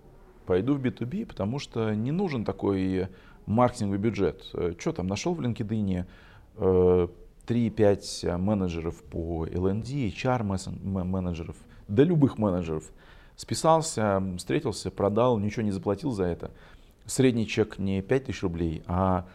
Пойду 0.45 0.75
в 0.75 0.81
B2B, 0.81 1.27
потому 1.27 1.59
что 1.59 1.93
не 1.93 2.11
нужен 2.11 2.43
такой 2.43 3.07
маркетинговый 3.45 3.99
бюджет. 3.99 4.49
Э, 4.53 4.73
что 4.77 4.91
там, 4.91 5.07
нашел 5.07 5.33
в 5.33 5.39
LinkedIn 5.39 6.07
3-5 6.57 7.07
э, 7.47 8.35
менеджеров 8.35 9.01
по 9.03 9.45
L&D, 9.45 10.09
HR 10.09 10.43
менеджеров, 11.05 11.55
да 11.87 12.03
любых 12.03 12.37
менеджеров. 12.37 12.83
Списался, 13.37 14.21
встретился, 14.37 14.91
продал, 14.91 15.39
ничего 15.39 15.63
не 15.63 15.71
заплатил 15.71 16.11
за 16.11 16.25
это. 16.25 16.51
Средний 17.05 17.47
чек 17.47 17.79
не 17.79 18.01
5 18.01 18.25
тысяч 18.25 18.43
рублей, 18.43 18.83
а 18.87 19.25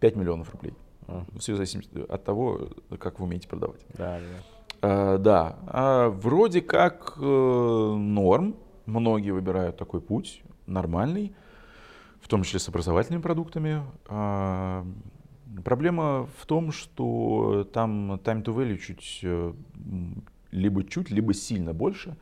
5 0.00 0.16
миллионов 0.16 0.52
рублей. 0.52 0.74
Все 1.38 1.56
зависит 1.56 1.88
от 2.08 2.24
того, 2.24 2.68
как 2.98 3.18
вы 3.18 3.26
умеете 3.26 3.48
продавать. 3.48 3.80
Да, 3.94 4.18
да. 4.18 4.44
А, 4.82 5.18
да. 5.18 5.56
А, 5.66 6.08
вроде 6.08 6.60
как 6.62 7.14
э, 7.18 7.22
норм. 7.22 8.56
Многие 8.86 9.30
выбирают 9.30 9.76
такой 9.76 10.00
путь, 10.00 10.42
нормальный, 10.66 11.32
в 12.20 12.28
том 12.28 12.42
числе 12.42 12.58
с 12.58 12.68
образовательными 12.68 13.22
продуктами. 13.22 13.82
А, 14.06 14.84
проблема 15.64 16.28
в 16.38 16.46
том, 16.46 16.72
что 16.72 17.68
там 17.72 18.14
time 18.14 18.42
to 18.42 18.54
value 18.54 18.78
чуть 18.78 19.20
э, 19.22 19.52
либо 20.50 20.84
чуть, 20.84 21.10
либо 21.10 21.34
сильно 21.34 21.72
больше, 21.72 22.16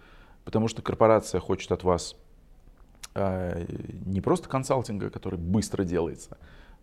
потому 0.45 0.69
что 0.69 0.83
корпорация 0.83 1.41
хочет 1.41 1.73
от 1.73 1.85
вас 1.85 2.17
а, 3.15 3.65
не 4.05 4.21
просто 4.21 4.49
консалтинга, 4.49 5.11
который 5.11 5.39
быстро 5.39 5.85
делается, 5.85 6.39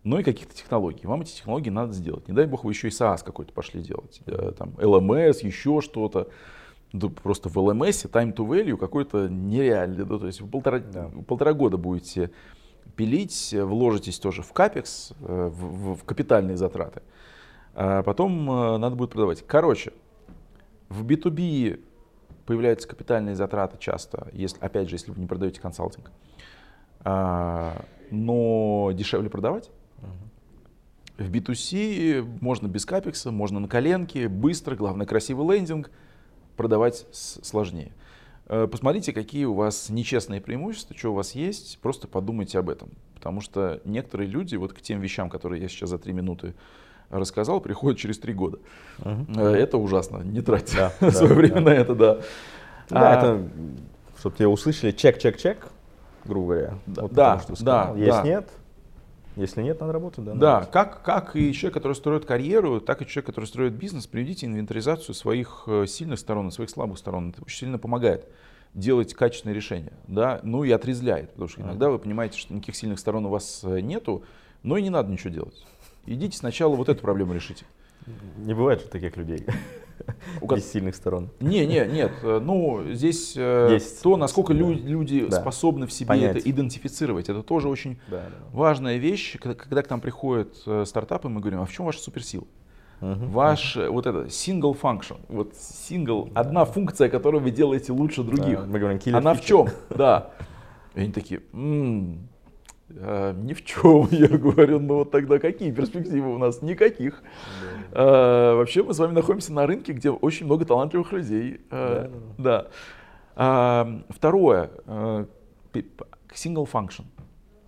но 0.06 0.20
и 0.20 0.22
каких-то 0.22 0.54
технологий. 0.54 1.04
Вам 1.04 1.22
эти 1.22 1.34
технологии 1.34 1.68
надо 1.68 1.92
сделать. 1.92 2.28
Не 2.28 2.34
дай 2.34 2.46
бог 2.46 2.62
вы 2.62 2.70
еще 2.70 2.86
и 2.86 2.92
SaaS 2.92 3.24
какой-то 3.24 3.52
пошли 3.52 3.82
делать. 3.82 4.20
Э, 4.26 4.52
там 4.56 4.68
LMS, 4.76 5.44
еще 5.44 5.80
что-то. 5.80 6.28
Да, 6.92 7.08
просто 7.08 7.48
в 7.48 7.56
LMS 7.56 8.08
time 8.08 8.32
to 8.32 8.46
value 8.46 8.76
какой-то 8.76 9.28
нереальный. 9.28 10.04
Да, 10.04 10.16
то 10.16 10.28
есть 10.28 10.40
вы 10.40 10.48
полтора, 10.48 10.78
да. 10.78 11.10
полтора 11.26 11.54
года 11.54 11.76
будете 11.76 12.30
пилить, 12.94 13.52
вложитесь 13.52 14.20
тоже 14.20 14.42
в 14.42 14.52
капекс, 14.52 15.12
э, 15.22 15.50
в, 15.52 15.94
в, 15.94 15.96
в 15.96 16.04
капитальные 16.04 16.56
затраты. 16.56 17.02
А 17.74 18.04
потом 18.04 18.48
э, 18.48 18.76
надо 18.78 18.94
будет 18.94 19.10
продавать. 19.10 19.44
Короче, 19.44 19.92
В 20.88 21.04
B2B 21.04 21.82
появляются 22.46 22.86
капитальные 22.86 23.34
затраты 23.34 23.76
часто, 23.80 24.28
если, 24.32 24.60
опять 24.60 24.88
же, 24.88 24.94
если 24.94 25.10
вы 25.10 25.20
не 25.20 25.26
продаете 25.26 25.60
консалтинг. 25.60 26.12
А, 27.00 27.84
но 28.12 28.92
дешевле 28.94 29.28
продавать. 29.28 29.68
В 31.18 31.30
B2C 31.30 32.38
можно 32.42 32.66
без 32.66 32.84
капекса, 32.84 33.30
можно 33.30 33.58
на 33.58 33.68
коленке, 33.68 34.28
быстро, 34.28 34.76
главное 34.76 35.06
красивый 35.06 35.56
лендинг, 35.56 35.90
продавать 36.56 37.06
сложнее. 37.12 37.92
Э, 38.48 38.68
посмотрите, 38.70 39.12
какие 39.12 39.46
у 39.46 39.54
вас 39.54 39.88
нечестные 39.88 40.40
преимущества, 40.40 40.96
что 40.96 41.10
у 41.10 41.14
вас 41.14 41.32
есть, 41.32 41.78
просто 41.80 42.06
подумайте 42.06 42.58
об 42.58 42.68
этом. 42.68 42.90
Потому 43.14 43.40
что 43.40 43.80
некоторые 43.84 44.28
люди 44.28 44.56
вот 44.56 44.72
к 44.72 44.80
тем 44.80 45.00
вещам, 45.00 45.30
которые 45.30 45.62
я 45.62 45.68
сейчас 45.68 45.90
за 45.90 45.98
три 45.98 46.12
минуты 46.12 46.54
рассказал, 47.10 47.60
приходят 47.60 47.98
через 47.98 48.18
три 48.18 48.34
года. 48.34 48.58
Угу. 48.98 49.40
Это 49.40 49.78
ужасно, 49.78 50.18
не 50.18 50.42
тратьте 50.42 50.90
да, 51.00 51.10
свое 51.10 51.28
да, 51.28 51.34
время 51.34 51.54
да. 51.56 51.60
на 51.62 51.70
это, 51.70 51.94
да. 51.94 52.14
Да, 52.88 53.12
а, 53.12 53.18
это, 53.18 53.48
чтобы 54.18 54.36
тебя 54.36 54.48
услышали, 54.48 54.92
чек-чек-чек, 54.92 55.68
грубо 56.24 56.46
говоря. 56.46 56.78
Да, 56.86 57.02
вот 57.02 57.12
да, 57.12 57.40
что 57.40 57.64
да, 57.64 57.92
Есть, 57.96 58.10
да. 58.10 58.22
нет, 58.22 58.50
если 59.36 59.62
нет, 59.62 59.80
надо 59.80 59.92
работать, 59.92 60.24
да. 60.24 60.34
Да, 60.34 60.64
как, 60.64 61.02
как 61.02 61.36
и 61.36 61.52
человек, 61.52 61.74
который 61.74 61.92
строит 61.92 62.24
карьеру, 62.24 62.80
так 62.80 63.02
и 63.02 63.06
человек, 63.06 63.26
который 63.26 63.44
строит 63.44 63.74
бизнес, 63.74 64.06
приведите 64.06 64.46
инвентаризацию 64.46 65.14
своих 65.14 65.64
э, 65.66 65.86
сильных 65.86 66.18
сторон 66.18 66.48
и 66.48 66.50
своих 66.50 66.70
слабых 66.70 66.98
сторон. 66.98 67.30
Это 67.30 67.42
очень 67.42 67.58
сильно 67.58 67.78
помогает 67.78 68.26
делать 68.72 69.14
качественные 69.14 69.54
решения, 69.54 69.92
да, 70.06 70.40
ну 70.42 70.64
и 70.64 70.70
отрезляет, 70.70 71.30
потому 71.30 71.48
что 71.48 71.62
иногда 71.62 71.90
вы 71.90 71.98
понимаете, 71.98 72.38
что 72.38 72.54
никаких 72.54 72.76
сильных 72.76 72.98
сторон 72.98 73.26
у 73.26 73.28
вас 73.28 73.62
э, 73.64 73.80
нету, 73.80 74.24
но 74.62 74.76
и 74.78 74.82
не 74.82 74.90
надо 74.90 75.12
ничего 75.12 75.30
делать. 75.32 75.66
Идите 76.06 76.36
сначала 76.36 76.74
вот 76.74 76.88
эту 76.88 77.02
проблему 77.02 77.34
решите. 77.34 77.64
Не 78.38 78.54
бывает 78.54 78.80
же 78.80 78.88
таких 78.88 79.16
людей. 79.16 79.46
У 80.40 80.46
Без 80.54 80.70
сильных 80.70 80.94
сторон. 80.94 81.30
Не, 81.40 81.66
не, 81.66 81.86
нет. 81.86 82.12
Э, 82.22 82.40
ну, 82.42 82.82
здесь 82.92 83.34
э, 83.36 83.68
Есть. 83.72 84.02
то, 84.02 84.16
насколько 84.16 84.54
да. 84.54 84.60
люди, 84.60 85.26
да. 85.26 85.40
способны 85.40 85.86
в 85.86 85.92
себе 85.92 86.08
Понять. 86.08 86.36
это 86.36 86.50
идентифицировать, 86.50 87.28
это 87.28 87.42
тоже 87.42 87.68
очень 87.68 87.98
да, 88.08 88.24
да. 88.28 88.46
важная 88.52 88.96
вещь. 88.96 89.36
Когда, 89.38 89.54
когда 89.54 89.82
к 89.82 89.90
нам 89.90 90.00
приходят 90.00 90.54
э, 90.66 90.84
стартапы, 90.86 91.28
мы 91.28 91.40
говорим, 91.40 91.60
а 91.60 91.66
в 91.66 91.72
чем 91.72 91.86
ваша 91.86 92.00
суперсила? 92.00 92.46
Uh-huh. 93.00 93.28
Ваш 93.28 93.76
вот 93.76 94.06
это 94.06 94.24
single 94.24 94.78
function, 94.80 95.18
вот 95.28 95.52
single, 95.52 96.30
да. 96.32 96.40
одна 96.40 96.64
функция, 96.64 97.10
которую 97.10 97.42
вы 97.42 97.50
делаете 97.50 97.92
лучше 97.92 98.22
других. 98.22 98.60
Да, 98.60 98.66
мы 98.66 98.78
говорим, 98.78 99.00
Она 99.14 99.34
в 99.34 99.42
чем? 99.42 99.68
Да. 99.90 100.30
И 100.94 101.00
они 101.00 101.12
такие, 101.12 101.42
м-м, 101.52 102.26
а, 102.90 103.32
ни 103.32 103.52
в 103.52 103.64
чем, 103.64 104.08
я 104.10 104.28
говорю, 104.28 104.80
ну 104.80 104.96
вот 104.96 105.10
тогда 105.10 105.38
какие 105.38 105.72
перспективы 105.72 106.34
у 106.34 106.38
нас? 106.38 106.62
Никаких. 106.62 107.22
Да. 107.92 108.00
А, 108.00 108.54
вообще 108.56 108.82
мы 108.82 108.94
с 108.94 108.98
вами 108.98 109.12
находимся 109.12 109.52
на 109.52 109.66
рынке, 109.66 109.92
где 109.92 110.10
очень 110.10 110.46
много 110.46 110.64
талантливых 110.64 111.12
людей. 111.12 111.60
А, 111.70 112.10
да. 112.38 112.62
да. 112.62 112.68
А, 113.34 114.02
второе, 114.08 114.70
а, 114.86 115.26
single 116.32 116.68
function. 116.70 117.04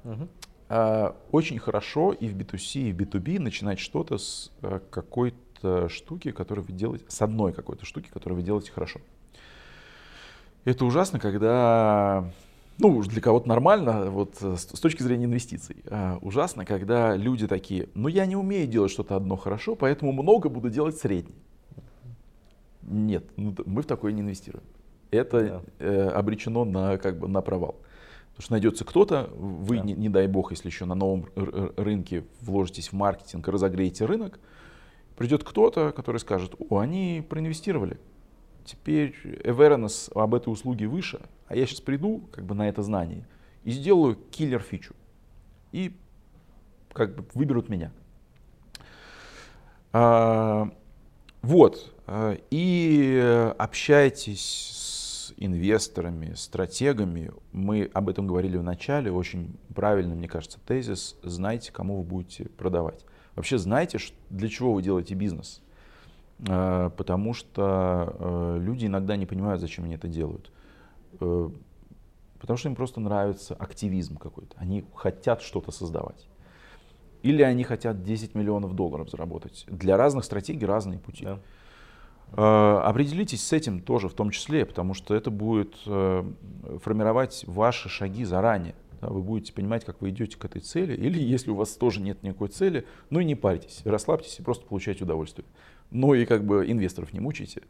Угу. 0.05 0.29
А, 0.71 1.17
очень 1.33 1.59
хорошо 1.59 2.13
и 2.13 2.29
в 2.29 2.37
B2C, 2.37 2.91
и 2.91 2.93
в 2.93 2.97
B2B 2.97 3.41
начинать 3.41 3.79
что-то 3.79 4.19
с 4.19 4.53
а, 4.63 4.81
какой-то 4.91 5.89
штуки, 5.89 6.31
которую 6.31 6.67
вы 6.67 6.73
делаете, 6.73 7.05
с 7.09 7.21
одной 7.23 7.53
какой-то 7.53 7.85
штуки, 7.85 8.09
которую 8.13 8.39
вы 8.39 8.43
делаете 8.45 8.71
хорошо. 8.71 9.01
Это 10.65 10.85
ужасно, 10.85 11.19
когда 11.19 12.31
ну, 12.79 13.03
для 13.03 13.21
кого-то 13.21 13.49
нормально, 13.49 14.11
вот 14.11 14.37
э, 14.41 14.57
с, 14.57 14.67
точки 14.67 15.03
зрения 15.03 15.25
инвестиций. 15.25 15.77
А, 15.87 16.19
ужасно, 16.23 16.65
когда 16.65 17.17
люди 17.17 17.49
такие, 17.49 17.89
ну, 17.95 18.09
я 18.09 18.25
не 18.27 18.37
умею 18.37 18.69
делать 18.69 18.93
что-то 18.93 19.17
одно 19.17 19.37
хорошо, 19.37 19.75
поэтому 19.75 20.13
много 20.13 20.49
буду 20.49 20.71
делать 20.71 20.97
среднее. 20.97 21.39
Нет, 22.83 23.25
ну, 23.37 23.55
мы 23.67 23.83
в 23.83 23.87
такое 23.87 24.13
не 24.13 24.21
инвестируем. 24.21 24.65
Это 25.11 25.63
да. 25.79 25.85
э, 25.85 26.09
обречено 26.09 26.65
на, 26.65 26.99
как 26.99 27.19
бы, 27.19 27.27
на 27.29 27.41
провал. 27.41 27.77
Потому 28.31 28.45
что 28.45 28.53
найдется 28.53 28.85
кто-то, 28.85 29.29
вы, 29.35 29.79
да. 29.79 29.83
не, 29.83 29.95
не 29.95 30.09
дай 30.09 30.29
бог, 30.29 30.53
если 30.53 30.69
еще 30.69 30.85
на 30.85 30.95
новом 30.95 31.27
рынке 31.35 32.25
вложитесь 32.41 32.91
в 32.91 32.93
маркетинг, 32.93 33.49
разогреете 33.49 34.05
рынок, 34.05 34.39
придет 35.17 35.43
кто-то, 35.43 35.91
который 35.91 36.19
скажет, 36.19 36.55
о, 36.71 36.79
они 36.79 37.27
проинвестировали, 37.29 37.99
теперь 38.65 39.17
awareness 39.43 40.13
об 40.15 40.37
этой 40.37 40.51
услуге 40.51 40.87
выше, 40.87 41.21
а 41.49 41.57
я 41.57 41.67
сейчас 41.67 41.81
приду 41.81 42.29
как 42.33 42.45
бы 42.45 42.55
на 42.55 42.69
это 42.69 42.83
знание 42.83 43.27
и 43.65 43.71
сделаю 43.71 44.17
киллер 44.31 44.61
фичу. 44.61 44.95
И 45.73 45.95
как 46.93 47.15
бы 47.15 47.25
выберут 47.35 47.69
меня. 47.69 47.93
А, 49.93 50.71
вот. 51.43 51.95
А, 52.07 52.39
и 52.51 53.53
общайтесь 53.59 55.31
с 55.31 55.35
инвесторами, 55.37 56.35
стратегами. 56.35 57.31
Мы 57.53 57.91
об 57.93 58.09
этом 58.09 58.27
говорили 58.27 58.57
в 58.57 58.63
начале. 58.63 59.13
Очень 59.13 59.57
правильно, 59.75 60.15
мне 60.15 60.29
кажется, 60.29 60.59
тезис. 60.67 61.17
Знайте, 61.23 61.73
кому 61.73 61.99
вы 61.99 62.05
будете 62.05 62.47
продавать. 62.47 63.05
Вообще 63.35 63.59
знайте, 63.59 63.99
для 64.31 64.49
чего 64.49 64.73
вы 64.73 64.83
делаете 64.83 65.15
бизнес. 65.15 65.61
А, 66.49 66.91
потому 66.91 67.35
что 67.35 68.17
э, 68.19 68.59
люди 68.61 68.87
иногда 68.87 69.17
не 69.17 69.27
понимают, 69.27 69.61
зачем 69.61 69.85
они 69.85 69.95
это 69.95 70.09
делают. 70.09 70.51
Э, 71.21 71.51
потому 72.39 72.57
что 72.57 72.69
им 72.69 72.75
просто 72.75 73.01
нравится 73.01 73.55
активизм 73.55 74.17
какой-то. 74.17 74.57
Они 74.59 74.85
хотят 74.95 75.43
что-то 75.43 75.73
создавать. 75.73 76.29
Или 77.23 77.43
они 77.43 77.65
хотят 77.65 78.03
10 78.03 78.35
миллионов 78.35 78.75
долларов 78.75 79.11
заработать. 79.11 79.65
Для 79.69 79.97
разных 79.97 80.25
стратегий 80.25 80.67
разные 80.67 80.99
пути. 80.99 81.25
Да. 81.25 81.41
Э, 82.33 82.89
определитесь 82.89 83.47
с 83.47 83.53
этим 83.53 83.81
тоже 83.81 84.09
в 84.09 84.15
том 84.15 84.31
числе, 84.31 84.65
потому 84.65 84.95
что 84.95 85.15
это 85.15 85.31
будет 85.31 85.77
формировать 85.85 87.45
ваши 87.47 87.89
шаги 87.89 88.25
заранее. 88.25 88.75
Вы 89.01 89.23
будете 89.23 89.53
понимать, 89.53 89.85
как 89.85 90.01
вы 90.01 90.11
идете 90.11 90.37
к 90.37 90.45
этой 90.45 90.61
цели. 90.61 90.95
Или 90.95 91.23
если 91.23 91.51
у 91.51 91.55
вас 91.55 91.71
тоже 91.71 92.01
нет 92.01 92.23
никакой 92.23 92.49
цели, 92.49 92.85
ну 93.11 93.21
и 93.21 93.25
не 93.25 93.37
парьтесь, 93.37 93.83
расслабьтесь 93.85 94.41
и 94.41 94.43
просто 94.43 94.67
получайте 94.67 95.05
удовольствие 95.05 95.47
но 95.91 96.15
и 96.15 96.25
как 96.27 96.45
бы 96.45 96.71
инвесторов 96.71 97.13
не 97.13 97.21
мучайте. 97.21 97.63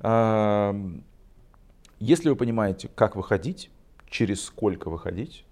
Uh-huh. 0.00 1.02
Если 2.04 2.28
вы 2.28 2.34
понимаете, 2.34 2.88
как 2.88 3.14
выходить, 3.14 3.70
через 4.10 4.42
сколько 4.42 4.90
выходить, 4.90 5.46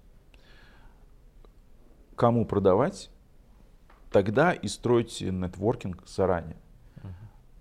кому 2.17 2.45
продавать, 2.45 3.09
тогда 4.11 4.51
и 4.51 4.67
стройте 4.67 5.31
нетворкинг 5.31 6.05
заранее. 6.05 6.57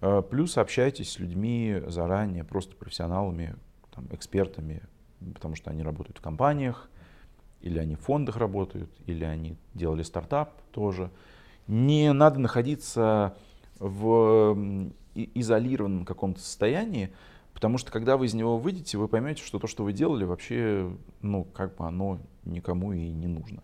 Uh-huh. 0.01 0.23
Плюс 0.23 0.59
общайтесь 0.59 1.13
с 1.13 1.19
людьми 1.21 1.81
заранее, 1.87 2.43
просто 2.43 2.75
профессионалами, 2.75 3.55
там, 3.95 4.09
экспертами, 4.11 4.83
потому 5.35 5.55
что 5.55 5.71
они 5.71 5.85
работают 5.85 6.19
в 6.19 6.21
компаниях, 6.21 6.91
или 7.61 7.79
они 7.79 7.95
в 7.95 8.01
фондах 8.01 8.39
работают, 8.39 8.91
или 9.07 9.23
они 9.23 9.57
делали 9.73 10.03
стартап 10.03 10.61
тоже. 10.73 11.13
Не 11.69 12.13
надо 12.13 12.41
находиться 12.41 13.37
в 13.79 14.91
изолированном 15.15 16.05
каком-то 16.05 16.41
состоянии, 16.41 17.13
потому 17.61 17.77
что 17.77 17.93
когда 17.93 18.17
вы 18.17 18.25
из 18.25 18.33
него 18.33 18.57
выйдете, 18.57 18.97
вы 18.97 19.07
поймете, 19.07 19.45
что 19.45 19.59
то, 19.59 19.67
что 19.67 19.85
вы 19.85 19.93
делали, 19.93 20.25
вообще, 20.25 20.91
ну, 21.21 21.45
как 21.45 21.77
бы 21.77 21.87
оно 21.87 22.19
никому 22.47 22.95
и 22.95 23.11
не 23.11 23.27
нужно. 23.27 23.63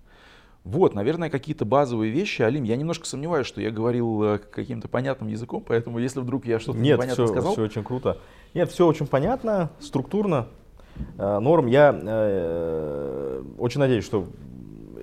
Вот, 0.64 0.94
наверное, 0.94 1.30
какие-то 1.30 1.64
базовые 1.64 2.12
вещи. 2.12 2.42
Алим, 2.42 2.64
я 2.64 2.76
немножко 2.76 3.06
сомневаюсь, 3.06 3.46
что 3.46 3.62
я 3.62 3.70
говорил 3.70 4.22
э, 4.22 4.38
каким-то 4.38 4.86
понятным 4.88 5.30
языком, 5.30 5.64
поэтому 5.66 5.98
если 5.98 6.20
вдруг 6.20 6.44
я 6.44 6.58
что-то 6.58 6.76
Нет, 6.76 6.98
непонятно 6.98 7.24
все, 7.24 7.32
сказал... 7.32 7.52
все 7.52 7.62
очень 7.62 7.84
круто. 7.84 8.18
Нет, 8.52 8.70
все 8.70 8.86
очень 8.86 9.06
понятно, 9.06 9.70
структурно, 9.80 10.48
э, 11.16 11.38
норм. 11.38 11.66
Я 11.66 11.98
э, 11.98 13.44
очень 13.56 13.80
надеюсь, 13.80 14.04
что 14.04 14.26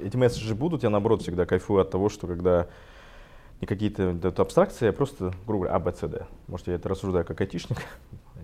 эти 0.03 0.15
месседжи 0.17 0.53
будут. 0.53 0.83
Я, 0.83 0.91
наоборот, 0.91 1.23
всегда 1.23 1.47
кайфую 1.47 1.81
от 1.81 1.89
того, 1.89 2.09
что 2.09 2.27
когда 2.27 2.67
не 3.59 3.65
какие-то 3.65 4.15
абстракции, 4.37 4.89
а 4.89 4.93
просто, 4.93 5.33
грубо 5.47 5.65
говоря, 5.65 5.75
А, 5.77 5.79
Б, 5.79 5.93
С, 5.93 6.07
Д. 6.07 6.27
Может, 6.45 6.67
я 6.67 6.75
это 6.75 6.89
рассуждаю 6.89 7.25
как 7.25 7.41
айтишник. 7.41 7.77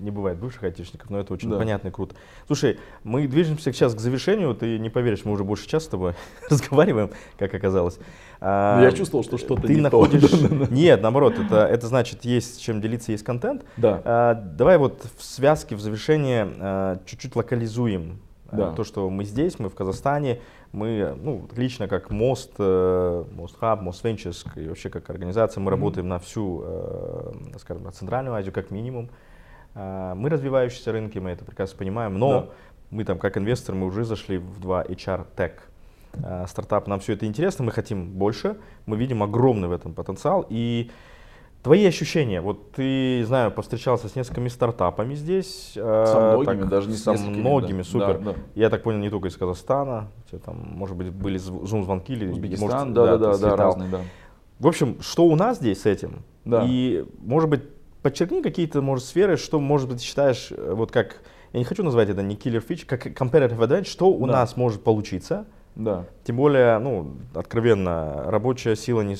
Не 0.01 0.11
бывает 0.11 0.37
бывших 0.37 0.63
айтишников, 0.63 1.09
но 1.09 1.19
это 1.19 1.33
очень 1.33 1.49
да. 1.49 1.57
понятно 1.57 1.89
и 1.89 1.91
круто. 1.91 2.15
Слушай, 2.47 2.79
мы 3.03 3.27
движемся 3.27 3.71
сейчас 3.71 3.95
к 3.95 3.99
завершению. 3.99 4.55
Ты 4.55 4.79
не 4.79 4.89
поверишь, 4.89 5.25
мы 5.25 5.31
уже 5.31 5.43
больше 5.43 5.67
часа 5.67 5.85
с 5.85 5.89
тобой 5.89 6.13
разговариваем, 6.49 7.11
как 7.37 7.53
оказалось. 7.53 7.99
А, 8.41 8.81
я 8.81 8.91
чувствовал, 8.91 9.23
что 9.23 9.37
что-то 9.37 9.67
ты 9.67 9.75
не 9.75 9.81
находишь... 9.81 10.21
то. 10.29 10.67
Нет, 10.69 11.01
наоборот, 11.01 11.35
это, 11.37 11.65
это 11.65 11.87
значит, 11.87 12.25
есть 12.25 12.61
чем 12.61 12.81
делиться, 12.81 13.11
есть 13.11 13.23
контент. 13.23 13.63
Да. 13.77 14.01
А, 14.03 14.33
давай 14.33 14.77
вот 14.77 15.05
в 15.17 15.23
связке, 15.23 15.75
в 15.75 15.81
завершение 15.81 16.47
а, 16.59 16.99
чуть-чуть 17.05 17.35
локализуем 17.35 18.19
а, 18.51 18.55
да. 18.55 18.71
то, 18.73 18.83
что 18.83 19.09
мы 19.09 19.25
здесь, 19.25 19.59
мы 19.59 19.69
в 19.69 19.75
Казахстане, 19.75 20.39
мы, 20.71 21.17
ну, 21.21 21.47
лично 21.55 21.87
как 21.87 22.11
Мост, 22.11 22.51
э, 22.57 23.25
Мост 23.31 23.57
Хаб, 23.59 23.81
Мост 23.81 24.03
Ventures 24.03 24.45
и 24.55 24.67
вообще 24.67 24.89
как 24.89 25.09
организация, 25.09 25.61
мы 25.61 25.67
mm-hmm. 25.67 25.71
работаем 25.71 26.07
на 26.07 26.19
всю, 26.19 26.63
э, 26.63 27.31
скажем, 27.59 27.83
на 27.83 27.91
Центральную 27.91 28.35
Азию 28.35 28.53
как 28.53 28.71
минимум. 28.71 29.09
Э, 29.75 30.13
мы 30.15 30.29
развивающиеся 30.29 30.91
рынки, 30.91 31.19
мы 31.19 31.31
это 31.31 31.45
прекрасно 31.45 31.77
понимаем, 31.77 32.17
но 32.17 32.31
да. 32.31 32.47
мы 32.91 33.05
там 33.05 33.19
как 33.19 33.37
инвестор, 33.37 33.75
мы 33.75 33.87
уже 33.87 34.03
зашли 34.03 34.37
в 34.37 34.59
два 34.59 34.83
HR 34.83 35.25
Tech 35.35 35.53
стартап, 36.47 36.87
нам 36.87 36.99
все 36.99 37.13
это 37.13 37.27
интересно, 37.27 37.63
мы 37.63 37.71
хотим 37.71 38.13
больше, 38.13 38.57
мы 38.87 38.97
видим 38.97 39.21
огромный 39.21 39.67
в 39.67 39.71
этом 39.71 39.93
потенциал 39.93 40.43
и 40.49 40.89
Твои 41.61 41.85
ощущения, 41.85 42.39
вот 42.39 42.71
ты, 42.71 43.25
знаю, 43.25 43.51
повстречался 43.51 44.07
с 44.07 44.15
несколькими 44.15 44.47
стартапами 44.47 45.13
здесь. 45.13 45.73
Э, 45.75 46.05
со 46.07 46.19
многими, 46.19 46.61
так, 46.61 46.69
даже 46.69 46.89
не 46.89 46.95
с 46.95 47.03
Со 47.03 47.11
многими, 47.11 47.79
да. 47.79 47.83
супер. 47.83 48.19
Да, 48.19 48.31
да. 48.31 48.39
Я 48.55 48.69
так 48.69 48.81
понял, 48.81 48.99
не 48.99 49.09
только 49.09 49.27
из 49.27 49.35
Казахстана, 49.35 50.07
там, 50.45 50.55
может 50.55 50.95
быть, 50.95 51.09
были 51.11 51.37
зум-звонки 51.37 52.13
или... 52.13 52.27
Узбекистан, 52.27 52.69
может, 52.69 52.93
да, 52.93 53.17
да, 53.17 53.33
да, 53.33 53.37
да, 53.37 53.55
разные, 53.57 53.89
да. 53.89 53.99
В 54.59 54.67
общем, 54.67 55.01
что 55.01 55.25
у 55.25 55.35
нас 55.35 55.57
здесь 55.57 55.81
с 55.81 55.85
этим? 55.85 56.23
Да. 56.45 56.63
И, 56.65 57.05
может 57.19 57.49
быть, 57.49 57.63
подчеркни 58.01 58.41
какие-то, 58.41 58.81
может, 58.81 59.05
сферы, 59.05 59.37
что, 59.37 59.59
может 59.59 59.89
быть, 59.89 60.01
считаешь, 60.01 60.51
э, 60.51 60.73
вот 60.73 60.91
как, 60.91 61.21
я 61.53 61.59
не 61.59 61.65
хочу 61.65 61.83
назвать 61.83 62.09
это 62.09 62.21
не 62.21 62.35
killer 62.35 62.65
feature, 62.65 62.85
как 62.85 63.07
competitive 63.07 63.57
advantage, 63.59 63.87
что 63.87 64.09
у 64.09 64.25
да. 64.25 64.33
нас 64.33 64.57
может 64.57 64.83
получиться. 64.83 65.45
Да. 65.75 66.05
Тем 66.23 66.37
более, 66.37 66.77
ну, 66.79 67.15
откровенно, 67.33 68.23
рабочая 68.25 68.75
сила 68.75 69.01
не, 69.01 69.15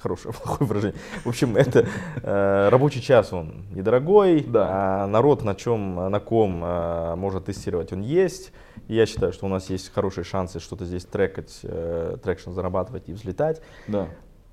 хорошее, 0.00 0.34
плохое 0.42 0.68
выражение. 0.68 0.98
В 1.24 1.28
общем, 1.28 1.56
это 1.56 1.86
э, 2.22 2.68
рабочий 2.68 3.00
час, 3.00 3.32
он 3.32 3.64
недорогой, 3.70 4.42
да. 4.42 4.66
а 4.70 5.06
народ 5.06 5.44
на 5.44 5.54
чем, 5.54 6.10
на 6.10 6.20
ком 6.20 6.62
э, 6.64 7.14
может 7.16 7.46
тестировать, 7.46 7.92
он 7.92 8.00
есть. 8.00 8.52
И 8.88 8.94
я 8.94 9.06
считаю, 9.06 9.32
что 9.32 9.46
у 9.46 9.48
нас 9.48 9.70
есть 9.70 9.92
хорошие 9.92 10.24
шансы 10.24 10.58
что-то 10.58 10.84
здесь 10.84 11.04
трекать, 11.04 11.60
э, 11.62 12.16
traction 12.22 12.50
зарабатывать 12.50 13.08
и 13.08 13.12
взлетать. 13.12 13.60
Да. 13.86 14.08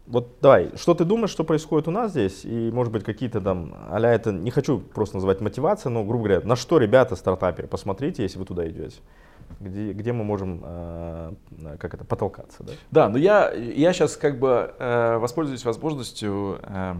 Вот 0.07 0.37
давай, 0.41 0.71
что 0.77 0.93
ты 0.93 1.03
думаешь, 1.03 1.31
что 1.31 1.43
происходит 1.43 1.87
у 1.87 1.91
нас 1.91 2.11
здесь? 2.11 2.45
И 2.45 2.71
может 2.71 2.93
быть 2.93 3.03
какие-то 3.03 3.41
там, 3.41 3.75
а 3.89 3.99
это, 3.99 4.31
не 4.31 4.51
хочу 4.51 4.79
просто 4.79 5.17
называть 5.17 5.41
мотивация, 5.41 5.89
но, 5.89 6.03
грубо 6.05 6.25
говоря, 6.25 6.47
на 6.47 6.55
что 6.55 6.77
ребята, 6.77 7.15
стартаперы, 7.15 7.67
посмотрите, 7.67 8.23
если 8.23 8.39
вы 8.39 8.45
туда 8.45 8.67
идете 8.69 8.97
где, 9.59 9.93
где 9.93 10.13
мы 10.13 10.23
можем 10.23 10.61
э, 10.63 11.33
как 11.79 11.93
это, 11.93 12.03
потолкаться. 12.03 12.63
Да, 12.63 12.73
да 12.91 13.09
но 13.09 13.17
я, 13.17 13.51
я 13.51 13.93
сейчас 13.93 14.17
как 14.17 14.39
бы 14.39 14.73
э, 14.77 15.17
воспользуюсь 15.17 15.65
возможностью, 15.65 16.59
э, 16.63 16.95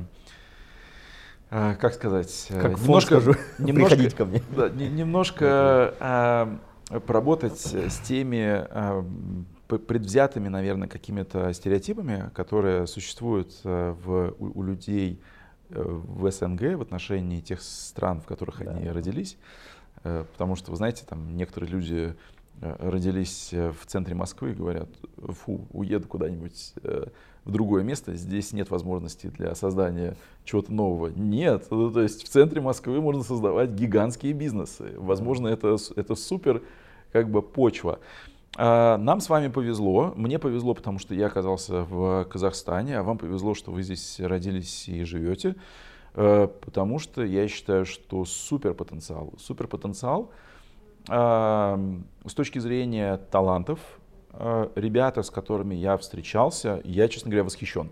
э, 1.52 1.76
как 1.80 1.94
сказать, 1.94 2.48
э, 2.50 2.62
как 2.62 2.80
немножко, 2.80 3.20
скажу, 3.20 3.36
немножко, 3.60 3.96
приходить 3.96 4.16
ко 4.16 4.26
мне. 4.26 4.42
Да, 4.56 4.70
немножко 4.70 5.94
э, 6.90 7.00
поработать 7.06 7.60
с 7.60 8.00
теми 8.00 8.66
э, 8.70 9.04
предвзятыми, 9.68 10.48
наверное, 10.48 10.88
какими-то 10.88 11.52
стереотипами, 11.54 12.30
которые 12.34 12.88
существуют 12.88 13.54
э, 13.64 13.96
в, 14.04 14.36
у, 14.40 14.60
у 14.60 14.64
людей 14.64 15.22
э, 15.70 15.82
в 15.84 16.32
СНГ 16.32 16.78
в 16.78 16.82
отношении 16.82 17.42
тех 17.42 17.62
стран, 17.62 18.22
в 18.22 18.26
которых 18.26 18.64
да. 18.64 18.72
они 18.72 18.90
родились. 18.90 19.38
Потому 20.04 20.56
что, 20.56 20.72
вы 20.72 20.78
знаете, 20.78 21.04
там 21.06 21.36
некоторые 21.36 21.72
люди 21.72 22.16
Э, 22.60 22.76
родились 22.80 23.50
э, 23.52 23.72
в 23.72 23.86
центре 23.86 24.16
Москвы 24.16 24.52
и 24.52 24.56
говорят, 24.56 24.90
фу, 25.18 25.68
уеду 25.72 26.08
куда-нибудь 26.08 26.74
э, 26.82 27.06
в 27.46 27.52
другое 27.52 27.84
место, 27.84 28.16
здесь 28.16 28.52
нет 28.52 28.72
возможности 28.72 29.28
для 29.28 29.54
создания 29.54 30.18
чего-то 30.44 30.74
нового. 30.74 31.08
Нет, 31.08 31.68
ну, 31.70 31.92
то 31.92 32.02
есть 32.02 32.24
в 32.24 32.30
центре 32.30 32.60
Москвы 32.60 33.00
можно 33.00 33.22
создавать 33.22 33.72
гигантские 33.72 34.34
бизнесы. 34.34 34.94
Возможно, 34.98 35.48
это, 35.48 35.78
это 35.96 36.16
супер 36.16 36.64
как 37.12 37.30
бы 37.30 37.44
почва. 37.44 38.00
А 38.60 38.98
нам 38.98 39.22
с 39.22 39.30
вами 39.30 39.48
повезло. 39.50 40.14
Мне 40.16 40.40
повезло, 40.40 40.74
потому 40.74 41.00
что 41.00 41.14
я 41.14 41.28
оказался 41.28 41.84
в 41.84 42.26
Казахстане, 42.26 42.98
а 42.98 43.04
вам 43.04 43.18
повезло, 43.18 43.54
что 43.54 43.72
вы 43.72 43.84
здесь 43.84 44.20
родились 44.20 44.90
и 44.90 45.04
живете. 45.04 45.56
Потому 46.14 46.98
что 46.98 47.24
я 47.24 47.48
считаю, 47.48 47.86
что 47.86 48.26
супер 48.26 48.74
потенциал. 48.74 49.34
Супер 49.38 49.68
потенциал– 49.68 50.32
с 51.08 52.34
точки 52.36 52.60
зрения 52.60 53.18
талантов, 53.32 53.80
а, 54.32 54.70
ребята, 54.76 55.24
с 55.24 55.30
которыми 55.30 55.74
я 55.74 55.96
встречался, 55.98 56.82
я, 56.84 57.08
честно 57.08 57.30
говоря, 57.30 57.46
восхищен. 57.46 57.90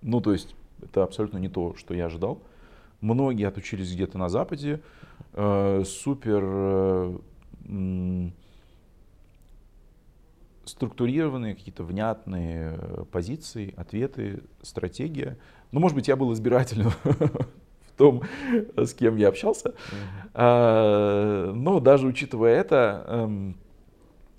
Ну, 0.00 0.20
то 0.20 0.32
есть, 0.32 0.54
это 0.82 1.02
абсолютно 1.02 1.38
не 1.38 1.48
то, 1.48 1.74
что 1.76 1.92
я 1.94 2.06
ожидал. 2.06 2.40
Многие 3.00 3.46
отучились 3.46 3.92
где-то 3.92 4.16
на 4.16 4.30
Западе. 4.30 4.80
А, 5.34 5.82
супер 5.84 6.42
э, 6.42 7.18
структурированные, 10.66 11.54
какие-то 11.54 11.82
внятные 11.82 12.76
э, 12.78 13.04
позиции, 13.10 13.72
ответы, 13.76 14.42
стратегия. 14.62 15.38
Ну, 15.72 15.80
может 15.80 15.96
быть, 15.96 16.08
я 16.08 16.16
был 16.16 16.32
избирателен 16.32 16.90
том, 17.96 18.22
с 18.76 18.94
кем 18.94 19.16
я 19.16 19.28
общался. 19.28 19.74
А, 20.34 21.52
но 21.52 21.80
даже 21.80 22.06
учитывая 22.06 22.54
это, 22.54 23.04
эм, 23.08 23.56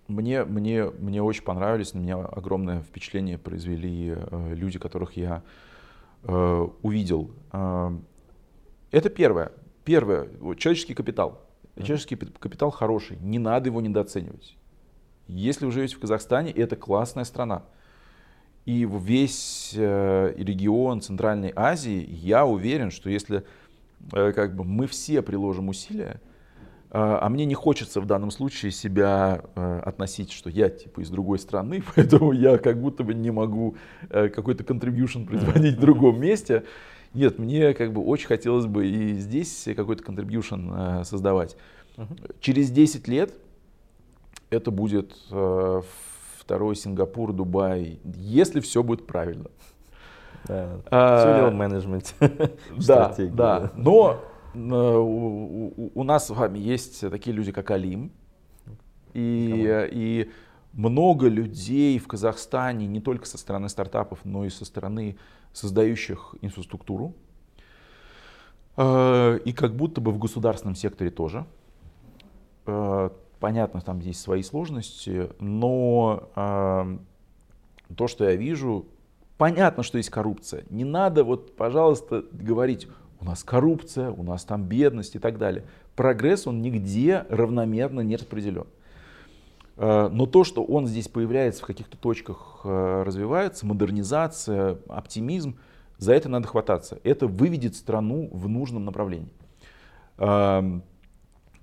мне, 0.07 0.43
мне, 0.45 0.85
мне 0.85 1.21
очень 1.21 1.43
понравились, 1.43 1.93
на 1.93 1.99
меня 1.99 2.17
огромное 2.17 2.81
впечатление 2.81 3.37
произвели 3.37 4.13
э, 4.15 4.53
люди, 4.53 4.79
которых 4.79 5.17
я 5.17 5.43
э, 6.23 6.67
увидел. 6.81 7.31
А, 7.51 7.93
это 8.91 9.09
первое. 9.09 9.51
Первое, 9.83 10.29
человеческий 10.57 10.93
капитал. 10.93 11.43
Человеческий 11.75 12.15
капитал 12.15 12.71
хороший, 12.71 13.17
не 13.17 13.37
надо 13.37 13.69
его 13.69 13.81
недооценивать. 13.81 14.57
Если 15.27 15.65
вы 15.65 15.71
живете 15.71 15.95
в 15.95 15.99
Казахстане, 15.99 16.51
это 16.51 16.75
классная 16.75 17.25
страна. 17.25 17.63
И 18.65 18.85
весь 18.89 19.73
э, 19.75 20.33
регион 20.37 21.01
Центральной 21.01 21.53
Азии, 21.55 22.05
я 22.09 22.45
уверен, 22.45 22.91
что 22.91 23.09
если 23.09 23.43
э, 24.11 24.33
как 24.33 24.55
бы 24.55 24.63
мы 24.63 24.87
все 24.87 25.21
приложим 25.21 25.69
усилия, 25.69 26.21
э, 26.89 26.89
а 26.91 27.27
мне 27.29 27.45
не 27.45 27.55
хочется 27.55 28.01
в 28.01 28.05
данном 28.05 28.31
случае 28.31 28.71
себя 28.71 29.41
относить, 29.55 30.31
что 30.31 30.49
я 30.49 30.69
типа 30.69 31.01
из 31.01 31.09
другой 31.09 31.39
страны, 31.39 31.81
поэтому 31.95 32.33
я 32.33 32.57
как 32.57 32.79
будто 32.81 33.03
бы 33.03 33.13
не 33.13 33.31
могу 33.31 33.75
какой-то 34.09 34.63
contribution 34.63 35.25
производить 35.25 35.75
в 35.75 35.79
другом 35.79 36.19
месте. 36.19 36.63
Нет, 37.13 37.39
мне 37.39 37.73
как 37.73 37.93
бы 37.93 38.01
очень 38.03 38.27
хотелось 38.27 38.65
бы 38.65 38.85
и 38.85 39.13
здесь 39.13 39.67
какой-то 39.75 40.03
contribution 40.03 41.05
создавать. 41.05 41.55
Через 42.41 42.69
10 42.69 43.07
лет 43.07 43.33
это 44.49 44.71
будет 44.71 45.15
второй 46.47 46.75
Сингапур, 46.77 47.33
Дубай, 47.33 47.99
если 48.05 48.61
все 48.61 48.81
будет 48.81 49.05
правильно. 49.05 49.49
Да, 50.47 50.79
а, 50.89 51.19
все 51.19 51.35
дело 51.35 51.49
в 51.49 51.55
менеджменте. 51.55 52.13
Да, 52.77 53.13
да. 53.17 53.71
Но 53.75 54.21
э, 54.53 54.59
у, 54.59 55.91
у 55.93 56.03
нас 56.03 56.27
с 56.27 56.29
вами 56.29 56.57
есть 56.57 57.01
такие 57.01 57.35
люди, 57.35 57.51
как 57.51 57.69
Алим. 57.71 58.13
И, 59.13 59.89
и 59.91 60.31
много 60.71 61.27
людей 61.27 61.99
в 61.99 62.07
Казахстане, 62.07 62.87
не 62.87 63.01
только 63.01 63.25
со 63.25 63.37
стороны 63.37 63.67
стартапов, 63.67 64.19
но 64.23 64.45
и 64.45 64.49
со 64.49 64.63
стороны 64.63 65.17
создающих 65.51 66.35
инфраструктуру. 66.41 67.13
Э, 68.77 69.39
и 69.43 69.51
как 69.51 69.75
будто 69.75 69.99
бы 69.99 70.11
в 70.11 70.17
государственном 70.17 70.75
секторе 70.75 71.09
тоже. 71.09 71.45
Понятно, 73.39 73.81
там 73.81 73.99
есть 73.99 74.21
свои 74.21 74.41
сложности, 74.41 75.29
но 75.39 76.29
э, 76.35 76.97
то, 77.95 78.07
что 78.07 78.25
я 78.27 78.35
вижу, 78.35 78.87
понятно, 79.37 79.83
что 79.83 79.99
есть 79.99 80.09
коррупция. 80.09 80.63
Не 80.71 80.83
надо 80.83 81.23
вот, 81.23 81.55
пожалуйста, 81.55 82.23
говорить, 82.31 82.87
у 83.19 83.25
нас 83.25 83.43
коррупция, 83.43 84.09
у 84.09 84.23
нас 84.23 84.43
там 84.43 84.63
бедность 84.63 85.15
и 85.15 85.19
так 85.19 85.37
далее. 85.37 85.65
Прогресс, 85.95 86.47
он 86.47 86.61
нигде 86.61 87.25
равномерно 87.29 88.01
не 88.01 88.15
распределен. 88.15 88.65
Э, 89.75 90.09
но 90.11 90.25
то, 90.25 90.43
что 90.43 90.63
он 90.63 90.87
здесь 90.87 91.07
появляется 91.07 91.61
в 91.61 91.67
каких-то 91.67 91.95
точках, 91.95 92.61
э, 92.63 93.03
развивается, 93.05 93.67
модернизация, 93.67 94.79
оптимизм, 94.87 95.57
за 95.99 96.13
это 96.13 96.27
надо 96.27 96.47
хвататься. 96.47 96.99
Это 97.03 97.27
выведет 97.27 97.75
страну 97.75 98.29
в 98.31 98.49
нужном 98.49 98.85
направлении. 98.85 99.29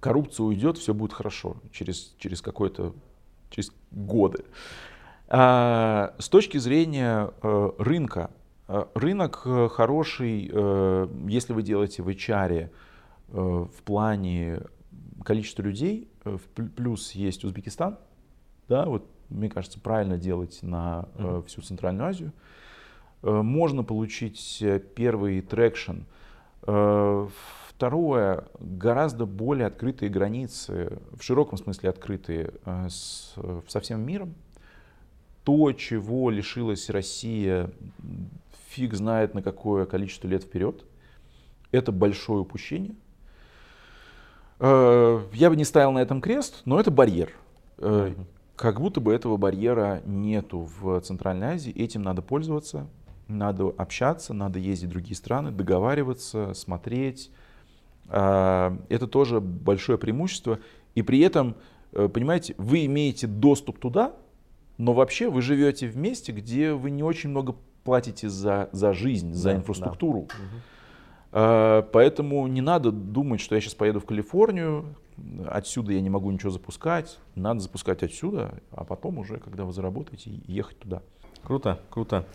Коррупция 0.04 0.44
уйдет, 0.44 0.76
все 0.76 0.92
будет 0.92 1.14
хорошо 1.14 1.56
через, 1.72 2.14
через 2.18 2.42
какое-то, 2.42 2.92
через 3.48 3.72
годы. 3.90 4.44
А, 5.28 6.14
с 6.18 6.28
точки 6.28 6.58
зрения 6.58 7.30
э, 7.42 7.70
рынка, 7.78 8.30
э, 8.68 8.84
рынок 8.94 9.40
э, 9.46 9.70
хороший, 9.72 10.42
если 11.26 11.54
вы 11.54 11.62
делаете 11.62 12.02
в 12.02 12.08
HR 12.10 12.68
в 13.28 13.82
плане 13.86 14.60
количества 15.24 15.62
людей, 15.62 16.10
э, 16.26 16.36
плюс 16.76 17.12
есть 17.12 17.42
Узбекистан, 17.42 17.96
да, 18.68 18.84
вот 18.84 19.08
мне 19.30 19.48
кажется, 19.48 19.80
правильно 19.80 20.18
делать 20.18 20.58
на 20.60 21.08
э, 21.14 21.42
всю 21.46 21.62
Центральную 21.62 22.08
Азию. 22.08 22.32
Э, 23.22 23.40
можно 23.40 23.82
получить 23.84 24.62
первый 24.94 25.40
traction. 25.40 26.00
Э, 26.66 27.26
Второе, 27.76 28.44
гораздо 28.60 29.26
более 29.26 29.66
открытые 29.66 30.08
границы, 30.08 30.98
в 31.12 31.22
широком 31.22 31.58
смысле 31.58 31.90
открытые 31.90 32.52
э, 32.64 32.88
с, 32.88 33.34
со 33.66 33.80
всем 33.80 34.00
миром. 34.00 34.34
То, 35.42 35.72
чего 35.72 36.30
лишилась 36.30 36.88
Россия, 36.88 37.70
фиг 38.68 38.94
знает 38.94 39.34
на 39.34 39.42
какое 39.42 39.86
количество 39.86 40.28
лет 40.28 40.44
вперед. 40.44 40.84
Это 41.72 41.90
большое 41.90 42.40
упущение. 42.42 42.94
Э, 44.60 45.20
я 45.32 45.50
бы 45.50 45.56
не 45.56 45.64
ставил 45.64 45.90
на 45.90 45.98
этом 45.98 46.20
крест, 46.20 46.62
но 46.64 46.78
это 46.78 46.92
барьер. 46.92 47.32
Э, 47.78 48.14
как 48.54 48.80
будто 48.80 49.00
бы 49.00 49.12
этого 49.12 49.36
барьера 49.36 50.00
нету 50.06 50.68
в 50.80 51.00
Центральной 51.00 51.48
Азии, 51.48 51.72
этим 51.72 52.02
надо 52.02 52.22
пользоваться. 52.22 52.86
надо 53.26 53.74
общаться, 53.76 54.32
надо 54.32 54.58
ездить 54.58 54.90
в 54.90 54.92
другие 54.92 55.16
страны, 55.16 55.50
договариваться, 55.50 56.54
смотреть. 56.54 57.32
А, 58.08 58.76
это 58.88 59.06
тоже 59.06 59.40
большое 59.40 59.98
преимущество. 59.98 60.58
И 60.94 61.02
при 61.02 61.20
этом, 61.20 61.56
э, 61.92 62.08
понимаете, 62.08 62.54
вы 62.58 62.86
имеете 62.86 63.26
доступ 63.26 63.78
туда, 63.78 64.14
но 64.78 64.92
вообще 64.92 65.30
вы 65.30 65.42
живете 65.42 65.88
в 65.88 65.96
месте, 65.96 66.32
где 66.32 66.72
вы 66.72 66.90
не 66.90 67.02
очень 67.02 67.30
много 67.30 67.56
платите 67.84 68.28
за, 68.28 68.68
за 68.72 68.92
жизнь, 68.92 69.32
за 69.32 69.50
да, 69.50 69.56
инфраструктуру. 69.56 70.28
Да. 71.32 71.84
Поэтому 71.92 72.46
не 72.46 72.60
надо 72.60 72.92
думать, 72.92 73.40
что 73.40 73.56
я 73.56 73.60
сейчас 73.60 73.74
поеду 73.74 73.98
в 73.98 74.06
Калифорнию, 74.06 74.94
отсюда 75.48 75.92
я 75.92 76.00
не 76.00 76.10
могу 76.10 76.30
ничего 76.30 76.50
запускать. 76.50 77.18
Надо 77.34 77.60
запускать 77.60 78.02
отсюда, 78.02 78.54
а 78.70 78.84
потом 78.84 79.18
уже, 79.18 79.38
когда 79.38 79.64
вы 79.64 79.72
заработаете, 79.72 80.30
ехать 80.46 80.78
туда. 80.78 81.02
Круто, 81.42 81.80
круто. 81.90 82.26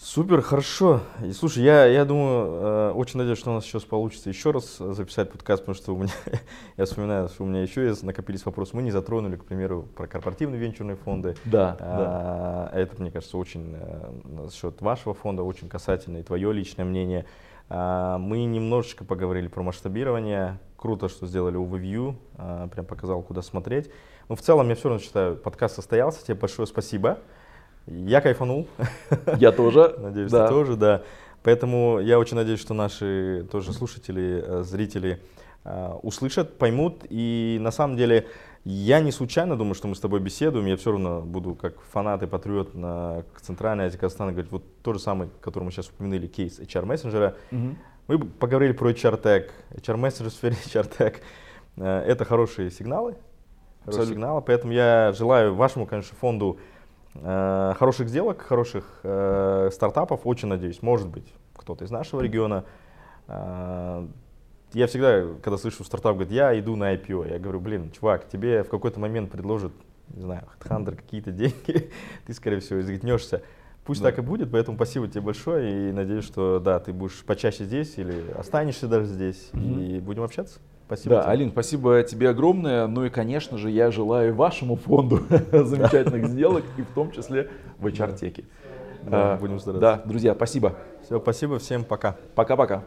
Супер, 0.00 0.42
хорошо. 0.42 1.00
И, 1.24 1.32
слушай, 1.32 1.64
я, 1.64 1.84
я 1.86 2.04
думаю, 2.04 2.46
э, 2.46 2.92
очень 2.92 3.18
надеюсь, 3.18 3.38
что 3.38 3.50
у 3.50 3.54
нас 3.54 3.64
сейчас 3.64 3.82
получится 3.82 4.28
еще 4.28 4.52
раз 4.52 4.76
записать 4.78 5.32
подкаст, 5.32 5.64
потому 5.64 5.74
что 5.74 5.92
у 5.92 5.98
меня, 5.98 6.12
я 6.76 6.84
вспоминаю, 6.84 7.28
что 7.28 7.42
у 7.42 7.46
меня 7.46 7.62
еще 7.62 7.84
есть, 7.84 8.04
накопились 8.04 8.46
вопросы. 8.46 8.76
Мы 8.76 8.82
не 8.82 8.92
затронули, 8.92 9.34
к 9.34 9.44
примеру, 9.44 9.82
про 9.96 10.06
корпоративные 10.06 10.60
венчурные 10.60 10.94
фонды. 10.94 11.34
Да, 11.44 11.76
а, 11.80 12.70
да. 12.72 12.78
Это, 12.78 13.02
мне 13.02 13.10
кажется, 13.10 13.36
очень 13.36 13.74
э, 13.76 14.10
насчет 14.24 14.80
вашего 14.82 15.14
фонда 15.14 15.42
очень 15.42 15.68
касательно 15.68 16.18
и 16.18 16.22
твое 16.22 16.52
личное 16.52 16.84
мнение. 16.84 17.26
А, 17.68 18.18
мы 18.18 18.44
немножечко 18.44 19.04
поговорили 19.04 19.48
про 19.48 19.64
масштабирование. 19.64 20.60
Круто, 20.76 21.08
что 21.08 21.26
сделали 21.26 21.58
overview, 21.58 22.14
а, 22.36 22.68
прям 22.68 22.86
показал, 22.86 23.20
куда 23.22 23.42
смотреть. 23.42 23.90
Но 24.28 24.36
в 24.36 24.42
целом 24.42 24.68
я 24.68 24.76
все 24.76 24.90
равно 24.90 25.02
считаю, 25.02 25.36
подкаст 25.36 25.74
состоялся. 25.74 26.24
Тебе 26.24 26.36
большое 26.36 26.68
спасибо. 26.68 27.18
Я 27.90 28.20
кайфанул. 28.20 28.68
Я 29.38 29.52
тоже. 29.52 29.94
Надеюсь, 29.98 30.30
да. 30.30 30.46
ты 30.46 30.52
тоже, 30.52 30.76
да. 30.76 31.02
Поэтому 31.42 32.00
я 32.00 32.18
очень 32.18 32.36
надеюсь, 32.36 32.60
что 32.60 32.74
наши 32.74 33.46
тоже 33.50 33.72
слушатели, 33.72 34.42
э, 34.44 34.62
зрители 34.62 35.20
э, 35.64 35.92
услышат, 36.02 36.58
поймут. 36.58 37.04
И 37.08 37.58
на 37.60 37.70
самом 37.70 37.96
деле 37.96 38.26
я 38.64 39.00
не 39.00 39.12
случайно 39.12 39.56
думаю, 39.56 39.74
что 39.74 39.88
мы 39.88 39.94
с 39.94 40.00
тобой 40.00 40.20
беседуем. 40.20 40.66
Я 40.66 40.76
все 40.76 40.92
равно 40.92 41.22
буду 41.22 41.54
как 41.54 41.80
фанат 41.92 42.22
и 42.22 42.26
патриот 42.26 42.74
на 42.74 43.24
Центральной 43.40 43.86
Азии 43.86 43.96
Казахстана 43.96 44.32
говорить 44.32 44.50
вот 44.50 44.64
то 44.82 44.92
же 44.92 44.98
самое, 44.98 45.30
который 45.40 45.64
мы 45.64 45.70
сейчас 45.70 45.88
упомянули, 45.88 46.26
кейс 46.26 46.58
HR-мессенджера. 46.58 47.36
Угу. 47.50 47.76
Мы 48.08 48.18
поговорили 48.18 48.72
про 48.72 48.90
HR-тег, 48.90 49.52
HR-мессенджер 49.70 50.30
в 50.30 50.32
сфере 50.34 50.56
HR-тег. 50.66 51.22
Э, 51.76 52.00
это 52.00 52.24
хорошие 52.24 52.70
сигналы, 52.70 53.14
хорошие 53.84 54.08
сигналы. 54.08 54.42
Поэтому 54.42 54.72
я 54.72 55.12
желаю 55.16 55.54
вашему, 55.54 55.86
конечно, 55.86 56.16
фонду 56.20 56.58
хороших 57.14 58.08
сделок, 58.08 58.42
хороших 58.42 59.00
э, 59.02 59.70
стартапов, 59.72 60.20
очень 60.24 60.48
надеюсь, 60.48 60.82
может 60.82 61.08
быть, 61.08 61.26
кто-то 61.54 61.84
из 61.84 61.90
нашего 61.90 62.20
региона. 62.20 62.64
Э, 63.26 64.06
я 64.72 64.86
всегда, 64.86 65.24
когда 65.42 65.56
слышу 65.56 65.84
стартап, 65.84 66.14
говорит, 66.14 66.32
я 66.32 66.58
иду 66.58 66.76
на 66.76 66.94
IPO, 66.94 67.30
я 67.30 67.38
говорю, 67.38 67.60
блин, 67.60 67.90
чувак, 67.90 68.28
тебе 68.28 68.62
в 68.62 68.68
какой-то 68.68 69.00
момент 69.00 69.30
предложат, 69.30 69.72
не 70.14 70.22
знаю, 70.22 70.44
HeadHunter 70.60 70.96
какие-то 70.96 71.32
деньги, 71.32 71.90
ты, 72.26 72.34
скорее 72.34 72.60
всего, 72.60 72.80
изгнешься. 72.80 73.42
Пусть 73.84 74.02
да. 74.02 74.10
так 74.10 74.18
и 74.18 74.22
будет, 74.22 74.50
поэтому 74.52 74.76
спасибо 74.76 75.08
тебе 75.08 75.22
большое 75.22 75.88
и 75.88 75.92
надеюсь, 75.92 76.24
что 76.24 76.60
да, 76.60 76.78
ты 76.78 76.92
будешь 76.92 77.24
почаще 77.24 77.64
здесь 77.64 77.96
или 77.96 78.30
останешься 78.32 78.86
даже 78.86 79.06
здесь 79.06 79.48
mm-hmm. 79.52 79.96
и 79.96 80.00
будем 80.00 80.24
общаться. 80.24 80.60
Спасибо. 80.88 81.16
Да, 81.16 81.22
тебе. 81.22 81.32
Алин, 81.32 81.50
спасибо 81.50 82.02
тебе 82.02 82.30
огромное. 82.30 82.86
Ну 82.86 83.04
и, 83.04 83.10
конечно 83.10 83.58
же, 83.58 83.68
я 83.70 83.90
желаю 83.90 84.34
вашему 84.34 84.76
фонду 84.76 85.20
замечательных 85.52 86.28
сделок, 86.28 86.64
и 86.78 86.82
в 86.82 86.88
том 86.94 87.12
числе 87.12 87.50
в 87.78 87.86
HR-теке. 87.86 88.44
Да, 89.02 89.36
будем 89.36 89.60
стараться. 89.60 89.80
Да, 89.80 90.02
друзья, 90.06 90.34
спасибо. 90.34 90.76
Все, 91.04 91.20
спасибо 91.20 91.58
всем, 91.58 91.84
пока. 91.84 92.16
Пока-пока. 92.34 92.84